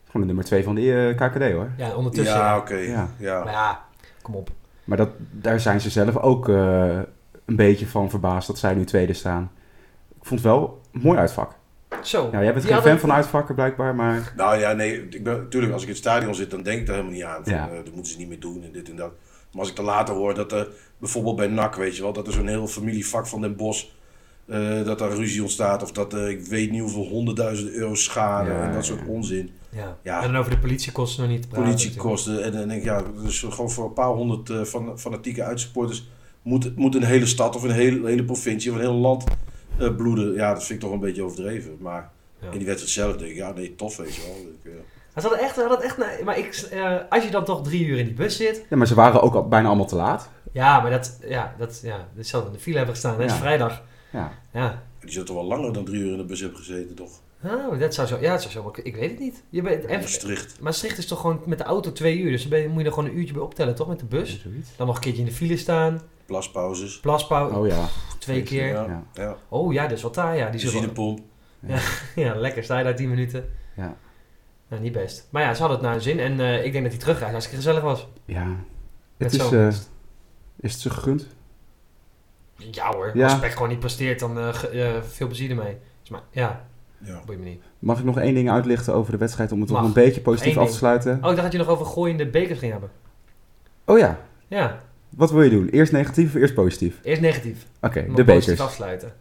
Gewoon 0.04 0.20
de 0.20 0.26
nummer 0.26 0.44
2 0.44 0.62
van 0.64 0.74
de 0.74 1.14
eh, 1.18 1.28
KKD 1.28 1.52
hoor. 1.52 1.70
Ja, 1.76 1.94
ondertussen. 1.94 2.36
ja, 2.36 2.46
ja. 2.48 2.58
oké. 2.58 2.74
Ja. 2.76 3.10
Ja. 3.18 3.44
Maar 3.44 3.52
ja, 3.52 3.84
kom 4.22 4.34
op. 4.34 4.50
Maar 4.84 4.96
dat, 4.96 5.08
daar 5.30 5.60
zijn 5.60 5.80
ze 5.80 5.90
zelf 5.90 6.16
ook 6.16 6.48
eh, 6.48 6.98
een 7.44 7.56
beetje 7.56 7.86
van 7.86 8.10
verbaasd 8.10 8.46
dat 8.46 8.58
zij 8.58 8.74
nu 8.74 8.84
tweede 8.84 9.12
staan. 9.12 9.50
Ik 10.20 10.24
vond 10.26 10.40
het 10.40 10.48
wel 10.48 10.80
een 10.92 11.00
mooi 11.00 11.18
uitvak. 11.18 11.54
Zo. 12.02 12.28
Ja, 12.32 12.42
jij 12.42 12.52
bent 12.52 12.64
geen 12.64 12.74
hadden- 12.74 12.90
fan 12.92 13.00
van 13.00 13.12
uitvakken 13.12 13.54
blijkbaar, 13.54 13.94
maar... 13.94 14.32
Nou 14.36 14.58
ja, 14.58 14.72
nee, 14.72 15.08
ik 15.08 15.22
ben, 15.24 15.36
natuurlijk 15.36 15.72
als 15.72 15.82
ik 15.82 15.88
in 15.88 15.94
het 15.94 16.02
stadion 16.04 16.34
zit, 16.34 16.50
dan 16.50 16.62
denk 16.62 16.80
ik 16.80 16.86
daar 16.86 16.94
helemaal 16.96 17.16
niet 17.16 17.26
aan. 17.26 17.44
Van, 17.44 17.52
Ja. 17.52 17.68
eh, 17.68 17.76
dat 17.84 17.94
moeten 17.94 18.12
ze 18.12 18.18
niet 18.18 18.28
meer 18.28 18.40
doen 18.40 18.62
en 18.64 18.72
dit 18.72 18.90
en 18.90 18.96
dat. 18.96 19.12
Maar 19.50 19.60
als 19.60 19.68
ik 19.70 19.76
dan 19.76 19.84
later 19.84 20.14
hoor 20.14 20.34
dat 20.34 20.52
er 20.52 20.68
bijvoorbeeld 20.98 21.36
bij 21.36 21.46
NAC, 21.46 21.74
weet 21.74 21.96
je 21.96 22.02
wel, 22.02 22.12
dat 22.12 22.26
er 22.26 22.32
zo'n 22.32 22.46
heel 22.46 22.66
familievak 22.66 23.26
van 23.26 23.40
Den 23.40 23.56
Bos, 23.56 23.96
eh, 24.46 24.84
dat 24.84 24.98
daar 24.98 25.10
ruzie 25.12 25.42
ontstaat. 25.42 25.82
Of 25.82 25.92
dat 25.92 26.12
er, 26.12 26.28
ik 26.30 26.40
weet 26.46 26.70
niet 26.70 26.80
hoeveel 26.80 27.06
honderdduizenden 27.06 27.74
euro's 27.74 28.04
schade 28.04 28.50
Ja, 28.50 28.56
en 28.62 28.66
dat 28.66 28.74
ja, 28.74 28.82
soort 28.94 29.00
ja. 29.06 29.12
onzin. 29.12 29.50
Ja. 29.70 29.96
Ja. 30.02 30.22
En 30.22 30.32
dan 30.32 30.36
over 30.40 30.50
de 30.50 30.58
politiekosten 30.58 31.22
nog 31.22 31.32
niet 31.32 31.42
te 31.42 31.48
praten. 31.48 31.68
natuurlijk. 31.70 31.96
Politiekosten. 31.96 32.44
En 32.44 32.52
dan 32.58 32.68
denk 32.68 32.80
ik, 32.80 32.86
ja, 32.86 33.02
dus 33.22 33.40
gewoon 33.40 33.70
voor 33.70 33.84
een 33.84 33.92
paar 33.92 34.08
honderd 34.10 34.50
eh, 34.50 34.62
van, 34.62 34.98
fanatieke 34.98 35.42
uitsupporters 35.42 36.08
moet, 36.42 36.76
moet 36.76 36.94
een 36.94 37.02
hele 37.04 37.26
stad 37.26 37.56
of 37.56 37.62
een 37.62 37.70
hele, 37.70 38.06
hele 38.08 38.24
provincie 38.24 38.70
of 38.70 38.76
een 38.76 38.82
heel 38.82 38.94
land 38.94 39.24
eh, 39.78 39.96
bloeden. 39.96 40.34
Ja, 40.34 40.52
dat 40.54 40.64
vind 40.64 40.78
ik 40.82 40.84
toch 40.84 40.94
een 40.94 41.00
beetje 41.04 41.22
overdreven. 41.22 41.76
Maar 41.80 42.10
Ja. 42.40 42.50
in 42.50 42.58
die 42.58 42.66
wedstrijd 42.66 42.92
zelf 42.94 43.16
denk 43.16 43.30
ik, 43.30 43.36
ja, 43.36 43.52
nee, 43.52 43.74
tof, 43.74 43.96
weet 43.96 44.14
je 44.14 44.20
wel. 44.22 44.30
Ik, 44.36 44.72
eh, 44.72 44.78
Maar 45.14 45.22
ze 45.22 45.28
hadden 45.28 45.46
echt, 45.46 45.54
ze 45.54 45.60
hadden 45.60 45.82
echt 45.82 45.98
nee, 45.98 46.24
maar 46.24 46.38
ik, 46.38 46.54
eh, 46.70 46.96
als 47.08 47.24
je 47.24 47.30
dan 47.30 47.44
toch 47.44 47.62
drie 47.62 47.84
uur 47.86 47.98
in 47.98 48.04
die 48.04 48.14
bus 48.14 48.36
zit. 48.36 48.64
Ja, 48.70 48.76
maar 48.76 48.86
ze 48.86 48.94
waren 48.94 49.22
ook 49.22 49.34
al 49.34 49.48
bijna 49.48 49.66
allemaal 49.68 49.86
te 49.86 49.96
laat. 49.96 50.28
Ja, 50.52 50.80
maar 50.80 50.90
dat, 50.90 51.18
ja, 51.28 51.54
dat, 51.58 51.80
ja, 51.82 52.08
dat 52.14 52.26
zal 52.26 52.46
in 52.46 52.52
de 52.52 52.58
file 52.58 52.76
hebben 52.76 52.94
gestaan. 52.94 53.14
Het 53.20 53.24
is 53.24 53.32
Ja. 53.32 53.38
vrijdag. 53.38 53.82
Ja. 54.12 54.32
Ja. 54.52 54.82
die 55.00 55.10
zullen 55.10 55.26
toch 55.26 55.36
wel 55.36 55.44
langer 55.44 55.72
dan 55.72 55.84
drie 55.84 56.00
uur 56.00 56.12
in 56.12 56.16
de 56.18 56.24
bus 56.24 56.40
hebben 56.40 56.58
gezeten, 56.58 56.94
toch? 56.94 57.10
Oh, 57.44 57.78
dat 57.80 57.94
zou 57.94 58.06
zo, 58.08 58.18
ja, 58.20 58.32
dat 58.32 58.42
zou 58.42 58.52
zo, 58.52 58.72
ik 58.82 58.96
weet 58.96 59.10
het 59.10 59.18
niet. 59.18 59.42
Je 59.50 59.62
bent, 59.62 59.84
en, 59.84 60.00
Maastricht. 60.00 60.60
Maastricht 60.60 60.98
is 60.98 61.06
toch 61.06 61.20
gewoon 61.20 61.40
met 61.46 61.58
de 61.58 61.64
auto 61.64 61.92
twee 61.92 62.18
uur, 62.18 62.30
dus 62.30 62.48
dan 62.48 62.66
moet 62.68 62.80
je 62.80 62.86
er 62.86 62.92
gewoon 62.92 63.08
een 63.10 63.18
uurtje 63.18 63.34
bij 63.34 63.42
optellen, 63.42 63.74
toch? 63.74 63.88
Met 63.88 63.98
de 63.98 64.04
bus. 64.04 64.46
Dan 64.76 64.86
nog 64.86 64.96
een 64.96 65.02
keertje 65.02 65.20
in 65.22 65.28
de 65.28 65.34
file 65.34 65.56
staan, 65.56 66.00
Plaspauzes. 66.28 67.00
plaspauze, 67.00 67.56
Oh 67.56 67.66
ja. 67.66 67.88
twee 68.18 68.42
keer. 68.42 68.66
Ja, 68.66 68.84
Ja. 68.84 69.02
ja. 69.12 69.36
Oh 69.48 69.72
ja, 69.72 69.82
dat 69.82 69.96
is 69.96 70.02
wat 70.02 70.12
taai, 70.12 70.38
ja. 70.38 70.50
Die 70.50 70.60
zullen, 70.60 70.74
Benzinepomp. 70.74 71.20
ja, 72.14 72.34
lekker, 72.34 72.64
sta 72.64 72.78
je 72.78 72.84
daar 72.84 72.94
tien 72.96 73.08
minuten. 73.08 73.48
Ja. 73.76 73.96
Nou, 74.68 74.82
niet 74.82 74.92
best. 74.92 75.28
Maar 75.30 75.42
ja, 75.42 75.54
ze 75.54 75.58
hadden 75.60 75.76
het 75.78 75.86
naar 75.86 75.94
hun 75.94 76.02
zin 76.04 76.18
en 76.20 76.40
eh, 76.40 76.64
ik 76.64 76.72
denk 76.72 76.82
dat 76.84 76.92
hij 76.92 77.00
terugrijdt 77.02 77.34
als 77.34 77.46
het 77.46 77.54
gezellig 77.54 77.82
was. 77.82 78.08
Ja. 78.24 78.44
Met 79.16 79.32
Het 79.32 79.40
is, 79.42 79.50
eh, 79.52 79.68
is 80.60 80.72
het 80.72 80.80
ze 80.80 80.90
gegund? 80.90 81.26
Ja 82.56 82.92
hoor, 82.92 83.10
Ja. 83.14 83.24
als 83.24 83.38
Peck 83.38 83.52
gewoon 83.52 83.68
niet 83.68 83.78
presteert, 83.80 84.18
dan 84.20 84.38
eh, 84.38 84.48
ge- 84.54 85.00
veel 85.08 85.26
plezier 85.26 85.50
ermee. 85.50 85.76
Dus 86.00 86.10
maar, 86.10 86.22
ja, 86.30 86.64
Ja. 86.98 87.20
boeit 87.26 87.38
me 87.38 87.44
niet. 87.44 87.62
Mag 87.78 87.98
ik 87.98 88.04
nog 88.04 88.18
één 88.18 88.34
ding 88.34 88.50
uitlichten 88.50 88.94
over 88.94 89.12
de 89.12 89.18
wedstrijd 89.18 89.52
om 89.52 89.58
het 89.60 89.68
toch 89.68 89.76
Mag. 89.78 89.86
een 89.86 89.92
beetje 89.92 90.20
positief 90.20 90.56
af 90.56 90.70
te 90.70 90.76
sluiten? 90.76 91.10
Oh, 91.12 91.16
ik 91.16 91.22
dacht 91.22 91.42
dat 91.42 91.52
je 91.52 91.58
nog 91.58 91.68
over 91.68 91.86
gooiende 91.86 92.26
bekers 92.30 92.58
ging 92.58 92.72
hebben. 92.72 92.90
Oh 93.84 93.98
ja. 93.98 94.18
Ja, 94.48 94.80
Wat 95.08 95.30
wil 95.30 95.42
je 95.42 95.50
doen? 95.50 95.68
Eerst 95.68 95.92
negatief 95.92 96.34
of 96.34 96.40
eerst 96.40 96.54
positief? 96.54 97.00
eerst 97.02 97.20
negatief. 97.20 97.66
Oké, 97.80 98.04
Maar 98.06 98.16
de 98.16 98.24
positief 98.24 98.44
bekers. 98.56 98.60
afsluiten. 98.60 99.12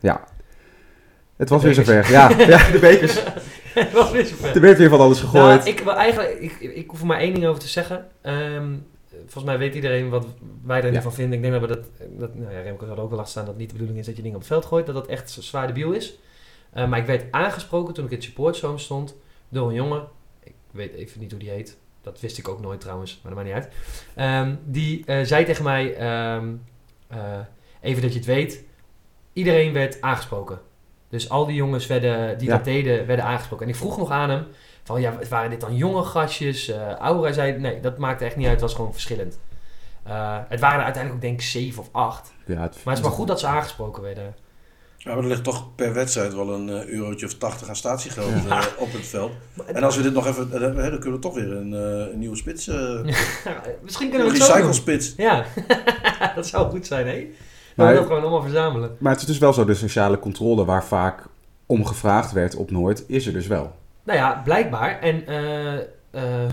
Het 1.37 1.49
was 1.49 1.63
weer 1.63 1.73
zover. 1.73 2.11
Ja, 2.11 2.29
ja, 2.53 2.71
de 2.71 2.79
bekers. 2.79 3.23
Het 3.73 3.91
was 3.91 4.11
weer 4.11 4.25
zover. 4.25 4.55
Er 4.55 4.61
werd 4.61 4.77
weer 4.77 4.89
van 4.89 4.99
alles 4.99 5.19
gegooid. 5.19 5.57
Nou, 5.57 5.69
ik 5.69 5.79
wil 5.79 5.93
eigenlijk, 5.93 6.39
ik, 6.39 6.59
ik, 6.59 6.89
hoef 6.89 6.99
er 6.99 7.05
maar 7.05 7.19
één 7.19 7.33
ding 7.33 7.45
over 7.45 7.61
te 7.61 7.67
zeggen. 7.67 8.07
Ehm, 8.21 8.73
volgens 9.19 9.43
mij 9.43 9.57
weet 9.57 9.75
iedereen 9.75 10.09
wat 10.09 10.25
wij 10.63 10.77
er 10.79 10.85
Ja. 10.85 10.91
niet 10.91 11.01
van 11.01 11.13
vinden. 11.13 11.33
Ik 11.35 11.41
denk 11.41 11.53
dat 11.53 11.69
we 11.69 11.75
dat, 11.75 11.85
dat 12.19 12.35
nou 12.35 12.51
ja, 12.53 12.59
Remco 12.61 12.87
had 12.87 12.97
ook 12.97 13.07
wel 13.09 13.17
laten 13.17 13.31
staan 13.31 13.43
dat 13.45 13.51
het 13.53 13.61
niet 13.61 13.69
de 13.69 13.75
bedoeling 13.75 13.99
is 13.99 14.05
dat 14.05 14.15
je 14.15 14.21
dingen 14.21 14.37
op 14.37 14.43
het 14.43 14.51
veld 14.53 14.65
gooit. 14.65 14.85
Dat 14.85 14.95
dat 14.95 15.07
echt 15.07 15.29
zwaar 15.39 15.67
debiel 15.67 15.91
is. 15.91 16.19
Eh, 16.73 16.87
maar 16.87 16.99
ik 16.99 17.05
werd 17.05 17.23
aangesproken 17.31 17.93
toen 17.93 18.05
ik 18.05 18.09
in 18.11 18.15
het 18.17 18.25
supportzone 18.25 18.77
stond 18.77 19.15
door 19.49 19.67
een 19.67 19.75
jongen. 19.75 20.03
Ik 20.43 20.53
weet 20.71 20.93
even 20.93 21.19
niet 21.19 21.31
hoe 21.31 21.39
die 21.39 21.49
heet. 21.49 21.77
Dat 22.11 22.19
wist 22.19 22.37
ik 22.37 22.47
ook 22.47 22.61
nooit 22.61 22.81
trouwens, 22.81 23.19
maar 23.23 23.33
dat 23.33 23.43
maakt 23.43 23.55
niet 23.55 23.63
uit. 23.65 23.73
Ehm, 24.15 24.55
die 24.65 25.05
eh, 25.05 25.19
zei 25.23 25.45
tegen 25.45 25.63
mij, 25.63 25.95
ehm, 25.95 26.47
eh, 27.07 27.17
even 27.81 28.01
dat 28.01 28.11
je 28.11 28.17
het 28.17 28.27
weet, 28.27 28.63
iedereen 29.33 29.73
werd 29.73 30.01
aangesproken. 30.01 30.59
Dus 31.09 31.29
al 31.29 31.45
die 31.45 31.55
jongens 31.55 31.87
werden, 31.87 32.37
die 32.37 32.47
Ja. 32.47 32.55
dat 32.55 32.63
deden, 32.65 33.05
werden 33.05 33.25
aangesproken. 33.25 33.65
En 33.65 33.71
ik 33.71 33.77
vroeg 33.77 33.97
nog 33.97 34.11
aan 34.11 34.29
hem, 34.29 34.45
van 34.83 35.01
ja, 35.01 35.13
waren 35.29 35.49
dit 35.49 35.61
dan 35.61 35.75
jonge 35.75 36.03
gastjes, 36.03 36.67
eh 36.69 36.95
ouder? 36.97 37.23
Hij 37.23 37.33
zei, 37.33 37.59
nee, 37.59 37.79
dat 37.79 37.97
maakte 37.97 38.25
echt 38.25 38.35
niet 38.35 38.45
uit, 38.45 38.53
het 38.53 38.61
was 38.63 38.73
gewoon 38.73 38.91
verschillend. 38.93 39.39
Eh, 40.03 40.37
het 40.47 40.59
waren 40.59 40.77
er 40.79 40.83
uiteindelijk 40.83 41.13
ook 41.13 41.29
denk 41.29 41.41
ik 41.41 41.47
zeven 41.47 41.81
of 41.81 41.89
acht. 41.91 42.33
Ja, 42.45 42.61
het, 42.61 42.75
Maar 42.83 42.93
het 42.95 43.03
is 43.03 43.09
wel 43.09 43.17
goed 43.17 43.27
dat 43.27 43.39
ze 43.39 43.47
aangesproken 43.47 44.03
werden. 44.03 44.35
Ja, 45.07 45.13
maar 45.13 45.23
er 45.23 45.29
ligt 45.29 45.43
toch 45.43 45.75
per 45.75 45.93
wedstrijd 45.93 46.33
wel 46.33 46.53
een 46.53 46.69
eh, 46.69 46.85
eurotje 46.87 47.25
of 47.25 47.33
80 47.33 47.69
aan 47.69 47.75
statiegeld 47.75 48.43
Ja. 48.47 48.59
eh, 48.61 48.65
op 48.77 48.91
het 48.91 49.05
veld. 49.07 49.31
En 49.73 49.83
als 49.83 49.95
we 49.97 50.01
dit 50.03 50.13
nog 50.13 50.27
even, 50.27 50.51
eh, 50.53 50.59
dan 50.59 50.99
kunnen 50.99 51.11
we 51.13 51.19
toch 51.19 51.33
weer 51.33 51.51
een, 51.51 51.73
eh, 51.73 52.13
een 52.13 52.19
nieuwe 52.19 52.35
spits, 52.35 52.67
eh 52.67 52.75
Misschien 53.83 54.09
kunnen 54.09 54.27
een 54.27 54.33
we 54.33 54.37
het 54.39 54.47
zo 54.47 54.53
doen. 54.57 54.67
recyclespits. 54.67 55.13
Ja, 55.17 55.45
dat 56.35 56.47
zou 56.47 56.69
goed 56.69 56.87
zijn, 56.87 57.07
hè? 57.07 57.27
Maar- 57.75 57.93
dat 57.93 58.03
gewoon 58.05 58.21
allemaal 58.21 58.41
verzamelen. 58.41 58.95
Maar 58.99 59.11
het 59.11 59.21
is 59.21 59.27
dus 59.27 59.37
wel 59.37 59.53
zo, 59.53 59.65
de 59.65 59.73
sociale 59.73 60.19
controle 60.19 60.65
waar 60.65 60.85
vaak 60.85 61.25
om 61.65 61.85
gevraagd 61.85 62.31
werd 62.31 62.55
op 62.55 62.71
Noord, 62.71 63.03
is 63.07 63.27
er 63.27 63.33
dus 63.33 63.47
wel. 63.47 63.75
Nou 64.03 64.19
ja, 64.19 64.41
blijkbaar. 64.43 64.99
En 64.99 65.27
eh, 65.27 65.73
eh, 65.75 65.83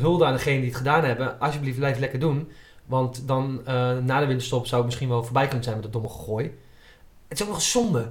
hulde 0.01 0.25
aan 0.25 0.33
degenen 0.33 0.59
die 0.61 0.69
het 0.69 0.79
gedaan 0.79 1.05
hebben. 1.05 1.40
Alsjeblieft, 1.40 1.79
blijf 1.79 1.99
lekker 1.99 2.19
doen. 2.19 2.49
Want 2.87 3.23
dan 3.29 3.61
eh, 3.64 3.75
na 4.05 4.21
de 4.21 4.27
winterstop 4.27 4.67
zou 4.67 4.77
het 4.77 4.85
misschien 4.90 5.09
wel 5.09 5.25
voorbij 5.25 5.45
kunnen 5.47 5.62
zijn 5.64 5.75
met 5.75 5.85
dat 5.85 5.93
domme 5.93 6.09
gegooi. 6.09 6.45
Het 7.29 7.40
is 7.40 7.47
ook 7.47 7.53
nog 7.53 7.62
zonde. 7.62 8.11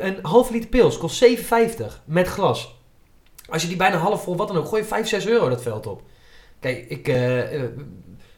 Een 0.00 0.18
halve 0.22 0.52
liter 0.52 0.68
pils 0.68 0.98
kost 0.98 1.24
7,50 1.24 1.84
met 2.04 2.26
glas. 2.26 2.76
Als 3.48 3.62
je 3.62 3.68
die 3.68 3.76
bijna 3.76 3.96
half 3.96 4.22
vol, 4.22 4.36
wat 4.36 4.48
dan 4.48 4.56
ook, 4.56 4.66
gooi 4.68 4.82
je 4.82 4.88
5, 4.88 5.08
6 5.08 5.26
euro 5.26 5.48
dat 5.48 5.62
veld 5.62 5.86
op. 5.86 6.02
Kijk, 6.60 6.84
ik, 6.88 7.08
eh, 7.08 7.40
eh, 7.40 7.60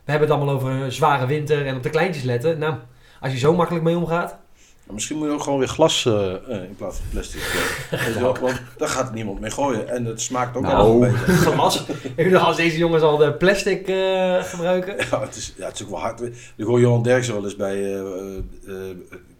we 0.04 0.10
hebben 0.16 0.28
het 0.28 0.36
allemaal 0.36 0.54
over 0.54 0.70
een 0.70 0.92
zware 0.92 1.26
winter 1.26 1.66
en 1.66 1.76
op 1.76 1.82
de 1.82 1.90
kleintjes 1.90 2.24
letten. 2.24 2.58
Nou, 2.58 2.74
als 3.20 3.32
je 3.32 3.38
zo 3.38 3.54
makkelijk 3.54 3.84
mee 3.84 3.96
omgaat. 3.96 4.38
Maar 4.84 4.94
Misschien 4.94 5.18
moet 5.18 5.26
je 5.26 5.32
ook 5.32 5.42
gewoon 5.42 5.58
weer 5.58 5.68
glas 5.68 6.06
eh, 6.06 6.32
in 6.48 6.74
plaats 6.76 6.96
van 6.96 7.06
plastic. 7.10 7.40
wel, 8.20 8.36
Want 8.40 8.60
daar 8.76 8.88
gaat 8.88 9.14
niemand 9.14 9.40
mee 9.40 9.50
gooien. 9.50 9.88
En 9.88 10.04
het 10.04 10.20
smaakt 10.20 10.56
ook 10.56 10.62
Nou. 10.62 10.76
wel 10.76 10.98
beter. 11.10 11.34
Glas. 11.34 11.84
Ik 12.02 12.16
bedoel, 12.16 12.38
als 12.38 12.56
deze 12.56 12.78
jongens 12.78 13.02
al 13.02 13.16
de 13.16 13.32
plastic 13.32 13.88
eh, 13.88 14.42
gebruiken. 14.42 14.96
Ja, 15.10 15.20
het 15.20 15.36
is, 15.36 15.54
ja, 15.56 15.66
het 15.66 15.74
is 15.74 15.82
ook 15.82 15.90
wel 15.90 16.00
hard. 16.00 16.20
Ik 16.56 16.64
hoor 16.64 16.80
Johan 16.80 17.02
Derksen 17.02 17.34
wel 17.34 17.44
eens 17.44 17.56
bij, 17.56 17.74
eh, 17.76 18.00
eh, 18.00 18.36
eh, 18.66 18.74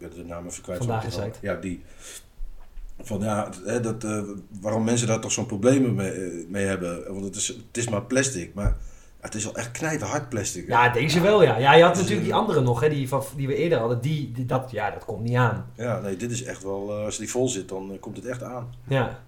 ben 0.00 0.10
de 0.14 0.24
naam 0.24 0.46
even 0.46 0.62
kwijt. 0.62 0.78
van 0.84 0.86
Vandaag 0.86 1.24
het. 1.24 1.38
Ja, 1.42 1.54
die. 1.54 1.82
Van 3.02 3.20
ja, 3.20 3.48
dat, 3.82 4.04
eh, 4.04 4.22
waarom 4.60 4.84
mensen 4.84 5.06
daar 5.06 5.20
toch 5.20 5.32
zo'n 5.32 5.46
probleem 5.46 5.94
mee, 5.94 6.10
eh, 6.10 6.46
mee 6.48 6.64
hebben. 6.66 7.12
Want 7.12 7.24
het 7.24 7.36
is, 7.36 7.48
het 7.48 7.76
is 7.76 7.88
maar 7.88 8.02
plastic, 8.02 8.54
maar 8.54 8.76
het 9.20 9.34
is 9.34 9.44
wel 9.44 9.54
echt 9.56 9.70
knijterhard 9.70 10.28
plastic. 10.28 10.66
hè. 10.68 10.72
Ja, 10.84 10.88
deze 10.92 11.20
wel, 11.20 11.42
ja. 11.42 11.56
Ja, 11.58 11.74
je 11.74 11.82
had 11.82 11.94
natuurlijk 11.96 12.22
die 12.22 12.34
andere 12.34 12.60
nog, 12.60 12.80
hè, 12.80 12.88
die, 12.88 13.08
van, 13.08 13.22
die 13.36 13.46
we 13.46 13.54
eerder 13.54 13.78
hadden. 13.78 14.00
Die, 14.00 14.32
die- 14.32 14.46
dat, 14.46 14.70
ja, 14.70 14.90
dat 14.90 15.04
komt 15.04 15.22
niet 15.22 15.36
aan. 15.36 15.66
Ja, 15.74 16.00
nee, 16.00 16.16
dit 16.16 16.30
is 16.30 16.42
echt 16.44 16.62
wel, 16.62 16.90
eh, 16.98 17.04
als 17.04 17.18
die 17.18 17.30
vol 17.30 17.48
zit, 17.48 17.68
dan 17.68 17.92
eh, 17.92 18.00
komt 18.00 18.16
het 18.16 18.26
echt 18.26 18.42
aan. 18.42 18.68
Ja, 18.88 19.18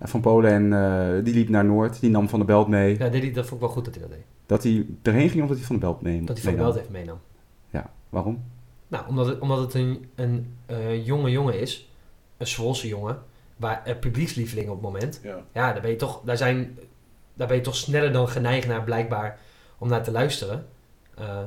Ja, 0.00 0.06
Van 0.06 0.20
Polen 0.20 0.50
en 0.52 0.72
eh, 0.72 1.24
die 1.24 1.34
liep 1.34 1.48
naar 1.48 1.64
Noord, 1.64 2.00
die 2.00 2.10
nam 2.10 2.28
Van 2.28 2.38
de 2.38 2.44
Belt 2.44 2.68
mee. 2.68 2.98
ja 2.98 3.08
deed 3.08 3.22
hij- 3.22 3.32
dat 3.32 3.46
vond 3.46 3.60
ik 3.60 3.66
wel 3.66 3.74
goed 3.76 3.84
dat 3.84 3.94
hij 3.94 4.02
dat 4.02 4.12
deed. 4.12 4.24
Dat 4.46 4.62
hij 4.62 4.86
erheen 5.02 5.28
ging 5.30 5.42
of 5.42 5.48
dat 5.48 5.56
hij 5.58 5.66
Van 5.66 5.74
de 5.76 5.80
Belt 5.82 6.00
mee 6.02 6.18
Dat 6.24 6.28
hij 6.28 6.36
van 6.36 6.44
de 6.52 6.58
meenam? 6.58 6.72
Belt 6.72 6.80
even 6.86 6.92
meenam. 6.98 7.18
Ja, 7.70 7.90
waarom? 8.08 8.42
Nou, 8.88 9.08
omdat 9.08 9.26
het, 9.26 9.38
omdat 9.38 9.58
het 9.58 9.74
een, 9.74 10.10
een 10.14 10.56
eh, 10.66 11.06
jonge 11.06 11.30
jongen 11.30 11.60
is. 11.60 11.90
Een 12.36 12.46
Zwolse 12.46 12.88
jongen. 12.88 13.22
Waar 13.56 13.82
uh, 13.86 13.98
publiekslieveling 13.98 14.68
op 14.68 14.74
het 14.74 14.82
moment. 14.82 15.20
Ja. 15.22 15.36
Ja, 15.52 15.72
daar 15.72 15.80
ben, 15.82 15.90
je 15.90 15.96
toch, 15.96 16.20
daar, 16.24 16.36
zijn, 16.36 16.78
daar 17.34 17.46
ben 17.46 17.56
je 17.56 17.62
toch 17.62 17.76
sneller 17.76 18.12
dan 18.12 18.28
geneigd 18.28 18.66
naar 18.66 18.84
blijkbaar 18.84 19.38
om 19.78 19.88
naar 19.88 20.02
te 20.02 20.10
luisteren. 20.10 20.66
Eh, 21.14 21.38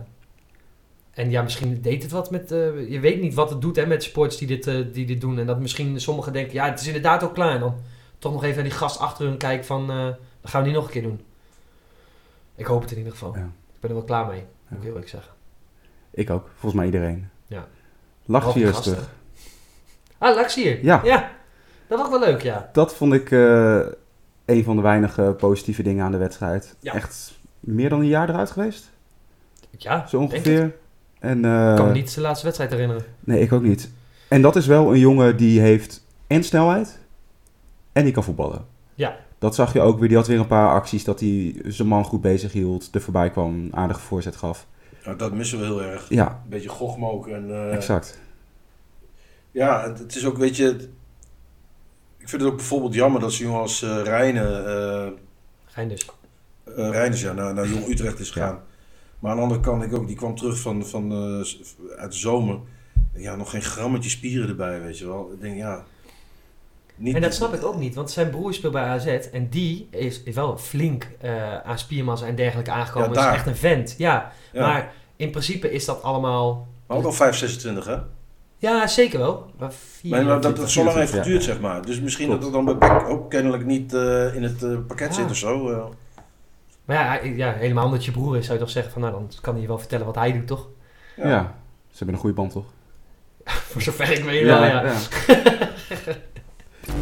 en 1.12 1.30
ja, 1.30 1.42
misschien 1.42 1.82
deed 1.82 2.02
het 2.04 2.12
wat 2.12 2.32
met... 2.32 2.52
eh, 2.52 2.90
je 2.90 3.00
weet 3.00 3.22
niet 3.22 3.34
wat 3.34 3.50
het 3.50 3.62
doet 3.62 3.76
hè, 3.76 3.86
met 3.86 4.04
sports 4.04 4.38
die 4.38 4.48
dit, 4.48 4.68
eh, 4.68 4.76
die 4.94 5.06
dit 5.06 5.22
doen. 5.22 5.40
En 5.40 5.46
dat 5.46 5.60
misschien 5.60 6.00
sommigen 6.02 6.34
denken, 6.34 6.54
ja, 6.54 6.70
het 6.70 6.80
is 6.80 6.88
inderdaad 6.88 7.24
ook 7.24 7.34
klaar. 7.34 7.54
En 7.54 7.60
dan 7.60 7.76
toch 8.20 8.32
nog 8.34 8.44
even 8.44 8.56
naar 8.56 8.64
die 8.64 8.74
gast 8.74 9.00
achter 9.00 9.26
hun 9.26 9.38
kijken 9.38 9.66
van... 9.66 9.90
eh 9.92 10.06
dat 10.42 10.52
gaan 10.52 10.62
we 10.62 10.68
niet 10.68 10.76
nog 10.76 10.86
een 10.86 10.92
keer 10.92 11.02
doen. 11.02 11.22
Ik 12.56 12.66
hoop 12.66 12.82
het 12.82 12.92
in 12.92 12.98
ieder 12.98 13.12
geval. 13.12 13.36
Ja. 13.36 13.44
Ik 13.74 13.80
ben 13.80 13.90
er 13.90 13.96
wel 13.96 14.06
klaar 14.06 14.26
mee, 14.28 14.40
moet 14.40 14.48
Ja. 14.70 14.76
ik 14.76 14.82
heel 14.82 14.92
eerlijk 14.92 15.10
zeggen. 15.10 15.34
Ik 16.12 16.30
ook, 16.30 16.50
volgens 16.50 16.74
mij 16.74 16.86
iedereen. 16.86 17.30
Ja. 17.52 17.68
Lach 18.26 18.40
Behalve 18.40 18.60
de 18.60 18.66
hier 18.66 18.74
gasten. 18.74 18.94
terug. 18.94 19.10
Ah, 20.18 20.36
Lax 20.36 20.56
hier. 20.56 20.84
Ja. 20.84 21.02
ja. 21.04 21.32
Dat 21.88 22.00
was 22.00 22.10
wel 22.10 22.20
leuk, 22.20 22.42
ja. 22.42 22.70
Dat 22.74 22.96
vond 22.96 23.14
ik 23.14 23.32
eh, 23.32 23.80
een 24.46 24.64
van 24.64 24.76
de 24.76 24.82
weinige 24.82 25.36
positieve 25.38 25.84
dingen 25.84 26.06
aan 26.06 26.12
de 26.12 26.18
wedstrijd. 26.18 26.76
Ja. 26.80 26.94
Echt 26.94 27.40
meer 27.60 27.90
dan 27.90 28.00
een 28.00 28.08
jaar 28.08 28.30
eruit 28.30 28.52
geweest, 28.52 28.90
Ja, 29.78 30.08
zo 30.08 30.18
ongeveer. 30.20 30.76
En, 31.20 31.46
eh, 31.46 31.70
Ik 31.70 31.76
kan 31.76 31.86
me 31.88 31.92
niet 31.94 32.16
de 32.16 32.22
laatste 32.22 32.46
wedstrijd 32.46 32.72
herinneren. 32.72 33.04
Nee, 33.20 33.40
ik 33.42 33.52
ook 33.54 33.62
niet. 33.64 33.90
En 34.28 34.42
dat 34.42 34.56
is 34.56 34.66
wel 34.66 34.92
een 34.94 35.00
jongen 35.00 35.38
die 35.38 35.60
heeft 35.60 36.04
en 36.28 36.44
snelheid 36.44 37.00
en 37.92 38.04
die 38.04 38.14
kan 38.14 38.24
voetballen. 38.24 38.66
Ja. 38.94 39.16
Dat 39.40 39.56
zag 39.56 39.74
je 39.74 39.82
ook 39.82 40.00
weer. 40.00 40.08
Die 40.08 40.18
had 40.18 40.28
weer 40.28 40.40
een 40.40 40.48
paar 40.48 40.70
acties 40.70 41.04
dat 41.04 41.20
hij 41.20 41.56
zijn 41.66 41.88
man 41.88 42.06
goed 42.06 42.22
bezig 42.22 42.52
hield. 42.52 42.90
Er 42.96 43.02
voorbij 43.02 43.30
kwam, 43.30 43.68
aardige 43.72 44.00
voorzet 44.00 44.36
gaf. 44.36 44.68
Nou, 45.06 45.18
dat 45.18 45.32
missen 45.34 45.60
we 45.60 45.66
heel 45.66 45.82
erg. 45.84 46.10
Ja, 46.10 46.28
Een 46.44 46.50
beetje 46.50 46.70
gochmook 46.70 47.28
en... 47.28 47.50
eh, 47.50 47.74
exact. 47.74 48.20
Ja, 49.52 49.84
het, 49.84 50.00
het 50.00 50.16
is 50.16 50.26
ook, 50.26 50.38
weet 50.38 50.56
je... 50.58 50.70
Ik 52.18 52.30
vind 52.30 52.42
het 52.42 52.52
ook 52.52 52.58
bijvoorbeeld 52.58 52.94
jammer 52.94 53.22
dat 53.22 53.34
zo'n 53.34 53.46
jongen 53.46 53.62
als 53.62 53.82
eh 53.82 54.02
Rijnen... 54.04 54.66
eh, 54.68 55.12
Gein 55.66 55.88
dus. 55.88 56.10
eh 56.66 56.90
Reiners 56.90 57.22
ja, 57.22 57.34
naar, 57.34 57.54
naar 57.54 57.68
Jong 57.68 57.88
Utrecht 57.88 58.20
is 58.20 58.30
gegaan. 58.30 58.60
Maar 59.20 59.32
aan 59.32 59.38
de 59.38 59.44
andere 59.44 59.60
kant, 59.62 59.84
ik 59.84 59.94
ook, 59.94 60.08
die 60.08 60.16
kwam 60.16 60.36
terug 60.36 60.60
van, 60.60 60.86
van, 60.86 61.12
eh, 61.12 61.98
uit 62.00 62.12
de 62.12 62.18
zomer. 62.18 62.60
Ja, 63.14 63.36
nog 63.36 63.50
geen 63.50 63.62
grammetje 63.62 64.10
spieren 64.10 64.50
erbij, 64.50 64.82
weet 64.82 64.98
je 64.98 65.08
wel. 65.08 65.32
Ik 65.34 65.42
denk, 65.42 65.58
ja, 65.58 65.84
niet... 67.02 67.16
En 67.16 67.22
dat 67.22 67.34
snap 67.34 67.54
ik 67.54 67.64
ook 67.64 67.78
niet, 67.78 67.96
want 67.96 68.12
zijn 68.12 68.30
broer 68.30 68.54
speelt 68.54 68.74
bij 68.74 68.84
AZ 68.84 69.06
en 69.06 69.50
die 69.50 69.88
is, 69.92 70.24
is 70.24 70.36
wel 70.36 70.58
flink 70.58 71.08
eh, 71.22 71.58
aan 71.58 71.80
spiermassa 71.80 72.26
en 72.26 72.36
dergelijke 72.36 72.72
aangekomen. 72.72 73.14
Ja, 73.14 73.30
is 73.30 73.36
echt 73.36 73.48
een 73.48 73.56
vent, 73.56 73.96
ja. 73.98 74.32
Ja. 74.52 74.68
Maar 74.68 74.94
in 75.16 75.30
principe 75.32 75.72
is 75.72 75.86
dat 75.86 76.04
allemaal... 76.04 76.68
Maar 76.88 76.98
ook 76.98 77.06
al 77.06 77.12
5, 77.12 77.36
26, 77.36 77.86
hè? 77.86 77.98
Ja, 78.58 78.88
zeker 78.88 79.20
wel. 79.20 79.52
Maar 79.58 79.72
vier- 79.74 80.12
Maar, 80.12 80.24
maar 80.24 80.42
dat 80.42 80.58
het 80.58 80.70
zo 80.70 80.84
lang 80.84 80.96
heeft 80.98 81.12
24, 81.12 81.24
geduurd, 81.24 81.46
ja. 81.46 81.52
zeg 81.52 81.60
maar. 81.62 81.86
Dus 81.86 82.00
misschien 82.02 82.28
Klopt. 82.28 82.42
dat 82.44 82.54
het 82.54 82.66
dan 82.66 82.78
bij 82.80 83.06
ook 83.06 83.30
kennelijk 83.30 83.66
niet 83.66 83.94
eh, 83.94 84.36
in 84.36 84.44
het 84.44 84.64
eh, 84.64 84.78
pakket 84.88 85.08
Ja. 85.08 85.14
zit 85.22 85.30
of 85.30 85.36
zo. 85.38 85.90
Maar 86.86 86.96
ja, 86.96 87.30
ja, 87.36 87.52
helemaal 87.54 87.86
omdat 87.86 88.06
je 88.06 88.12
broer 88.12 88.38
is, 88.38 88.46
zou 88.46 88.58
je 88.58 88.64
toch 88.64 88.74
zeggen 88.74 88.92
van... 88.94 89.02
Nou, 89.02 89.14
dan 89.14 89.30
kan 89.42 89.54
hij 89.54 89.62
je 89.62 89.68
wel 89.68 89.80
vertellen 89.80 90.06
wat 90.06 90.16
hij 90.16 90.34
doet, 90.34 90.48
toch? 90.48 90.68
Ja. 91.16 91.56
Ze 91.90 91.98
hebben 91.98 92.16
een 92.16 92.22
goede 92.22 92.36
band, 92.36 92.52
toch? 92.52 92.66
Voor 93.72 93.82
zover 93.82 94.12
ik 94.12 94.24
weet 94.24 94.44
wel, 94.44 94.64
ja. 94.64 94.84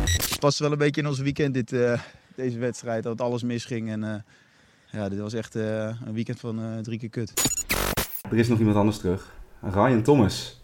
Het 0.05 0.39
past 0.39 0.59
wel 0.59 0.71
een 0.71 0.77
beetje 0.77 1.01
in 1.01 1.07
ons 1.07 1.19
weekend, 1.19 1.53
dit, 1.53 1.73
eh, 1.73 2.01
deze 2.35 2.57
wedstrijd. 2.57 3.03
Dat 3.03 3.21
alles 3.21 3.43
misging. 3.43 3.89
En 3.89 4.03
eh, 4.03 4.15
ja, 4.91 5.09
dit 5.09 5.19
was 5.19 5.33
echt 5.33 5.55
eh, 5.55 5.63
een 6.05 6.13
weekend 6.13 6.39
van 6.39 6.59
eh, 6.59 6.77
drie 6.77 6.99
keer 6.99 7.09
kut. 7.09 7.33
Er 8.31 8.37
is 8.37 8.47
nog 8.47 8.59
iemand 8.59 8.77
anders 8.77 8.97
terug. 8.97 9.33
Ryan 9.61 10.01
Thomas. 10.01 10.61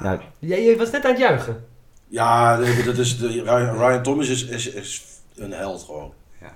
Ja, 0.00 0.20
Ja, 0.38 0.56
je 0.56 0.76
was 0.76 0.90
net 0.90 1.04
aan 1.04 1.10
het 1.10 1.20
juichen. 1.20 1.64
Ja, 2.08 2.56
dat 2.84 2.98
is 2.98 3.18
de, 3.18 3.28
Ryan, 3.28 3.76
Ryan 3.76 4.02
Thomas 4.02 4.28
is, 4.28 4.44
is, 4.44 4.70
is 4.70 5.04
een 5.36 5.52
held 5.52 5.82
gewoon. 5.82 6.12
Ja. 6.40 6.52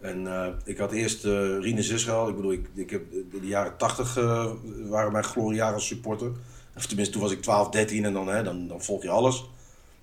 En 0.00 0.26
eh, 0.26 0.46
ik 0.64 0.78
had 0.78 0.92
eerst 0.92 1.24
eh 1.24 1.58
Rinus 1.60 1.88
Israël. 1.88 2.28
Ik 2.28 2.36
bedoel, 2.36 2.52
ik, 2.52 2.68
ik 2.74 2.90
heb 2.90 3.10
de, 3.10 3.40
de 3.40 3.46
jaren 3.46 3.76
80 3.76 4.16
eh, 4.16 4.46
waren 4.88 5.12
mijn 5.12 5.24
gloriejaren 5.24 5.74
als 5.74 5.86
supporter. 5.86 6.32
Of 6.76 6.86
tenminste, 6.86 7.12
toen 7.14 7.22
was 7.22 7.32
ik 7.32 7.42
12, 7.42 7.68
13 7.68 8.04
en 8.04 8.12
dan, 8.12 8.28
hè, 8.28 8.42
dan, 8.42 8.68
dan 8.68 8.82
volg 8.82 9.02
je 9.02 9.10
alles. 9.10 9.50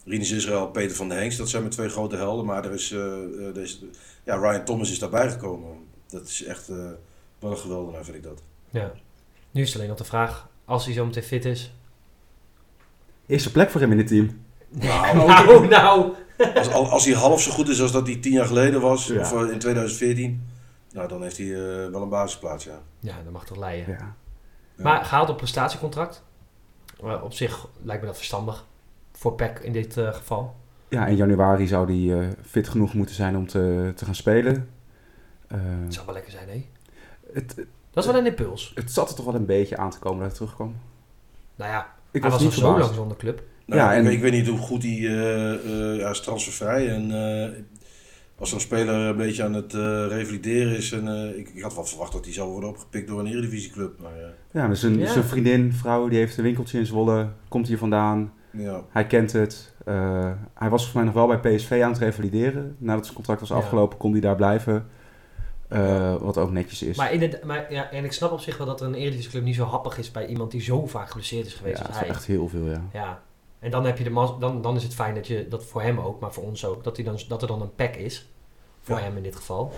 Rinus 0.07 0.31
Israël, 0.31 0.67
Peter 0.67 0.95
van 0.95 1.09
der 1.09 1.17
Hengst, 1.17 1.37
dat 1.37 1.49
zijn 1.49 1.61
mijn 1.61 1.73
twee 1.73 1.89
grote 1.89 2.15
helden. 2.15 2.45
Maar 2.45 2.65
er 2.65 2.71
is, 2.73 2.91
eh, 2.91 2.99
eh, 2.99 3.55
er 3.55 3.61
is, 3.61 3.83
ja, 4.23 4.35
Ryan 4.35 4.65
Thomas 4.65 4.91
is 4.91 4.99
daarbij 4.99 5.29
gekomen. 5.31 5.69
Dat 6.07 6.27
is 6.27 6.43
echt 6.43 6.69
eh 6.69 6.75
wel 7.39 7.51
een 7.51 7.57
geweldenaar, 7.57 8.03
vind 8.03 8.17
ik 8.17 8.23
dat. 8.23 8.41
Ja. 8.69 8.91
Nu 9.51 9.61
is 9.61 9.67
het 9.67 9.75
alleen 9.77 9.89
nog 9.89 9.97
de 9.97 10.03
vraag, 10.03 10.47
als 10.65 10.85
hij 10.85 10.93
zo 10.93 11.05
meteen 11.05 11.23
fit 11.23 11.45
is... 11.45 11.71
eerste 13.25 13.51
plek 13.51 13.69
voor 13.69 13.81
hem 13.81 13.91
in 13.91 13.97
het 13.97 14.07
team. 14.07 14.41
Nou, 14.69 15.17
Nou, 15.27 15.67
nou. 15.77 16.13
Als, 16.55 16.71
al- 16.71 16.89
als 16.89 17.05
hij 17.05 17.13
half 17.13 17.41
zo 17.41 17.51
goed 17.51 17.69
is 17.69 17.81
als 17.81 17.91
dat 17.91 18.07
hij 18.07 18.15
tien 18.15 18.31
jaar 18.31 18.45
geleden 18.45 18.81
was, 18.81 19.07
Ja. 19.07 19.21
of 19.21 19.49
in 19.51 19.59
2014, 19.59 20.47
nou, 20.91 21.07
dan 21.07 21.21
heeft 21.21 21.37
hij 21.37 21.45
eh, 21.53 21.89
wel 21.91 22.01
een 22.01 22.09
basisplaats, 22.09 22.63
ja. 22.63 22.81
Ja, 22.99 23.21
dat 23.23 23.33
mag 23.33 23.45
toch 23.45 23.57
leiden. 23.57 23.95
Ja. 23.99 24.15
Maar 24.83 25.05
gehaald 25.05 25.29
op 25.29 25.37
prestatiecontract. 25.37 26.23
Op 27.23 27.33
zich 27.33 27.67
lijkt 27.81 28.01
me 28.01 28.07
dat 28.07 28.17
verstandig. 28.17 28.65
Voor 29.17 29.33
PEC 29.35 29.59
in 29.59 29.73
dit 29.73 29.97
eh, 29.97 30.13
geval. 30.13 30.55
ja, 30.89 31.05
in 31.07 31.15
januari 31.15 31.67
zou 31.67 32.07
hij 32.07 32.19
eh, 32.19 32.27
fit 32.45 32.67
genoeg 32.67 32.93
moeten 32.93 33.15
zijn 33.15 33.37
om 33.37 33.47
te, 33.47 33.91
te 33.95 34.05
gaan 34.05 34.15
spelen. 34.15 34.69
Eh, 35.47 35.57
Dat 35.83 35.93
zou 35.93 36.05
wel 36.05 36.15
lekker 36.15 36.31
zijn, 36.31 36.47
hè? 36.49 36.65
het, 37.33 37.55
Dat 37.91 38.05
is 38.05 38.11
wel 38.11 38.19
een 38.19 38.25
impuls. 38.25 38.71
het 38.75 38.91
zat 38.91 39.09
er 39.09 39.15
toch 39.15 39.25
wel 39.25 39.35
een 39.35 39.45
beetje 39.45 39.77
aan 39.77 39.89
te 39.91 39.99
komen 39.99 40.19
dat 40.19 40.27
hij 40.27 40.35
terugkwam. 40.37 40.75
Nou 41.55 41.71
ja, 41.71 41.93
Ik 42.11 42.21
hij 42.21 42.31
was, 42.31 42.31
was 42.31 42.39
al 42.41 42.45
niet 42.45 42.57
zo 42.59 42.79
lang 42.79 42.93
zonder 42.95 43.17
club. 43.17 43.43
Nou, 43.65 43.81
Ja, 43.81 43.91
ik, 43.91 43.97
en- 43.97 44.03
weet, 44.03 44.13
ik 44.13 44.21
weet 44.21 44.31
niet 44.31 44.47
hoe 44.47 44.57
goed 44.57 44.83
hij 44.83 44.91
eh, 44.97 45.53
eh, 45.53 45.97
ja, 45.99 46.09
is 46.09 46.21
transfervrij. 46.21 46.89
En 46.89 47.11
eh, 47.11 47.59
als 48.39 48.49
zo'n 48.49 48.59
speler 48.59 48.95
een 48.95 49.17
beetje 49.17 49.43
aan 49.43 49.53
het 49.53 49.73
eh, 49.73 50.05
revalideren 50.07 50.77
is. 50.77 50.91
En, 50.91 51.07
eh, 51.07 51.37
ik, 51.37 51.49
ik 51.49 51.61
had 51.61 51.75
wel 51.75 51.85
verwacht 51.85 52.11
dat 52.11 52.25
hij 52.25 52.33
zou 52.33 52.49
worden 52.51 52.69
opgepikt 52.69 53.07
door 53.07 53.19
een 53.19 53.27
eredivisieclub. 53.27 53.99
Maar 53.99 54.17
eh, 54.17 54.27
Ja, 54.51 54.67
dus 54.67 54.79
zijn, 54.79 54.97
Ja. 54.99 55.11
zijn 55.11 55.23
vriendin, 55.23 55.73
vrouw, 55.73 56.07
die 56.07 56.17
heeft 56.17 56.37
een 56.37 56.43
winkeltje 56.43 56.79
in 56.79 56.85
Zwolle. 56.85 57.27
Komt 57.47 57.67
hier 57.67 57.77
vandaan. 57.77 58.33
Ja, 58.57 58.81
Hij 58.89 59.07
kent 59.07 59.31
het. 59.31 59.73
Eh, 59.85 60.31
hij 60.53 60.69
was 60.69 60.83
volgens 60.83 60.93
mij 60.93 61.03
nog 61.03 61.13
wel 61.13 61.27
bij 61.39 61.55
PSV 61.55 61.79
aan 61.83 61.91
het 61.91 61.99
revalideren. 61.99 62.75
Nadat 62.79 63.03
zijn 63.03 63.15
contract 63.15 63.39
was 63.39 63.49
Ja. 63.49 63.55
afgelopen, 63.55 63.97
kon 63.97 64.11
hij 64.11 64.21
daar 64.21 64.35
blijven. 64.35 64.87
Eh, 65.67 66.15
wat 66.15 66.37
ook 66.37 66.51
netjes 66.51 66.83
is. 66.83 66.97
Maar, 66.97 67.13
in 67.13 67.19
de, 67.19 67.39
maar 67.43 67.73
ja, 67.73 67.91
en 67.91 68.03
ik 68.03 68.11
snap 68.11 68.31
op 68.31 68.39
zich 68.39 68.57
wel 68.57 68.67
dat 68.67 68.81
er 68.81 68.87
een 68.87 68.93
Eredivisieclub 68.93 69.43
niet 69.43 69.55
zo 69.55 69.63
happig 69.65 69.97
is 69.97 70.11
bij 70.11 70.25
iemand 70.27 70.51
die 70.51 70.61
zo 70.61 70.85
vaak 70.87 71.07
geblesseerd 71.07 71.45
is 71.45 71.51
ja, 71.51 71.57
geweest 71.57 71.77
dat 71.77 71.87
als 71.87 71.95
is 71.95 72.01
hij. 72.01 72.11
echt 72.11 72.25
heel 72.25 72.47
veel, 72.47 72.65
ja. 72.65 72.81
Ja. 72.93 73.21
En 73.59 73.71
dan, 73.71 73.85
heb 73.85 73.97
je 73.97 74.03
de 74.03 74.09
mas- 74.09 74.39
dan, 74.39 74.61
dan 74.61 74.75
is 74.75 74.83
het 74.83 74.93
fijn 74.93 75.15
dat, 75.15 75.27
je, 75.27 75.47
dat 75.47 75.65
voor 75.65 75.81
hem 75.81 75.99
ook, 75.99 76.19
maar 76.19 76.33
voor 76.33 76.43
ons 76.43 76.65
ook, 76.65 76.83
dat, 76.83 76.95
hij 76.95 77.05
dan, 77.05 77.19
dat 77.27 77.41
er 77.41 77.47
dan 77.47 77.61
een 77.61 77.75
pack 77.75 77.95
is. 77.95 78.29
Voor 78.81 78.97
Ja. 78.97 79.03
hem 79.03 79.17
in 79.17 79.23
dit 79.23 79.35
geval. 79.35 79.71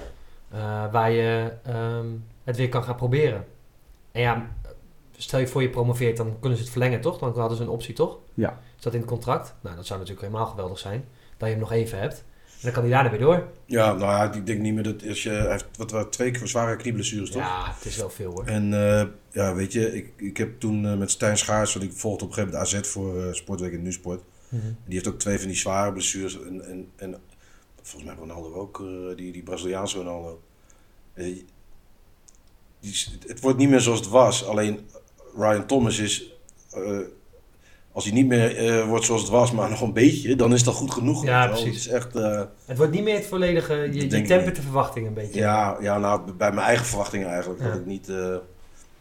eh, 0.52 0.92
waar 0.92 1.12
je 1.12 1.52
ehm, 1.64 2.06
het 2.44 2.58
weer 2.58 2.70
kan 2.70 2.84
gaan 2.84 2.96
proberen. 2.96 3.46
En 4.12 4.22
ja, 4.22 4.50
stel 5.18 5.40
je 5.40 5.48
voor 5.48 5.62
je 5.62 5.70
promoveert, 5.70 6.18
dan 6.18 6.36
kunnen 6.40 6.58
ze 6.58 6.64
het 6.64 6.72
verlengen, 6.74 7.02
toch? 7.02 7.18
Dan 7.18 7.38
hadden 7.38 7.58
ze 7.58 7.64
een 7.64 7.70
optie, 7.70 7.94
toch? 7.94 8.18
Ja. 8.34 8.60
Dat 8.80 8.94
in 8.94 9.00
het 9.00 9.10
contract? 9.10 9.56
Nou, 9.62 9.76
dat 9.76 9.86
zou 9.86 10.00
natuurlijk 10.00 10.28
helemaal 10.28 10.48
geweldig 10.48 10.80
zijn. 10.80 11.06
Dat 11.38 11.48
je 11.48 11.54
hem 11.54 11.64
nog 11.64 11.72
even 11.72 12.00
hebt. 12.00 12.24
En 12.60 12.66
dan 12.66 12.74
kan 12.74 12.84
hij 12.84 12.92
daarna 12.92 13.10
weer 13.10 13.20
door. 13.20 13.48
ja, 13.66 13.94
nou 13.94 14.12
ja, 14.12 14.34
ik 14.34 14.46
denk 14.46 14.60
niet 14.60 14.74
meer 14.74 14.84
dat 14.84 15.08
als 15.08 15.24
je, 15.24 15.30
hij 15.30 15.52
heeft 15.52 15.66
wat, 15.78 15.92
wat, 15.92 16.12
twee 16.12 16.32
keer 16.32 16.48
zware 16.48 16.76
knieblessures, 16.76 17.30
toch? 17.30 17.42
Ja, 17.42 17.74
het 17.74 17.86
is 17.86 17.98
wel 17.98 18.10
veel 18.10 18.32
hoor. 18.32 18.46
En 18.46 18.74
eh, 18.74 19.08
ja, 19.32 19.56
weet 19.56 19.74
je, 19.74 19.96
ik, 19.96 20.14
ik 20.16 20.38
heb 20.38 20.60
toen 20.60 20.86
eh, 20.86 20.98
met 20.98 21.12
Stijn 21.12 21.38
Schaars, 21.38 21.74
want 21.74 21.86
ik 21.86 21.94
volgde 21.94 22.24
op 22.24 22.30
een 22.30 22.36
gegeven 22.36 22.58
moment 22.60 22.74
AZ 22.74 22.90
voor 22.90 23.26
eh, 23.26 23.34
Sportweek 23.34 23.74
en 23.74 23.82
Nusport. 23.82 24.22
Mhm. 24.50 24.62
Die 24.86 24.94
heeft 24.94 25.08
ook 25.08 25.20
twee 25.20 25.40
van 25.40 25.48
die 25.48 25.58
zware 25.58 25.92
blessures. 25.92 26.42
En, 26.42 26.66
en, 26.66 26.92
en 26.96 27.16
volgens 27.82 28.12
mij 28.12 28.20
Ronaldo 28.20 28.54
ook, 28.54 28.84
die, 29.16 29.32
die 29.32 29.44
Braziliaanse 29.44 29.98
Ronaldo. 29.98 30.42
Die, 31.16 31.46
het 33.28 33.40
wordt 33.40 33.58
niet 33.58 33.70
meer 33.70 33.82
zoals 33.82 34.00
het 34.00 34.10
was. 34.10 34.46
Alleen 34.46 34.90
Ryan 35.36 35.66
Thomas 35.66 35.98
is, 35.98 36.34
als 38.00 38.08
hij 38.08 38.18
niet 38.18 38.28
meer 38.28 38.58
eh, 38.58 38.88
wordt 38.88 39.06
zoals 39.06 39.22
het 39.22 39.30
was, 39.32 39.52
maar 39.52 39.70
nog 39.70 39.82
een 39.82 39.93
beetje, 39.93 40.36
dan 40.36 40.54
is 40.54 40.64
dat 40.64 40.74
goed 40.74 40.91
genoeg. 40.91 41.26
Ja, 41.26 41.47
precies. 41.47 41.66
Het 41.66 41.76
is 41.76 41.88
echt, 41.88 42.16
eh, 42.16 42.41
Het 42.66 42.78
wordt 42.78 42.91
niet 42.91 43.04
meer 43.04 43.16
het 43.16 43.26
volledige, 43.26 43.74
je, 43.74 44.10
je 44.10 44.22
tempert 44.22 44.56
de 44.56 44.62
verwachting 44.62 45.08
een 45.08 45.14
beetje. 45.14 45.39
ja, 45.39 45.78
ja, 45.82 45.97
nou, 45.97 46.32
bij 46.38 46.52
mijn 46.52 46.68
eigen 46.68 46.86
verwachtingen 46.86 47.28
eigenlijk. 47.28 47.62
Ja. 47.62 47.68
Dat 47.68 47.76
ik 47.80 47.86
niet, 47.86 48.10
eh, 48.10 48.16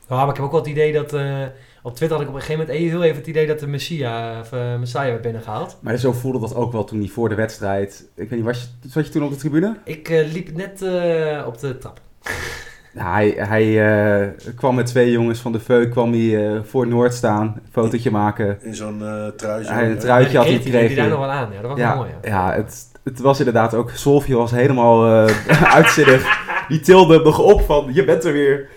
Ja, 0.09 0.17
maar 0.17 0.29
ik 0.29 0.35
heb 0.37 0.45
ook 0.45 0.51
wel 0.51 0.61
het 0.61 0.69
idee 0.71 0.93
dat... 0.93 1.13
eh, 1.13 1.43
op 1.83 1.95
Twitter 1.95 2.17
had 2.17 2.27
ik 2.27 2.33
op 2.33 2.41
een 2.41 2.47
gegeven 2.47 2.67
moment 2.67 2.91
heel 2.91 3.03
even 3.03 3.17
het 3.17 3.27
idee 3.27 3.47
dat 3.47 3.59
de 3.59 3.67
Messia, 3.67 4.41
of, 4.41 4.51
Messiah 4.79 5.05
werd 5.05 5.23
binnengehaald. 5.23 5.77
Maar 5.81 5.97
zo 5.97 6.13
voelde 6.13 6.41
dat 6.41 6.55
ook 6.55 6.73
wel 6.73 6.85
toen 6.85 6.99
hij 6.99 7.09
voor 7.09 7.29
de 7.29 7.35
wedstrijd... 7.35 8.09
Ik 8.15 8.29
weet 8.29 8.39
niet, 8.39 8.45
was 8.45 8.61
je, 8.83 8.89
zat 8.89 9.07
je 9.07 9.13
toen 9.13 9.23
op 9.23 9.31
de 9.31 9.37
tribune? 9.37 9.77
Ik 9.85 10.09
liep 10.09 10.57
net 10.57 10.83
eh, 10.83 11.45
op 11.47 11.59
de 11.59 11.79
trap. 11.79 12.01
Hij 12.99 13.35
hij 13.39 13.91
eh, 14.23 14.29
kwam 14.57 14.75
met 14.75 14.87
twee 14.87 15.11
jongens 15.11 15.41
van 15.41 15.53
de 15.53 15.61
Veuk 15.61 15.91
kwam 15.91 16.13
hij, 16.13 16.47
eh, 16.55 16.61
voor 16.65 16.87
Noord 16.87 17.15
staan. 17.15 17.43
Een 17.47 17.63
fotootje 17.73 18.11
maken. 18.11 18.59
in 18.63 18.75
zo'n 18.75 19.03
eh 19.03 19.27
truitje. 19.37 19.73
Hij 19.73 19.91
een 19.91 19.99
truitje 19.99 20.37
had 20.37 20.47
hij 20.47 20.55
kreeg 20.59 20.65
die 20.65 20.73
daar 20.73 20.83
gekregen. 20.83 21.11
nog 21.11 21.19
wel 21.21 21.31
aan. 21.31 21.49
Ja, 21.53 21.61
dat 21.61 21.71
was 21.71 21.79
Ja, 21.81 21.95
mooi. 21.95 22.11
Ja. 22.23 22.29
ja 22.29 22.53
het, 22.55 22.85
het 23.05 23.19
was 23.21 23.39
inderdaad 23.39 23.75
ook... 23.75 23.91
Solvio 23.95 24.39
was 24.39 24.51
helemaal 24.51 25.27
eh 25.27 25.73
uitzinnig. 25.79 26.47
Die 26.69 26.81
tilde 26.81 27.21
nog 27.23 27.39
op 27.39 27.61
van, 27.61 27.91
je 27.93 28.05
bent 28.05 28.25
er 28.25 28.33
weer. 28.33 28.69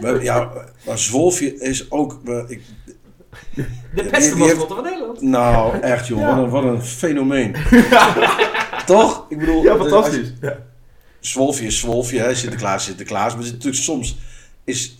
Maar, 0.00 0.22
ja, 0.22 0.50
maar 0.86 0.98
Zwolfje 0.98 1.58
is 1.60 1.90
ook... 1.90 2.20
ik, 2.48 2.62
De 3.54 3.64
beste 3.94 4.16
heeft- 4.16 4.34
mascotte 4.36 4.74
van 4.74 4.84
Nederland. 4.84 5.20
nou, 5.22 5.78
echt 5.80 6.06
joh, 6.06 6.26
wat, 6.26 6.44
een, 6.44 6.50
wat 6.50 6.64
een 6.64 6.82
fenomeen. 6.82 7.54
Toch? 8.86 9.26
Ik 9.28 9.38
bedoel, 9.38 9.62
Ja, 9.62 9.70
als- 9.72 9.80
fantastisch. 9.80 10.32
Ja. 10.40 10.56
Zwolfje 11.20 11.66
is 11.66 11.78
Zwolfje, 11.78 12.20
hè, 12.20 12.34
Sinterklaas 12.34 12.76
is 12.80 12.84
Sinterklaas. 12.84 13.28
Maar 13.28 13.36
het 13.36 13.46
is 13.46 13.52
natuurlijk 13.52 13.82
soms 13.82 14.16
is... 14.64 14.96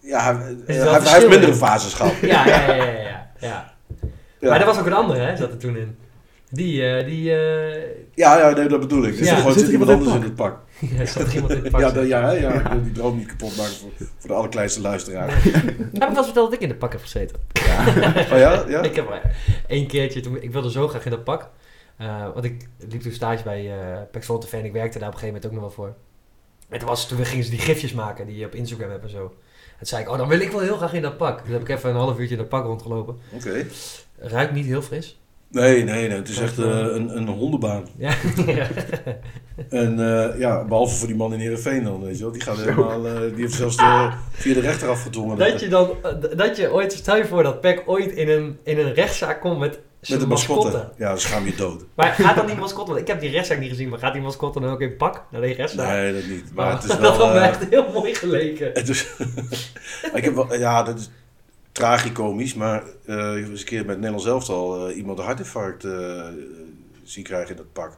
Ja, 0.00 0.36
hij, 0.66 1.00
heeft 1.02 1.28
mindere 1.28 1.52
in. 1.52 1.58
fases 1.58 1.94
gehad. 1.94 2.12
Ja, 2.20 2.46
ja, 2.46 2.66
ja, 2.66 2.74
ja, 2.74 2.84
ja, 2.84 3.00
ja. 3.40 3.72
Ja. 4.40 4.50
Maar 4.50 4.60
er 4.60 4.66
was 4.66 4.78
ook 4.78 4.86
een 4.86 4.92
andere, 4.92 5.20
hè, 5.20 5.36
zat 5.36 5.50
er 5.50 5.58
toen 5.58 5.76
in. 5.76 5.96
Die, 6.50 6.86
eh, 6.86 7.06
die, 7.06 7.30
eh 7.30 7.82
Ja, 8.14 8.38
ja 8.38 8.50
nee, 8.50 8.68
dat 8.68 8.80
bedoel 8.80 9.04
ik. 9.04 9.18
Dus 9.18 9.26
Ja. 9.26 9.32
er 9.32 9.38
gewoon 9.38 9.58
Zit 9.58 9.68
iemand 9.68 9.90
anders 9.90 10.10
in 10.10 10.16
in 10.16 10.22
het 10.22 10.34
pak. 10.34 10.58
ja, 10.98 11.06
zat 11.06 11.26
er 11.26 11.34
iemand 11.34 11.52
in 11.52 11.62
het 11.62 11.70
pak. 11.70 11.80
Ja, 11.80 11.90
dat, 11.90 12.06
ja, 12.06 12.30
ja, 12.30 12.52
ik 12.52 12.66
wil 12.66 12.82
die 12.82 12.92
droom 12.92 13.16
niet 13.16 13.26
kapot 13.26 13.56
maken 13.56 13.72
voor, 13.72 13.90
voor 14.18 14.28
de 14.28 14.34
allerkleinste 14.34 14.80
luisteraar. 14.80 15.42
Heb 15.92 16.08
ik 16.08 16.14
wel 16.14 16.24
verteld 16.24 16.34
dat 16.34 16.52
ik 16.52 16.60
in 16.60 16.68
het 16.68 16.78
pak 16.78 16.92
heb 16.92 17.00
gezeten? 17.00 17.36
Oh 18.32 18.38
ja? 18.38 18.64
ja? 18.68 18.82
Ik 18.90 18.94
heb 18.96 19.08
wel 19.08 19.20
één 19.66 19.86
keertje, 19.86 20.20
toen, 20.20 20.42
ik 20.42 20.52
wilde 20.52 20.70
zo 20.70 20.88
graag 20.88 21.04
in 21.04 21.10
dat 21.10 21.24
pak. 21.24 21.50
Eh, 21.96 22.32
want 22.32 22.44
ik 22.44 22.68
liep 22.88 23.00
toen 23.00 23.12
stage 23.12 23.42
bij 23.42 23.64
uh, 23.64 24.02
Pax 24.10 24.26
Zwolle 24.26 24.46
en 24.50 24.64
ik 24.64 24.72
werkte 24.72 24.98
daar 24.98 25.08
op 25.08 25.14
een 25.14 25.20
gegeven 25.20 25.26
moment 25.26 25.46
ook 25.46 25.52
nog 25.52 25.60
wel 25.60 25.70
voor. 25.70 25.94
En 26.68 26.78
toen, 26.78 26.88
was, 26.88 27.08
toen 27.08 27.24
gingen 27.24 27.44
ze 27.44 27.50
die 27.50 27.58
gifjes 27.58 27.92
maken 27.92 28.26
die 28.26 28.36
je 28.36 28.46
op 28.46 28.54
Instagram 28.54 28.90
hebt 28.90 29.04
en 29.04 29.10
zo. 29.10 29.22
En 29.22 29.78
toen 29.78 29.86
zei 29.86 30.02
ik, 30.02 30.10
oh 30.10 30.18
dan 30.18 30.28
wil 30.28 30.40
ik 30.40 30.50
wel 30.50 30.60
heel 30.60 30.76
graag 30.76 30.92
in 30.92 31.02
dat 31.02 31.16
pak. 31.16 31.42
Dus 31.42 31.52
heb 31.52 31.60
ik 31.60 31.68
even 31.68 31.90
een 31.90 31.96
half 31.96 32.18
uurtje 32.18 32.34
in 32.34 32.40
dat 32.40 32.48
pak 32.48 32.64
rondgelopen. 32.64 33.16
Oké. 33.32 33.66
Ruikt 34.18 34.52
niet 34.52 34.66
heel 34.66 34.82
fris. 34.82 35.18
Nee, 35.48 35.84
nee, 35.84 36.08
nee. 36.08 36.16
Het 36.16 36.28
is 36.28 36.38
echt 36.38 36.58
eh, 36.58 36.66
een, 36.66 37.16
een 37.16 37.28
hondenbaan. 37.28 37.86
Ja. 37.96 38.14
En 39.68 39.98
eh, 39.98 40.38
ja, 40.38 40.64
behalve 40.64 40.96
voor 40.96 41.06
die 41.06 41.16
man 41.16 41.32
in 41.32 41.40
Heerenveen 41.40 41.84
dan, 41.84 42.02
weet 42.02 42.16
je 42.16 42.22
wel. 42.22 42.32
Die 42.32 42.42
gaat 42.42 42.56
helemaal, 42.56 43.06
eh, 43.06 43.20
die 43.20 43.40
heeft 43.40 43.54
zelfs 43.54 43.76
de, 43.76 44.10
via 44.30 44.54
de 44.54 44.60
rechter 44.60 44.88
afgedwongen. 44.88 45.38
dat 45.38 45.60
je 45.60 45.68
dan, 45.68 45.90
eh, 46.02 46.36
dat 46.36 46.56
je 46.56 46.72
ooit, 46.72 46.92
stel 46.92 47.16
je 47.16 47.24
voor 47.24 47.42
dat 47.42 47.60
Peck 47.60 47.82
ooit 47.86 48.12
in 48.12 48.28
een, 48.28 48.58
in 48.62 48.78
een 48.78 48.94
rechtszaak 48.94 49.40
komt 49.40 49.58
met 49.58 49.80
Met 50.08 50.20
de 50.20 50.26
mascotte. 50.26 50.64
mascotte. 50.70 50.92
Ja, 50.98 51.08
dan 51.08 51.20
schaam 51.20 51.44
je 51.46 51.54
dood. 51.54 51.84
Maar 51.94 52.12
gaat 52.12 52.36
dan 52.36 52.46
die 52.46 52.56
mascotte, 52.56 52.90
want 52.90 53.02
ik 53.02 53.08
heb 53.08 53.20
die 53.20 53.30
rechtszaak 53.30 53.58
niet 53.58 53.68
gezien, 53.68 53.88
maar 53.88 53.98
gaat 53.98 54.12
die 54.12 54.22
mascotte 54.22 54.60
dan 54.60 54.70
ook 54.70 54.80
in 54.80 54.96
pak 54.96 55.24
naar 55.30 55.40
die 55.40 55.54
rechtszaak? 55.54 55.88
Nee, 55.88 56.12
dat 56.12 56.24
niet. 56.26 56.54
Maar 56.54 56.64
Maar 56.66 56.74
het 56.74 56.82
is 56.84 56.88
dat 56.98 57.16
wel... 57.16 57.26
had 57.26 57.34
me 57.34 57.40
eh, 57.40 57.46
echt 57.48 57.64
heel 57.70 57.92
mooi 57.92 58.14
geleken. 58.14 58.70
het 58.74 58.88
is, 58.88 59.06
ik 60.14 60.24
heb 60.24 60.34
wel, 60.34 60.54
ja, 60.54 60.82
dat 60.82 60.98
is 60.98 61.10
tragicomisch, 61.72 62.54
maar 62.54 62.82
eh, 63.06 63.36
ik 63.36 63.40
heb 63.42 63.50
eens 63.50 63.60
een 63.60 63.66
keer 63.66 63.84
met 63.84 63.96
Nederlands 63.96 64.26
elftal 64.26 64.88
eh, 64.88 64.96
iemand 64.96 65.18
een 65.18 65.24
hartinfarct 65.24 65.84
eh, 65.84 66.24
zien 67.02 67.24
krijgen 67.24 67.50
in 67.50 67.56
dat 67.56 67.72
pak. 67.72 67.90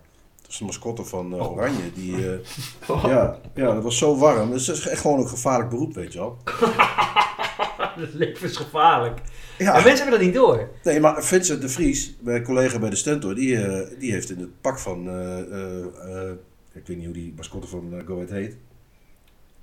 Dat 0.42 0.50
is 0.50 0.58
de 0.58 0.64
mascotte 0.64 1.04
van 1.04 1.34
eh, 1.34 1.50
Oranje. 1.50 1.92
Die, 1.94 2.14
eh, 2.16 3.02
ja, 3.12 3.38
ja, 3.54 3.74
dat 3.74 3.82
was 3.82 3.98
zo 3.98 4.16
warm. 4.18 4.50
Dat 4.50 4.60
is 4.60 4.86
echt 4.88 5.00
gewoon 5.00 5.18
een 5.18 5.28
gevaarlijk 5.28 5.70
beroep, 5.70 5.94
weet 5.94 6.12
je 6.12 6.18
wel. 6.18 6.38
Het 8.00 8.14
leven 8.14 8.48
is 8.48 8.56
gevaarlijk. 8.56 9.20
Ja. 9.58 9.74
En 9.74 9.84
mensen 9.84 10.02
hebben 10.02 10.12
dat 10.12 10.20
niet 10.20 10.34
door. 10.34 10.68
Nee, 10.82 11.00
maar 11.00 11.24
Vincent 11.24 11.60
de 11.60 11.68
Vries, 11.68 12.14
mijn 12.20 12.42
collega 12.42 12.78
bij 12.78 12.90
de 12.90 12.96
Stentor, 12.96 13.34
die, 13.34 13.64
eh, 13.64 13.98
die 13.98 14.12
heeft 14.12 14.30
in 14.30 14.38
het 14.38 14.60
pak 14.60 14.78
van, 14.78 15.08
eh, 15.08 15.38
eh, 15.40 15.84
eh, 15.84 16.30
ik 16.72 16.86
weet 16.86 16.96
niet 16.96 17.04
hoe 17.04 17.14
die 17.14 17.32
mascotte 17.36 17.68
van 17.68 18.02
Go 18.06 18.14
Ahead 18.14 18.30
heet. 18.30 18.56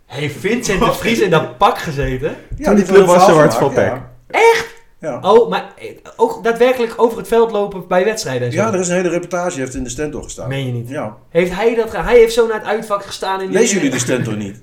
Heeft 0.06 0.40
Vincent 0.40 0.80
de 0.80 0.94
Vries 0.94 1.20
in 1.20 1.30
dat 1.30 1.58
pak 1.58 1.78
gezeten? 1.78 2.36
Ja, 2.58 2.70
die 2.70 2.78
heeft 2.78 2.92
club 2.92 3.06
was 3.06 3.26
zo 3.26 3.34
hard 3.34 3.54
van 3.54 3.74
ja. 3.74 4.12
Echt? 4.28 4.73
Ja. 5.04 5.20
Oh, 5.22 5.50
maar 5.50 5.74
eh, 5.78 5.88
ook 6.16 6.44
daadwerkelijk 6.44 6.94
over 6.96 7.18
het 7.18 7.28
veld 7.28 7.52
lopen 7.52 7.88
bij 7.88 8.06
wedstrijden 8.06 8.48
en 8.48 8.54
zo. 8.54 8.60
ja, 8.60 8.74
er 8.74 8.80
is 8.80 8.88
een 8.88 8.96
hele 8.96 9.10
reportage, 9.10 9.60
heeft 9.60 9.76
in 9.76 9.84
de 9.84 9.90
Stentor 9.90 10.24
gestaan. 10.24 10.48
Meen 10.50 10.66
je 10.66 10.72
niet? 10.72 10.90
Ja. 10.90 11.18
Heeft 11.30 11.54
hij 11.54 11.76
dat... 11.76 11.92
Hij 11.92 12.18
heeft 12.18 12.34
zo 12.34 12.48
naar 12.48 12.58
het 12.58 12.66
uitvak 12.68 13.04
gestaan 13.06 13.42
in... 13.42 13.52
Lezen 13.52 13.76
jullie 13.76 13.92
de 13.92 14.00
Stentor 14.00 14.38
niet? 14.38 14.62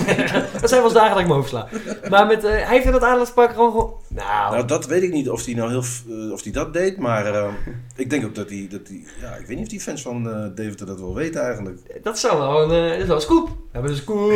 dat 0.60 0.68
zijn 0.68 0.82
wel 0.82 0.84
eens 0.84 0.92
dagen 0.92 1.10
dat 1.10 1.20
ik 1.20 1.26
me 1.26 1.34
oversla. 1.34 1.68
Maar 2.10 2.26
met, 2.26 2.44
eh, 2.44 2.50
hij 2.50 2.64
heeft 2.68 2.84
in 2.84 2.92
dat 2.92 3.02
aandagspak 3.02 3.50
gewoon... 3.52 3.92
Nou, 4.08 4.52
Nou, 4.52 4.66
dat 4.66 4.86
weet 4.86 5.02
ik 5.02 5.12
niet 5.12 5.30
of 5.30 5.44
hij 5.44 5.54
nou 5.54 5.70
heel, 5.70 5.82
eh, 6.26 6.32
of 6.32 6.42
hij 6.42 6.52
dat 6.52 6.72
deed, 6.72 6.98
maar 6.98 7.50
ik 7.96 8.10
denk 8.10 8.24
ook 8.24 8.34
dat 8.34 8.48
hij, 8.48 8.66
dat 8.70 8.80
hij, 8.88 9.02
ja, 9.20 9.34
ik 9.34 9.46
weet 9.46 9.56
niet 9.56 9.64
of 9.66 9.70
die 9.70 9.80
fans 9.80 10.02
van 10.02 10.52
Deventer 10.54 10.86
dat 10.86 11.00
wel 11.00 11.14
weten 11.14 11.42
eigenlijk. 11.42 11.78
dat 12.02 12.18
zou 12.18 12.38
wel 12.38 12.62
een, 12.62 12.88
dat 12.90 12.98
is 13.00 13.06
wel 13.06 13.16
een 13.16 13.22
scoop. 13.22 13.48
We 13.48 13.54
hebben 13.72 13.90
een 13.90 13.96
scoop. 13.96 14.30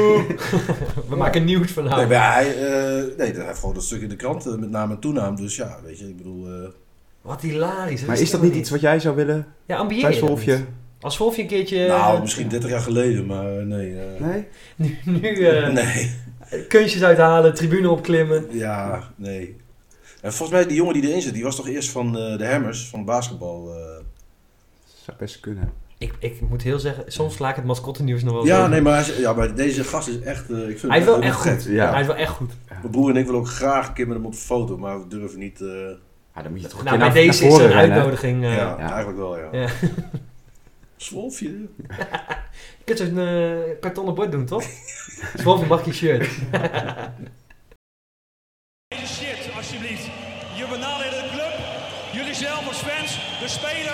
We 1.08 1.16
maken 1.16 1.44
nieuws 1.44 1.70
van 1.72 1.84
Nee, 1.84 1.92
hem. 1.94 2.08
maar 2.08 2.34
hij, 2.34 2.44
nee, 3.16 3.32
hij 3.32 3.44
heeft 3.46 3.58
gewoon 3.58 3.74
dat 3.74 3.84
stuk 3.84 4.00
in 4.02 4.08
de 4.08 4.16
krant 4.16 4.44
met 4.60 4.70
naam 4.70 4.90
en 4.90 4.98
toenaam, 4.98 5.36
dus 5.44 5.56
ja, 5.56 5.78
weet 5.84 5.98
je, 5.98 6.08
ik 6.08 6.16
bedoel, 6.16 6.46
eh, 6.48 6.68
Wat 7.22 7.40
hilarisch. 7.40 8.04
Maar 8.04 8.20
is 8.20 8.30
dat 8.30 8.42
niet 8.42 8.54
iets 8.54 8.70
wat 8.70 8.80
jij 8.80 9.00
zou 9.00 9.16
willen 9.16 9.46
Ja, 9.66 9.76
ambieer 9.76 10.02
bij 10.02 10.14
je 10.14 10.20
dat 10.20 10.28
Solfje? 10.28 10.56
niet? 10.56 10.66
Als 11.00 11.18
Wolfje 11.18 11.42
een 11.42 11.48
keertje... 11.48 11.86
nou, 11.86 12.20
misschien 12.20 12.48
30 12.48 12.70
jaar 12.70 12.80
geleden, 12.80 13.26
maar 13.26 13.58
eh, 13.58 13.64
nee. 13.64 13.98
eh, 14.00 14.20
Nee? 14.20 14.46
Nu, 14.76 14.98
nu 15.04 15.46
eh, 15.46 15.72
Nee, 15.82 16.10
kunstjes 16.68 17.02
uithalen, 17.02 17.54
tribune 17.54 17.90
opklimmen. 17.90 18.46
ja, 18.50 19.02
nee. 19.16 19.56
En 20.22 20.32
volgens 20.32 20.58
mij, 20.58 20.66
die 20.66 20.76
jongen 20.76 20.94
die 20.94 21.08
erin 21.08 21.22
zit, 21.22 21.34
die 21.34 21.42
was 21.42 21.56
toch 21.56 21.68
eerst 21.68 21.90
van 21.90 22.18
eh, 22.18 22.38
de 22.38 22.46
Hammers, 22.46 22.88
van 22.88 23.04
basketbal. 23.04 23.74
eh. 23.74 24.04
Zou 25.04 25.16
best 25.18 25.40
kunnen. 25.40 25.72
Ik, 26.04 26.12
ik 26.18 26.40
moet 26.48 26.62
heel 26.62 26.78
zeggen, 26.78 27.04
soms 27.06 27.34
sla 27.34 27.48
ik 27.50 27.56
het 27.56 27.64
mascotte-nieuws 27.64 28.22
nog 28.22 28.32
wel 28.34 28.46
Ja, 28.46 28.66
nee, 28.66 28.80
maar, 28.80 28.92
hij 28.92 29.02
is- 29.12 29.16
ja, 29.18 29.32
maar 29.32 29.54
deze 29.54 29.84
gast 29.84 30.08
is 30.08 30.20
echt, 30.20 30.50
eh, 30.50 30.68
ik 30.68 30.78
vind 30.78 30.92
Hij 30.92 31.00
is 31.00 31.06
hem 31.06 31.14
wel 31.14 31.22
echt 31.22 31.36
goed. 31.36 31.64
Ja. 31.64 31.90
Hij 31.90 32.00
is 32.00 32.06
wel 32.06 32.16
echt 32.16 32.30
goed. 32.32 32.52
Mijn 32.68 32.90
broer 32.90 33.10
en 33.10 33.16
ik 33.16 33.24
willen 33.24 33.40
ook 33.40 33.48
graag 33.48 33.88
een 33.88 33.94
keer 33.94 34.06
met 34.06 34.16
hem 34.16 34.26
op 34.26 34.32
de 34.32 34.38
foto, 34.38 34.78
maar 34.78 35.00
we 35.00 35.06
durven 35.08 35.38
niet. 35.38 35.60
eh, 35.60 35.66
Ja, 36.34 36.42
dan 36.42 36.50
moet 36.52 36.60
je 36.60 36.66
toch 36.68 36.78
een 36.78 36.84
Nou, 36.84 36.98
keer 36.98 37.06
bij 37.12 37.14
naar, 37.14 37.26
deze 37.26 37.42
naar 37.42 37.50
is 37.50 37.56
voren 37.56 37.64
er 37.70 37.72
een 37.74 37.78
rennen. 37.80 37.96
uitnodiging. 37.96 38.44
eh, 38.44 38.56
ja, 38.56 38.76
ja. 38.78 38.88
eigenlijk 38.88 39.18
wel, 39.18 39.38
ja. 39.38 39.48
Ja. 39.52 39.68
Zwolfje. 40.96 41.48
Je 42.78 42.84
kunt 42.94 42.98
zo'n 42.98 43.18
eh, 43.18 43.80
kartonnen 43.80 44.14
bord 44.14 44.32
doen, 44.32 44.44
toch? 44.44 44.64
Wolfje 45.44 45.66
mag 45.66 45.84
je 45.84 45.92
shirt. 45.92 46.28
Deze 48.88 49.06
shit, 49.06 49.50
alsjeblieft. 49.56 50.04
Je 50.56 50.66
benadert 50.70 51.10
de 51.10 51.28
club, 51.32 51.54
jullie 52.12 52.34
zelf 52.34 52.68
als 52.68 52.76
fans, 52.88 53.10
de 53.40 53.48
spelers. 53.48 53.93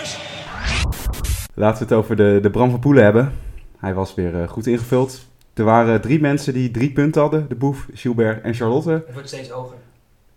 Laten 1.61 1.79
we 1.79 1.95
het 1.95 2.05
over 2.05 2.17
de, 2.17 2.39
de 2.43 2.51
Bram 2.51 2.71
van 2.71 2.81
Poelen 2.81 3.05
hebben. 3.05 3.33
Hij 3.79 3.95
was 3.95 4.15
weer 4.15 4.43
eh, 4.43 4.49
goed 4.49 4.67
ingevuld. 4.67 5.27
Er 5.55 5.65
waren 5.65 6.01
drie 6.01 6.21
mensen 6.21 6.53
die 6.53 6.71
drie 6.71 6.93
punten 6.93 7.21
hadden. 7.21 7.49
De 7.49 7.55
Boef, 7.55 7.87
Gilbert 7.95 8.43
en 8.43 8.55
Charlotte. 8.55 8.91
Het 8.91 9.13
wordt 9.13 9.29
steeds 9.29 9.49
hoger. 9.49 9.77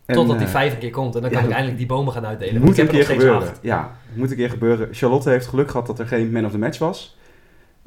En, 0.05 0.15
Totdat 0.15 0.37
die 0.37 0.45
eh, 0.47 0.51
vijf 0.53 0.73
een 0.73 0.79
keer 0.79 0.89
komt 0.91 1.15
en 1.15 1.21
dan 1.21 1.29
ja, 1.29 1.35
kan 1.37 1.45
ik 1.45 1.51
eindelijk 1.51 1.77
die 1.77 1.87
bomen 1.87 2.13
gaan 2.13 2.25
uitdelen. 2.25 2.61
moet 2.61 2.77
een 2.77 2.83
ik 2.83 2.89
keer 2.89 2.99
heb 2.99 3.09
er 3.09 3.15
nog 3.15 3.21
steeds 3.21 3.23
gebeuren. 3.23 3.47
acht. 3.49 3.59
Ja, 3.61 3.91
moet 4.13 4.29
een 4.31 4.35
keer 4.37 4.49
gebeuren. 4.49 4.87
Charlotte 4.91 5.29
heeft 5.29 5.47
geluk 5.47 5.69
gehad 5.71 5.87
dat 5.87 5.99
er 5.99 6.07
geen 6.07 6.31
man 6.31 6.45
of 6.45 6.51
the 6.51 6.57
match 6.57 6.77
was. 6.77 7.17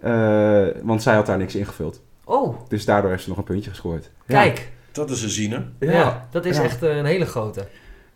Eh, 0.01 0.67
want 0.83 1.03
zij 1.03 1.15
had 1.15 1.27
daar 1.27 1.39
niks 1.39 1.55
ingevuld. 1.55 2.01
Oh, 2.25 2.57
Dus 2.69 2.85
daardoor 2.85 3.11
heeft 3.11 3.23
ze 3.23 3.29
nog 3.29 3.39
een 3.39 3.45
puntje 3.45 3.71
gescoord. 3.71 4.11
kijk. 4.27 4.71
Dat 4.93 5.11
is 5.11 5.23
een 5.23 5.31
ziener. 5.31 5.65
Ja, 5.81 5.91
Ja. 5.93 6.29
dat 6.31 6.45
is 6.45 6.57
Ja. 6.57 6.63
echt 6.63 6.83
een 6.83 7.05
hele 7.05 7.27
grote. 7.27 7.67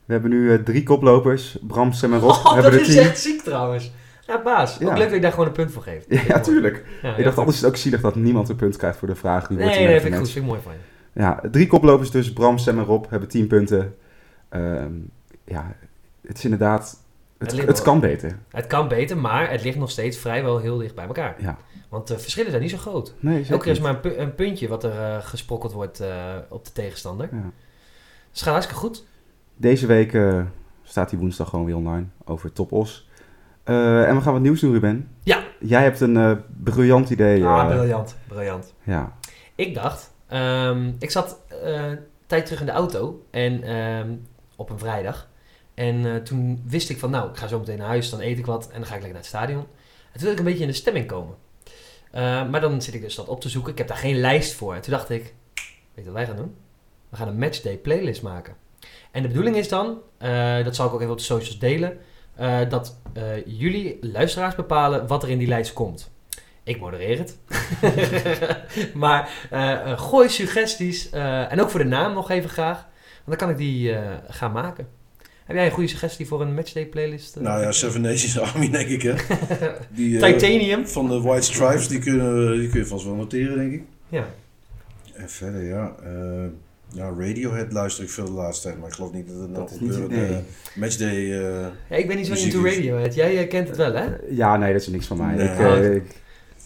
We 0.05 0.13
hebben 0.13 0.31
nu 0.31 0.63
drie 0.63 0.83
koplopers. 0.83 1.59
Bram, 1.63 1.93
Sam 1.93 2.13
en 2.13 2.19
Rob 2.21 2.31
Oh, 2.31 2.45
hebben 2.53 2.63
dat 2.63 2.81
er 2.81 2.87
is 2.87 2.95
tien. 2.95 3.03
echt 3.03 3.19
ziek 3.21 3.43
trouwens. 3.43 3.93
Ja, 4.31 4.43
baas. 4.43 4.77
Ja. 4.79 4.87
Ook 4.91 4.97
leuk 4.97 5.05
dat 5.07 5.15
je 5.15 5.21
daar 5.21 5.31
gewoon 5.33 5.47
een 5.47 5.53
punt 5.53 5.73
voor 5.73 5.83
geeft. 5.83 6.07
Ja, 6.27 6.41
tuurlijk. 6.41 6.85
Ja, 7.03 7.17
Ik 7.17 7.25
dacht 7.25 7.39
anders 7.39 7.57
is 7.57 7.63
het 7.63 7.71
ook 7.71 7.77
zielig 7.77 8.01
dat 8.01 8.15
niemand 8.15 8.49
een 8.49 8.57
punt 8.57 8.77
krijgt 8.77 8.99
voor 8.99 9.09
de 9.09 9.15
vraag. 9.15 9.47
Die 9.49 9.57
Nee, 9.57 9.67
wordt 9.67 9.81
nee, 9.81 10.01
vind 10.01 10.13
ik 10.15 10.19
goed. 10.21 10.31
Vind 10.31 10.45
ik 10.45 10.51
mooi 10.51 10.63
van 10.63 10.73
je. 10.73 10.79
Ja, 11.21 11.41
drie 11.51 11.67
koplopers 11.67 12.11
dus. 12.11 12.33
Bram, 12.33 12.59
Sam 12.59 12.79
en 12.79 12.85
Rob 12.85 13.05
hebben 13.09 13.29
10 13.29 13.47
punten. 13.47 13.97
Ehm, 14.49 14.93
ja, 15.45 15.77
het 16.27 16.39
is 16.39 16.45
inderdaad... 16.45 16.99
Het, 17.39 17.53
Het 17.67 17.83
kan 17.83 18.01
beter. 18.01 18.39
Het 18.51 18.67
kan 18.67 18.89
beter, 18.89 19.19
maar 19.19 19.51
het 19.51 19.63
ligt 19.63 19.79
nog 19.79 19.91
steeds 19.91 20.17
vrijwel 20.19 20.59
heel 20.59 20.79
dicht 20.79 20.95
bij 20.95 21.07
elkaar. 21.07 21.35
Ja. 21.39 21.59
Want 21.89 22.07
de 22.07 22.19
verschillen 22.19 22.51
zijn 22.51 22.63
niet 22.63 22.71
zo 22.71 22.77
groot. 22.77 23.15
Nee, 23.21 23.45
Elke 23.49 23.63
keer 23.65 23.73
is 23.73 23.81
maar 23.81 23.91
een, 23.95 24.01
pu- 24.01 24.17
een 24.17 24.35
puntje 24.35 24.69
wat 24.69 24.85
er 24.85 24.99
eh, 24.99 25.17
gesprokkeld 25.21 25.73
wordt 25.73 26.01
eh, 26.01 26.09
op 26.49 26.65
de 26.65 26.73
tegenstander. 26.73 27.29
Ja. 27.33 27.37
Dus 27.41 27.43
het 28.31 28.43
gaat 28.43 28.53
hartstikke 28.53 28.81
goed. 28.81 29.05
Deze 29.57 29.87
week 29.87 30.15
eh, 30.15 30.41
staat 30.83 31.11
die 31.11 31.19
woensdag 31.19 31.49
gewoon 31.49 31.65
weer 31.65 31.77
online 31.77 32.07
over 32.25 32.53
Top 32.53 32.73
Eh, 33.71 34.09
en 34.09 34.17
we 34.17 34.23
gaan 34.23 34.33
wat 34.33 34.43
nieuws 34.43 34.61
doen, 34.61 34.73
Ruben. 34.73 35.09
Ja. 35.23 35.45
Jij 35.61 35.83
hebt 35.83 36.01
een 36.01 36.17
eh, 36.17 36.33
briljant 36.63 37.11
idee. 37.11 37.45
Ah, 37.45 37.61
eh, 37.61 37.77
briljant. 37.77 38.17
Briljant. 38.29 38.75
ja. 38.83 39.17
Ik 39.55 39.75
dacht, 39.75 40.13
ehm, 40.27 40.93
ik 40.99 41.11
zat 41.11 41.39
een 41.63 41.99
tijd 42.27 42.45
terug 42.45 42.61
in 42.61 42.67
de 42.67 42.73
auto 42.73 43.27
en 43.31 43.63
ehm, 43.63 44.11
op 44.57 44.71
een 44.71 44.79
vrijdag. 44.79 45.29
En 45.75 46.25
toen 46.25 46.63
wist 46.67 46.91
ik 46.91 46.99
van, 46.99 47.11
nou, 47.11 47.31
ik 47.31 47.37
ga 47.37 47.47
zo 47.47 47.59
meteen 47.59 47.79
naar 47.79 47.87
huis, 47.87 48.11
dan 48.11 48.21
eet 48.21 48.39
ik 48.39 48.47
wat 48.47 48.69
en 48.69 48.79
dan 48.79 48.87
ga 48.87 48.95
ik 48.95 49.03
lekker 49.03 49.09
naar 49.09 49.19
het 49.19 49.27
stadion. 49.27 49.67
En 50.13 50.19
toen 50.19 50.23
wil 50.23 50.33
ik 50.33 50.39
een 50.39 50.45
beetje 50.45 50.63
in 50.63 50.69
de 50.69 50.75
stemming 50.75 51.07
komen. 51.07 51.35
Maar 52.51 52.61
dan 52.61 52.83
zit 52.83 52.95
ik 52.95 53.01
dus 53.01 53.15
dat 53.15 53.29
op 53.29 53.41
te 53.41 53.49
zoeken. 53.49 53.73
Ik 53.73 53.79
heb 53.79 53.89
daar 53.89 53.97
geen 53.97 54.21
lijst 54.21 54.55
voor. 54.55 54.75
En 54.75 54.81
toen 54.81 54.93
dacht 54.93 55.11
ik, 55.11 55.35
weet 55.95 56.05
je 56.05 56.05
wat 56.05 56.13
wij 56.13 56.27
gaan 56.27 56.37
doen? 56.37 56.55
We 57.09 57.17
gaan 57.17 57.29
een 57.29 57.39
matchday 57.39 57.77
playlist 57.77 58.23
maken. 58.23 58.55
En 59.11 59.23
de 59.23 59.29
bedoeling 59.29 59.57
is 59.57 59.69
dan, 59.69 59.99
dat 60.65 60.77
zal 60.77 60.87
ik 60.87 60.93
ook 60.93 61.01
even 61.01 61.13
op 61.13 61.19
de 61.19 61.25
socials 61.25 61.59
delen, 61.59 61.99
eh, 62.41 62.59
dat 62.69 63.01
eh, 63.13 63.23
jullie 63.47 63.99
luisteraars 64.01 64.55
bepalen 64.55 65.07
wat 65.07 65.23
er 65.23 65.29
in 65.29 65.39
die 65.39 65.49
lijst 65.49 65.73
komt. 65.73 66.11
Ik 66.65 66.81
modereer 66.81 67.19
het. 67.19 67.39
maar 68.95 69.31
eh, 69.51 69.99
gooi 69.99 70.29
suggesties. 70.29 71.11
eh, 71.11 71.53
en 71.53 71.61
ook 71.61 71.71
voor 71.71 71.81
de 71.81 71.87
naam 71.87 72.13
nog 72.15 72.31
even 72.31 72.51
graag. 72.51 72.87
Want 73.25 73.39
dan 73.39 73.49
kan 73.49 73.51
ik 73.51 73.57
die 73.57 73.93
eh, 73.93 74.17
gaan 74.29 74.53
maken. 74.53 74.89
Heb 75.45 75.57
jij 75.57 75.67
een 75.67 75.73
goede 75.73 75.89
suggestie 75.89 76.27
voor 76.27 76.41
een 76.41 76.55
matchday 76.55 76.87
playlist? 76.87 77.37
Nou 77.41 77.63
ja, 77.63 77.73
Seven 77.73 78.01
Nations 78.01 78.39
Army 78.41 78.71
denk 78.71 78.89
ik 78.89 79.03
hè. 79.03 79.15
Die, 79.97 80.19
Titanium. 80.19 80.87
van 80.87 81.09
de 81.09 81.21
White 81.21 81.43
Stripes, 81.47 81.89
die, 81.89 81.99
kunnen, 81.99 82.59
die 82.59 82.69
kun 82.69 82.81
je 82.81 82.87
vast 82.87 83.05
wel 83.05 83.15
noteren 83.15 83.57
denk 83.57 83.73
ik. 83.73 83.83
Ja. 84.09 84.25
En 85.15 85.29
verder 85.31 85.63
ja, 85.65 85.93
eh, 86.05 86.47
ja, 86.93 87.13
Radiohead 87.19 87.73
luister 87.73 88.05
ik 88.05 88.11
veel 88.11 88.25
de 88.25 88.31
laatste 88.31 88.67
tijd, 88.69 88.81
maar 88.81 88.89
ik 88.89 88.95
geloof 88.95 89.13
niet 89.13 89.29
dat 89.29 89.37
het 89.41 89.55
Dat 89.55 89.73
gebeurt. 89.79 90.09
nee. 90.11 90.25
eh, 90.27 90.37
Matchday, 90.75 91.15
eh, 91.17 91.67
ja. 91.89 91.97
Ik 91.97 92.07
ben 92.07 92.17
niet 92.17 92.27
zo 92.27 92.33
into 92.33 92.65
is- 92.65 92.75
Radiohead. 92.75 93.15
Jij 93.15 93.39
eh, 93.39 93.49
kent 93.49 93.69
het 93.69 93.77
wel, 93.77 93.95
hè? 93.95 94.05
ja, 94.29 94.57
nee, 94.57 94.73
dat 94.73 94.81
is 94.81 94.87
niks 94.89 95.07
van 95.07 95.17
mij. 95.17 95.35
Nee. 95.35 95.49
Ik, 95.49 95.59
eh, 95.59 95.95
ik, 95.95 96.03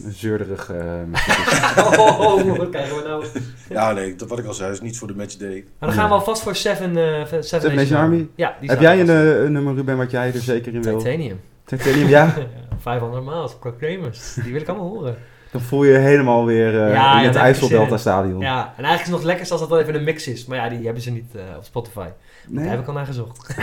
een 0.04 0.12
zeurderig... 0.12 0.70
eh, 0.72 0.78
oh, 1.98 2.56
wat 2.56 2.70
krijgen 2.70 2.96
we 2.96 3.02
nou? 3.06 3.24
ja 3.68 3.92
nee, 3.92 4.14
dat 4.16 4.28
wat 4.28 4.38
ik 4.38 4.44
al 4.46 4.54
zei, 4.54 4.72
is 4.72 4.80
niet 4.80 4.98
voor 4.98 5.08
de 5.08 5.14
Matchday. 5.14 5.64
Maar 5.78 5.88
dan 5.88 5.98
gaan 5.98 6.08
we 6.08 6.14
alvast 6.14 6.42
voor 6.42 6.54
Seven, 6.56 6.96
eh 6.96 7.24
Seven, 7.24 7.44
Seven 7.44 7.74
Nation 7.74 7.98
Army? 8.00 8.28
Ja, 8.34 8.56
die 8.60 8.70
Heb 8.70 8.80
jij 8.80 9.00
eh, 9.06 9.44
een 9.44 9.52
nummer, 9.52 9.74
Ruben, 9.74 9.96
wat 9.96 10.10
jij 10.10 10.26
er 10.32 10.40
zeker 10.40 10.74
in 10.74 10.82
wil? 10.82 10.98
Titanium. 10.98 11.40
Titanium, 11.64 12.08
ja. 12.08 12.34
500 12.78 13.24
miles, 13.24 13.54
Proclaimers. 13.60 14.34
Die 14.34 14.52
wil 14.52 14.60
ik 14.60 14.68
allemaal 14.68 14.88
horen. 14.88 15.16
Dan 15.54 15.62
voel 15.62 15.84
je 15.84 15.92
je 15.92 15.98
helemaal 15.98 16.44
weer 16.44 16.82
eh, 16.82 16.92
Ja, 16.92 17.18
in 17.18 17.24
het 17.24 17.24
daar 17.24 17.24
heb 17.24 17.34
ik 17.34 17.40
IJssel 17.40 17.66
zin 17.66 17.76
Delta 17.76 17.92
in. 17.92 17.98
Stadion. 17.98 18.40
Ja, 18.40 18.58
en 18.58 18.84
eigenlijk 18.84 18.94
is 18.94 19.06
het 19.06 19.16
nog 19.16 19.22
lekkerst 19.22 19.50
als 19.50 19.60
dat 19.60 19.68
wel 19.68 19.80
even 19.80 19.94
een 19.94 20.04
mix 20.04 20.28
is. 20.28 20.46
Maar 20.46 20.58
ja, 20.58 20.68
die 20.68 20.84
hebben 20.84 21.02
ze 21.02 21.10
niet 21.10 21.34
eh, 21.34 21.56
op 21.56 21.64
Spotify. 21.64 22.06
Nee? 22.48 22.64
Daar 22.64 22.72
heb 22.72 22.80
ik 22.80 22.86
al 22.86 22.94
naar 22.94 23.06
gezocht. 23.06 23.46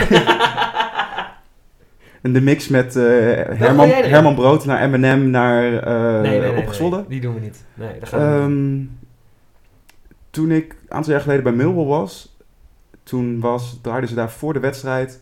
En 2.22 2.34
de 2.34 2.42
mix 2.42 2.68
met 2.68 2.96
eh, 2.96 3.04
Herman? 3.58 3.90
Herman 3.90 4.36
Brood 4.36 4.66
naar 4.66 4.82
Eminem 4.82 5.30
naar 5.30 5.72
nee, 6.22 6.40
nee, 6.40 6.58
Opgezwollen. 6.58 7.06
die 7.08 7.22
doen 7.22 7.34
we 7.34 7.40
niet. 7.40 7.64
Nee, 7.74 8.00
dat 8.00 8.10
gaan 8.10 8.20
we 8.20 8.48
niet. 8.48 8.50
Ehm, 8.50 8.86
toen 10.30 10.52
ik 10.52 10.72
een 10.72 10.96
aantal 10.96 11.12
jaar 11.12 11.22
geleden 11.22 11.44
bij 11.44 11.54
Millwall 11.54 11.86
was, 11.86 12.38
toen 13.04 13.40
was, 13.40 13.80
draaiden 13.82 14.10
ze 14.10 14.16
daar 14.16 14.32
voor 14.32 14.54
de 14.54 14.60
wedstrijd 14.60 15.20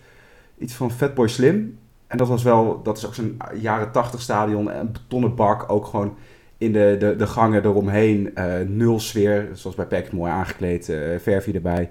iets 0.57 0.73
van 0.73 0.91
Fatboy 0.91 1.27
Slim. 1.27 1.77
En 2.07 2.17
dat 2.17 2.27
was 2.27 2.43
wel, 2.43 2.81
dat 2.83 2.97
is 2.97 3.05
ook 3.05 3.15
zo'n 3.15 3.37
jaren 3.53 3.91
80 3.91 4.21
stadion, 4.21 4.75
een 4.75 4.91
betonnen 4.91 5.35
bak, 5.35 5.71
ook 5.71 5.85
gewoon 5.85 6.15
in 6.59 6.71
de, 6.73 6.95
de, 6.99 7.15
de 7.15 7.27
gangen 7.27 7.63
eromheen, 7.65 8.35
eh, 8.35 8.45
nul 8.67 8.99
sfeer, 8.99 9.47
zoals 9.53 9.75
bij 9.75 9.85
PEC, 9.85 10.11
mooi 10.11 10.31
aangekleed, 10.31 10.89
eh 10.89 10.97
verfje 11.21 11.51
erbij. 11.53 11.89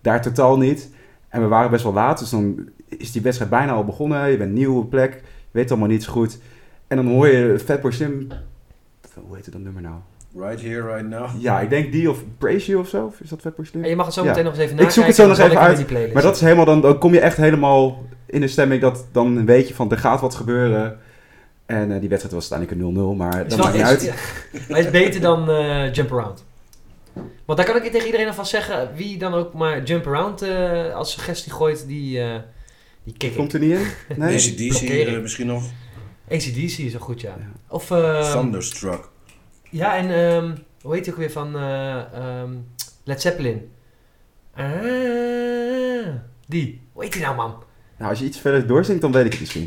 Daar 0.00 0.22
totaal 0.22 0.58
niet. 0.58 0.90
En 1.28 1.40
we 1.40 1.46
waren 1.46 1.70
best 1.70 1.82
wel 1.84 1.92
laat, 1.92 2.18
dus 2.18 2.30
dan 2.30 2.68
is 2.88 3.12
die 3.12 3.22
wedstrijd 3.22 3.50
bijna 3.50 3.72
al 3.72 3.84
begonnen. 3.84 4.30
Je 4.30 4.36
bent 4.36 4.52
nieuw 4.52 4.78
op 4.78 4.90
plek, 4.90 5.12
je 5.14 5.20
weet 5.50 5.70
allemaal 5.70 5.88
niet 5.88 6.02
zo 6.04 6.12
goed. 6.12 6.38
En 6.86 6.96
dan 6.96 7.06
hoor 7.06 7.28
je 7.28 7.58
Fatboy 7.58 7.90
Slim, 7.90 8.28
hoe 9.26 9.36
heet 9.36 9.44
het 9.44 9.54
dat 9.54 9.62
nummer 9.62 9.82
nou? 9.82 9.94
Right 10.36 10.60
here, 10.62 10.82
right 10.94 11.08
now. 11.08 11.28
Ja, 11.38 11.60
ik 11.60 11.70
denk 11.70 11.92
die 11.92 12.10
of 12.10 12.24
Praise 12.38 12.66
You 12.70 12.80
of 12.82 12.88
zo. 12.88 13.12
Is 13.22 13.28
dat 13.28 13.40
Fatboy 13.40 13.64
Slim? 13.64 13.82
En 13.82 13.88
je 13.88 13.96
mag 13.96 14.04
het 14.06 14.14
zo 14.14 14.22
Ja. 14.22 14.28
meteen 14.28 14.44
nog 14.44 14.52
eens 14.52 14.62
even 14.62 14.74
Ik 14.74 14.80
nakijken. 14.82 15.02
zoek 15.02 15.06
het 15.06 15.16
zo 15.16 15.26
nog 15.28 15.38
even 15.38 15.84
ik 15.84 15.96
uit, 15.96 16.12
Maar 16.14 16.22
dat 16.22 16.34
is 16.34 16.40
helemaal 16.40 16.64
dan, 16.64 16.80
dan 16.80 16.98
kom 16.98 17.12
je 17.12 17.20
echt 17.20 17.36
helemaal 17.36 18.04
in 18.26 18.40
de 18.40 18.48
stemming 18.48 18.80
dat 18.80 19.06
dan 19.12 19.46
weet 19.46 19.68
je 19.68 19.74
van 19.74 19.90
er 19.90 19.98
gaat 19.98 20.20
wat 20.20 20.34
gebeuren. 20.34 20.98
En 21.70 21.92
eh, 21.92 22.00
die 22.00 22.08
wedstrijd 22.08 22.34
was 22.34 22.52
uiteindelijk 22.52 22.98
een 22.98 23.14
0-0, 23.14 23.16
maar 23.16 23.44
Is 23.46 23.50
dat 23.50 23.58
maakt 23.58 23.74
niet 23.74 23.82
uit. 23.82 24.02
ja. 24.02 24.14
Maar 24.68 24.76
het 24.76 24.86
is 24.86 24.92
beter 24.92 25.20
dan 25.20 25.50
eh, 25.50 25.92
jump 25.92 26.12
around. 26.12 26.44
Want 27.44 27.58
daar 27.58 27.66
kan 27.66 27.76
ik 27.76 27.92
tegen 27.92 28.06
iedereen 28.06 28.26
alvast 28.26 28.50
zeggen, 28.50 28.90
wie 28.94 29.18
dan 29.18 29.34
ook 29.34 29.52
maar 29.52 29.82
jump 29.82 30.06
around 30.06 30.42
eh, 30.42 30.94
als 30.94 31.12
suggestie 31.12 31.52
gooit, 31.52 31.86
die, 31.86 32.20
eh 32.20 32.38
die 33.04 33.14
kick. 33.16 33.34
Komt 33.36 33.52
er 33.52 33.60
niet 33.60 33.70
in? 33.72 33.86
Nee? 34.16 34.34
ACDC 34.36 35.20
misschien 35.22 35.46
nog. 35.46 35.64
ACDC 36.30 36.78
is 36.78 36.92
wel 36.92 37.00
goed, 37.00 37.20
ja. 37.20 37.36
Of, 37.68 37.90
ehm, 37.90 38.32
Thunderstruck. 38.32 39.08
ja, 39.70 39.96
en 39.96 40.10
ehm, 40.10 40.54
hoe 40.82 40.94
heet 40.94 41.04
die 41.04 41.12
ook 41.12 41.18
weer 41.18 41.30
van 41.30 41.56
eh, 41.56 41.96
ehm, 42.14 42.50
Led 43.04 43.20
Zeppelin? 43.20 43.70
Ah, 44.54 44.66
die. 46.46 46.80
Hoe 46.92 47.02
heet 47.02 47.12
die 47.12 47.22
nou, 47.22 47.36
man? 47.36 47.62
Nou, 47.98 48.10
als 48.10 48.18
je 48.18 48.24
iets 48.24 48.38
verder 48.38 48.66
doorzingt, 48.66 49.00
dan 49.02 49.12
weet 49.12 49.24
ik 49.24 49.30
het 49.30 49.40
misschien. 49.40 49.66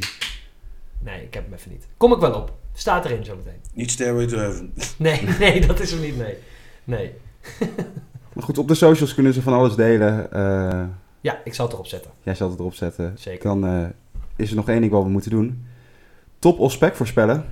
Nee, 1.03 1.23
ik 1.23 1.33
heb 1.33 1.43
hem 1.43 1.53
even 1.53 1.71
niet. 1.71 1.87
Kom 1.97 2.13
ik 2.13 2.19
wel 2.19 2.33
op. 2.33 2.53
Staat 2.73 3.05
erin 3.05 3.25
zometeen. 3.25 3.61
Niet 3.73 3.91
Stairway 3.91 4.27
to 4.27 4.37
Heaven. 4.37 4.73
Nee, 4.97 5.21
nee, 5.39 5.65
dat 5.67 5.79
is 5.79 5.91
hem 5.91 6.01
niet, 6.01 6.17
nee. 6.17 6.35
Nee. 6.83 7.13
Maar 8.33 8.43
goed, 8.43 8.57
op 8.57 8.67
de 8.67 8.73
socials 8.75 9.13
kunnen 9.13 9.33
ze 9.33 9.41
van 9.41 9.53
alles 9.53 9.75
delen. 9.75 10.31
Eh, 10.31 10.83
Ja, 11.21 11.41
ik 11.43 11.53
zal 11.53 11.65
het 11.65 11.73
erop 11.73 11.87
zetten. 11.87 12.11
jij 12.23 12.35
zal 12.35 12.49
het 12.49 12.59
erop 12.59 12.73
zetten. 12.73 13.13
Zeker. 13.17 13.43
Dan 13.43 13.65
eh, 13.67 13.85
is 14.35 14.49
er 14.49 14.55
nog 14.55 14.69
één 14.69 14.79
ding 14.81 14.91
wat 14.91 15.03
we 15.03 15.09
moeten 15.09 15.31
doen. 15.31 15.65
Top 16.39 16.59
of 16.59 16.71
spec 16.71 16.95
voorspellen. 16.95 17.45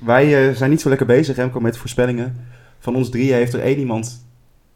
Wij 0.00 0.48
eh, 0.48 0.54
zijn 0.54 0.70
niet 0.70 0.80
zo 0.80 0.88
lekker 0.88 1.06
bezig, 1.06 1.36
Remco, 1.36 1.60
met 1.60 1.76
voorspellingen. 1.76 2.46
Van 2.78 2.96
ons 2.96 3.10
drieën 3.10 3.34
heeft 3.34 3.52
er 3.52 3.60
één 3.60 3.78
iemand, 3.78 4.26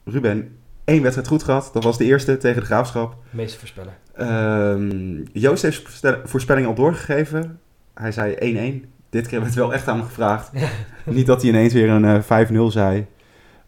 Ruben, 0.04 0.56
één 0.84 1.00
wedstrijd 1.02 1.28
goed 1.28 1.42
gehad. 1.42 1.70
Dat 1.72 1.84
was 1.84 1.98
de 1.98 2.04
eerste 2.04 2.36
tegen 2.36 2.60
de 2.60 2.66
Graafschap. 2.66 3.16
Meeste 3.30 3.58
voorspellen. 3.58 3.94
Ehm, 4.14 5.24
Joost 5.32 5.62
heeft 5.62 6.00
voorspellingen 6.24 6.68
al 6.68 6.74
doorgegeven. 6.74 7.60
Hij 8.01 8.12
zei 8.12 8.82
1-1. 8.84 8.88
Dit 9.11 9.26
keer 9.26 9.40
werd 9.40 9.55
wel 9.55 9.72
echt 9.74 9.88
aan 9.88 9.96
hem 9.96 10.07
gevraagd. 10.07 10.51
Ja. 10.53 10.68
Niet 11.05 11.26
dat 11.26 11.40
hij 11.42 11.51
ineens 11.51 11.72
weer 11.72 11.88
een 11.88 12.05
eh, 12.05 12.49
5-0 12.51 12.55
zei. 12.72 13.07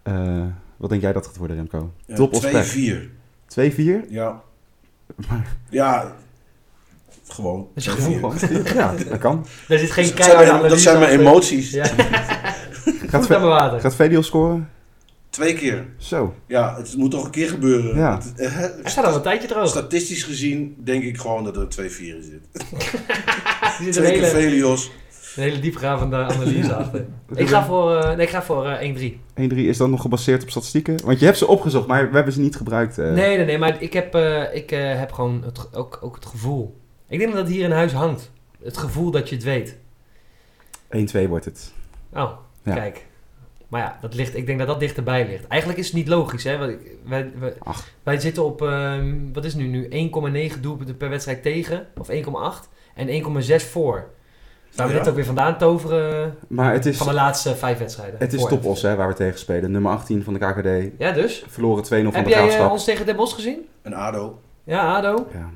Eh, 0.03 0.43
wat 0.77 0.91
denk 0.91 1.03
jij 1.03 1.13
dat 1.13 1.27
gaat 1.27 1.37
worden, 1.37 1.57
Remco? 1.57 1.93
Ja, 2.07 2.15
Top 2.15 2.33
of 2.35 2.43
spec? 2.45 2.65
2-4. 2.65 3.11
2-4? 3.47 4.09
Ja. 4.09 4.41
Maar- 5.29 5.57
Ja. 5.71 6.13
Gewoon. 7.29 7.59
Dat 7.59 7.69
is 7.75 7.85
je 7.85 7.91
2-4. 7.91 7.95
gevoel. 7.95 8.31
Gewoon, 8.31 8.65
ja, 8.75 8.95
dat 9.09 9.19
kan. 9.19 9.47
Er 9.69 9.79
zit 9.79 9.91
geen 9.91 10.05
Dat 10.05 10.15
keiharde 10.15 10.45
zijn, 10.47 10.59
mijn, 10.59 10.71
dat 10.71 10.81
zijn 10.81 10.99
mijn 10.99 11.19
emoties. 11.21 11.71
Ja, 11.71 11.85
Gaat, 13.11 13.25
goed 13.25 13.35
aan 13.35 13.41
mijn 13.41 13.43
water. 13.43 13.81
gaat 13.81 13.95
Vediel 13.95 14.23
scoren? 14.23 14.69
Twee 15.31 15.55
keer. 15.55 15.87
Zo. 15.97 16.35
Ja, 16.47 16.77
het 16.77 16.97
moet 16.97 17.11
toch 17.11 17.25
een 17.25 17.31
keer 17.31 17.49
gebeuren. 17.49 17.97
Ja. 17.97 18.15
Het- 18.19 18.39
eh, 18.41 18.53
Hij 18.57 18.71
staat 18.85 19.05
al 19.05 19.15
een 19.15 19.23
tijdje 19.23 19.49
droog. 19.49 19.69
Statistisch 19.69 20.23
gezien 20.23 20.77
denk 20.85 21.03
ik 21.03 21.19
gewoon 21.19 21.45
dat 21.45 21.57
er 21.57 21.69
2-4 21.69 22.17
in 22.17 22.23
zit. 22.23 22.43
Zit 23.83 23.93
Twee 23.93 24.13
keer 24.13 24.23
hele, 24.23 24.41
Velios. 24.41 24.91
een 25.37 25.43
hele 25.43 25.59
diepgravende 25.59 26.17
analyse 26.17 26.75
achter. 26.83 27.07
Ik 27.35 27.49
ga 27.49 27.65
voor, 27.65 27.97
eh, 27.97 28.17
nee, 28.17 28.27
ik 28.27 28.33
ga 28.33 28.43
voor 28.43 28.67
eh, 28.69 28.89
1-3. 28.95 29.21
1-3 29.35 29.57
is 29.57 29.77
dan 29.77 29.91
nog 29.91 30.01
gebaseerd 30.01 30.43
op 30.43 30.51
statistieken? 30.51 31.05
Want 31.05 31.19
je 31.19 31.25
hebt 31.25 31.39
ze 31.39 31.47
opgezocht, 31.47 31.87
maar 31.87 32.09
we 32.11 32.15
hebben 32.15 32.33
ze 32.33 32.41
niet 32.41 32.57
gebruikt. 32.57 32.99
eh. 32.99 33.13
Nee, 33.13 33.37
nee, 33.37 33.47
nee, 33.47 33.59
maar 33.59 33.83
ik 33.83 33.93
heb, 33.93 34.15
eh, 34.15 34.55
ik, 34.55 34.71
eh, 34.73 34.99
heb 34.99 35.13
gewoon 35.13 35.43
het, 35.45 35.75
ook, 35.77 35.99
ook 36.03 36.15
het 36.15 36.27
gevoel. 36.27 36.77
Ik 37.09 37.19
denk 37.19 37.33
dat 37.33 37.41
het 37.47 37.53
hier 37.55 37.65
in 37.65 37.71
huis 37.71 37.93
hangt. 37.93 38.31
Het 38.63 38.77
gevoel 38.77 39.11
dat 39.11 39.29
je 39.29 39.35
het 39.35 39.45
weet. 39.45 39.77
1-2 40.91 41.29
wordt 41.29 41.45
het. 41.45 41.73
Oh, 42.13 42.31
Ja. 42.63 42.75
kijk. 42.75 43.07
Maar 43.69 43.81
ja, 43.81 43.99
dat 44.01 44.15
ligt, 44.15 44.37
ik 44.37 44.47
denk 44.47 44.59
dat 44.59 44.67
dat 44.69 44.81
dichterbij 44.81 45.27
ligt. 45.27 45.47
Eigenlijk 45.47 45.81
is 45.81 45.87
het 45.87 45.95
niet 45.97 46.09
logisch, 46.09 46.45
hè? 46.45 46.57
Wij, 46.59 46.79
wij, 47.39 47.55
Ach. 47.59 47.89
wij 48.03 48.21
zitten 48.21 48.45
op, 48.45 48.63
ehm, 48.63 49.15
wat 49.33 49.45
is 49.45 49.53
het 49.53 49.63
nu, 49.63 49.69
nu 49.69 49.89
1,9 49.89 50.61
doelpunten 50.61 50.97
per 50.97 51.09
wedstrijd 51.09 51.43
tegen. 51.43 51.87
Of 51.99 52.09
1,8. 52.09 52.69
En 52.95 53.09
1,6 53.09 53.65
voor. 53.71 54.05
Zou 54.71 54.89
we 54.89 54.95
Ja. 54.95 55.01
dit 55.01 55.09
ook 55.11 55.15
weer 55.17 55.25
vandaan 55.25 55.59
toveren 55.59 56.37
Maar 56.49 56.73
het 56.73 56.87
is, 56.87 56.97
van 56.97 57.07
de 57.07 57.13
laatste 57.13 57.57
vijf 57.57 57.79
wedstrijden? 57.79 58.19
het 58.19 58.33
is 58.33 58.45
Topos 58.45 58.83
hè, 58.83 58.97
waar 58.97 59.09
we 59.09 59.15
tegen 59.15 59.39
spelen. 59.39 59.71
Nummer 59.71 59.93
18 59.93 60.23
van 60.25 60.33
de 60.35 60.39
KKD. 60.39 60.93
Ja, 60.99 61.13
dus? 61.13 61.45
Verloren 61.49 61.85
2-0 61.85 61.87
van 61.87 62.15
Heb 62.15 62.25
de 62.25 62.31
jij 62.31 62.39
eh, 62.39 62.45
Graafschap. 62.45 62.71
ons 62.71 62.85
tegen 62.85 63.07
Den 63.07 63.17
Bosch 63.17 63.35
gezien? 63.35 63.69
Een 63.83 63.95
ADO. 63.95 64.41
Ja, 64.65 64.97
ADO. 64.97 65.27
Ja. 65.33 65.51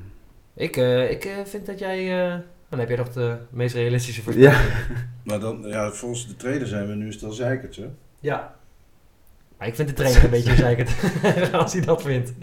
Ik, 0.53 0.77
eh, 0.77 1.11
ik 1.11 1.25
eh, 1.25 1.31
vind 1.45 1.65
dat 1.65 1.79
jij... 1.79 2.25
eh, 2.27 2.35
dan 2.69 2.79
heb 2.79 2.87
jij 2.87 2.97
nog 2.97 3.09
de 3.13 3.37
meest 3.49 3.75
realistische 3.75 4.21
voorspelling. 4.21 4.53
ja. 4.55 4.61
Maar 5.23 5.39
dan, 5.39 5.63
ja, 5.67 5.91
volgens 5.91 6.27
de 6.27 6.35
trainer 6.35 6.67
zijn 6.67 6.87
we 6.87 6.93
nu 6.93 7.11
stel 7.11 7.31
zeikert, 7.31 7.75
hè? 7.75 7.85
Ja. 8.19 8.55
Maar 9.57 9.67
ik 9.67 9.75
vind 9.75 9.87
de 9.87 9.93
trainer 9.93 10.23
een 10.23 10.29
beetje 10.29 10.55
zeikerd 10.65 10.89
als 11.53 11.73
hij 11.73 11.81
dat 11.81 12.01
vindt. 12.01 12.33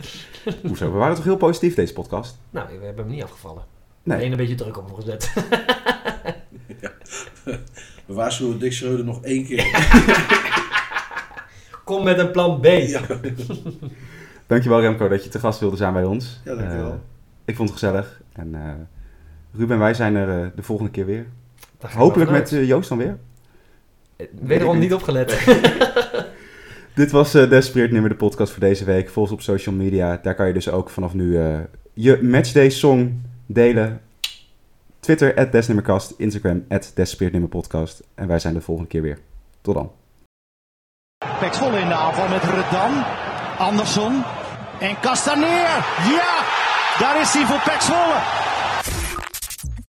Hoezo? 0.67 0.93
We 0.93 0.99
waren 0.99 1.15
toch 1.15 1.25
heel 1.25 1.37
positief 1.37 1.75
deze 1.75 1.93
podcast? 1.93 2.39
Nou, 2.51 2.67
we 2.79 2.85
hebben 2.85 3.05
hem 3.05 3.15
niet 3.15 3.23
afgevallen. 3.23 3.63
Nee. 4.03 4.17
Alleen 4.17 4.31
een 4.31 4.37
beetje 4.37 4.55
druk 4.55 4.79
op 4.79 4.87
hem 4.87 4.95
gezet. 4.95 5.33
We 8.07 8.15
waarschuwen 8.15 8.59
Dick 8.59 8.73
Schreuder 8.73 9.05
nog 9.05 9.25
één 9.25 9.45
keer. 9.45 9.65
Kom 11.85 12.05
met 12.05 12.19
een 12.19 12.31
plan 12.31 12.61
B. 12.61 12.65
Ja, 12.65 13.01
Dankjewel 14.47 14.81
Remco 14.81 15.09
dat 15.09 15.25
je 15.25 15.31
te 15.31 15.39
gast 15.39 15.61
wilde 15.61 15.77
zijn 15.77 15.93
bij 15.93 16.05
ons. 16.05 16.41
ja 16.45 16.55
dankjewel. 16.55 16.91
Eh, 16.91 16.95
ik 17.45 17.57
vond 17.57 17.69
het 17.69 17.79
gezellig. 17.79 18.21
En 18.33 18.55
eh, 18.55 18.61
Ruben, 19.53 19.79
wij 19.79 19.95
zijn 19.95 20.15
er 20.15 20.43
eh, 20.43 20.47
de 20.57 20.63
volgende 20.63 20.91
keer 20.91 21.07
weer. 21.07 21.27
Hopelijk 21.81 22.31
met 22.31 22.51
Joost 22.51 22.89
dan 22.89 22.99
weer. 22.99 23.19
Wederom 24.41 24.79
niet 24.79 24.95
opgelet. 24.95 25.37
Dit 26.95 27.11
was 27.11 27.35
eh 27.35 27.51
Desperate 27.51 27.93
Nummer, 27.93 28.11
de 28.11 28.17
podcast 28.17 28.53
voor 28.53 28.61
deze 28.61 28.85
week. 28.85 29.09
Volg 29.09 29.27
ons 29.27 29.33
op 29.33 29.41
social 29.41 29.75
media. 29.75 30.21
Daar 30.23 30.35
kan 30.35 30.47
je 30.47 30.53
dus 30.53 30.71
ook 30.71 30.91
vanaf 30.91 31.15
nu 31.15 31.39
eh, 31.39 31.59
je 31.93 32.23
Matchday 32.23 32.71
song 32.71 33.23
delen. 33.53 34.01
Twitter, 35.01 35.37
at 35.37 35.53
Desnummercast. 35.53 36.15
Instagram, 36.17 36.65
at 36.69 36.93
Desperate 36.95 37.33
Nummer 37.33 37.51
Podcast. 37.51 38.03
En 38.15 38.29
wij 38.29 38.39
zijn 38.39 38.55
de 38.55 38.61
volgende 38.61 38.91
keer 38.91 39.03
weer. 39.03 39.19
Tot 39.61 39.75
dan. 39.75 39.93
Pek 41.39 41.55
Zwolle 41.55 41.79
in 41.79 41.89
de 41.89 41.95
aanval 41.95 42.29
met 42.29 42.43
Redan. 42.43 43.05
Andersson. 43.59 44.23
En 44.81 44.97
Castaneer. 45.01 45.69
Ja, 46.17 46.45
daar 46.99 47.21
is 47.21 47.33
hij 47.33 47.45
voor 47.45 47.61
Pek 47.73 47.81
Zwolle. 47.81 48.42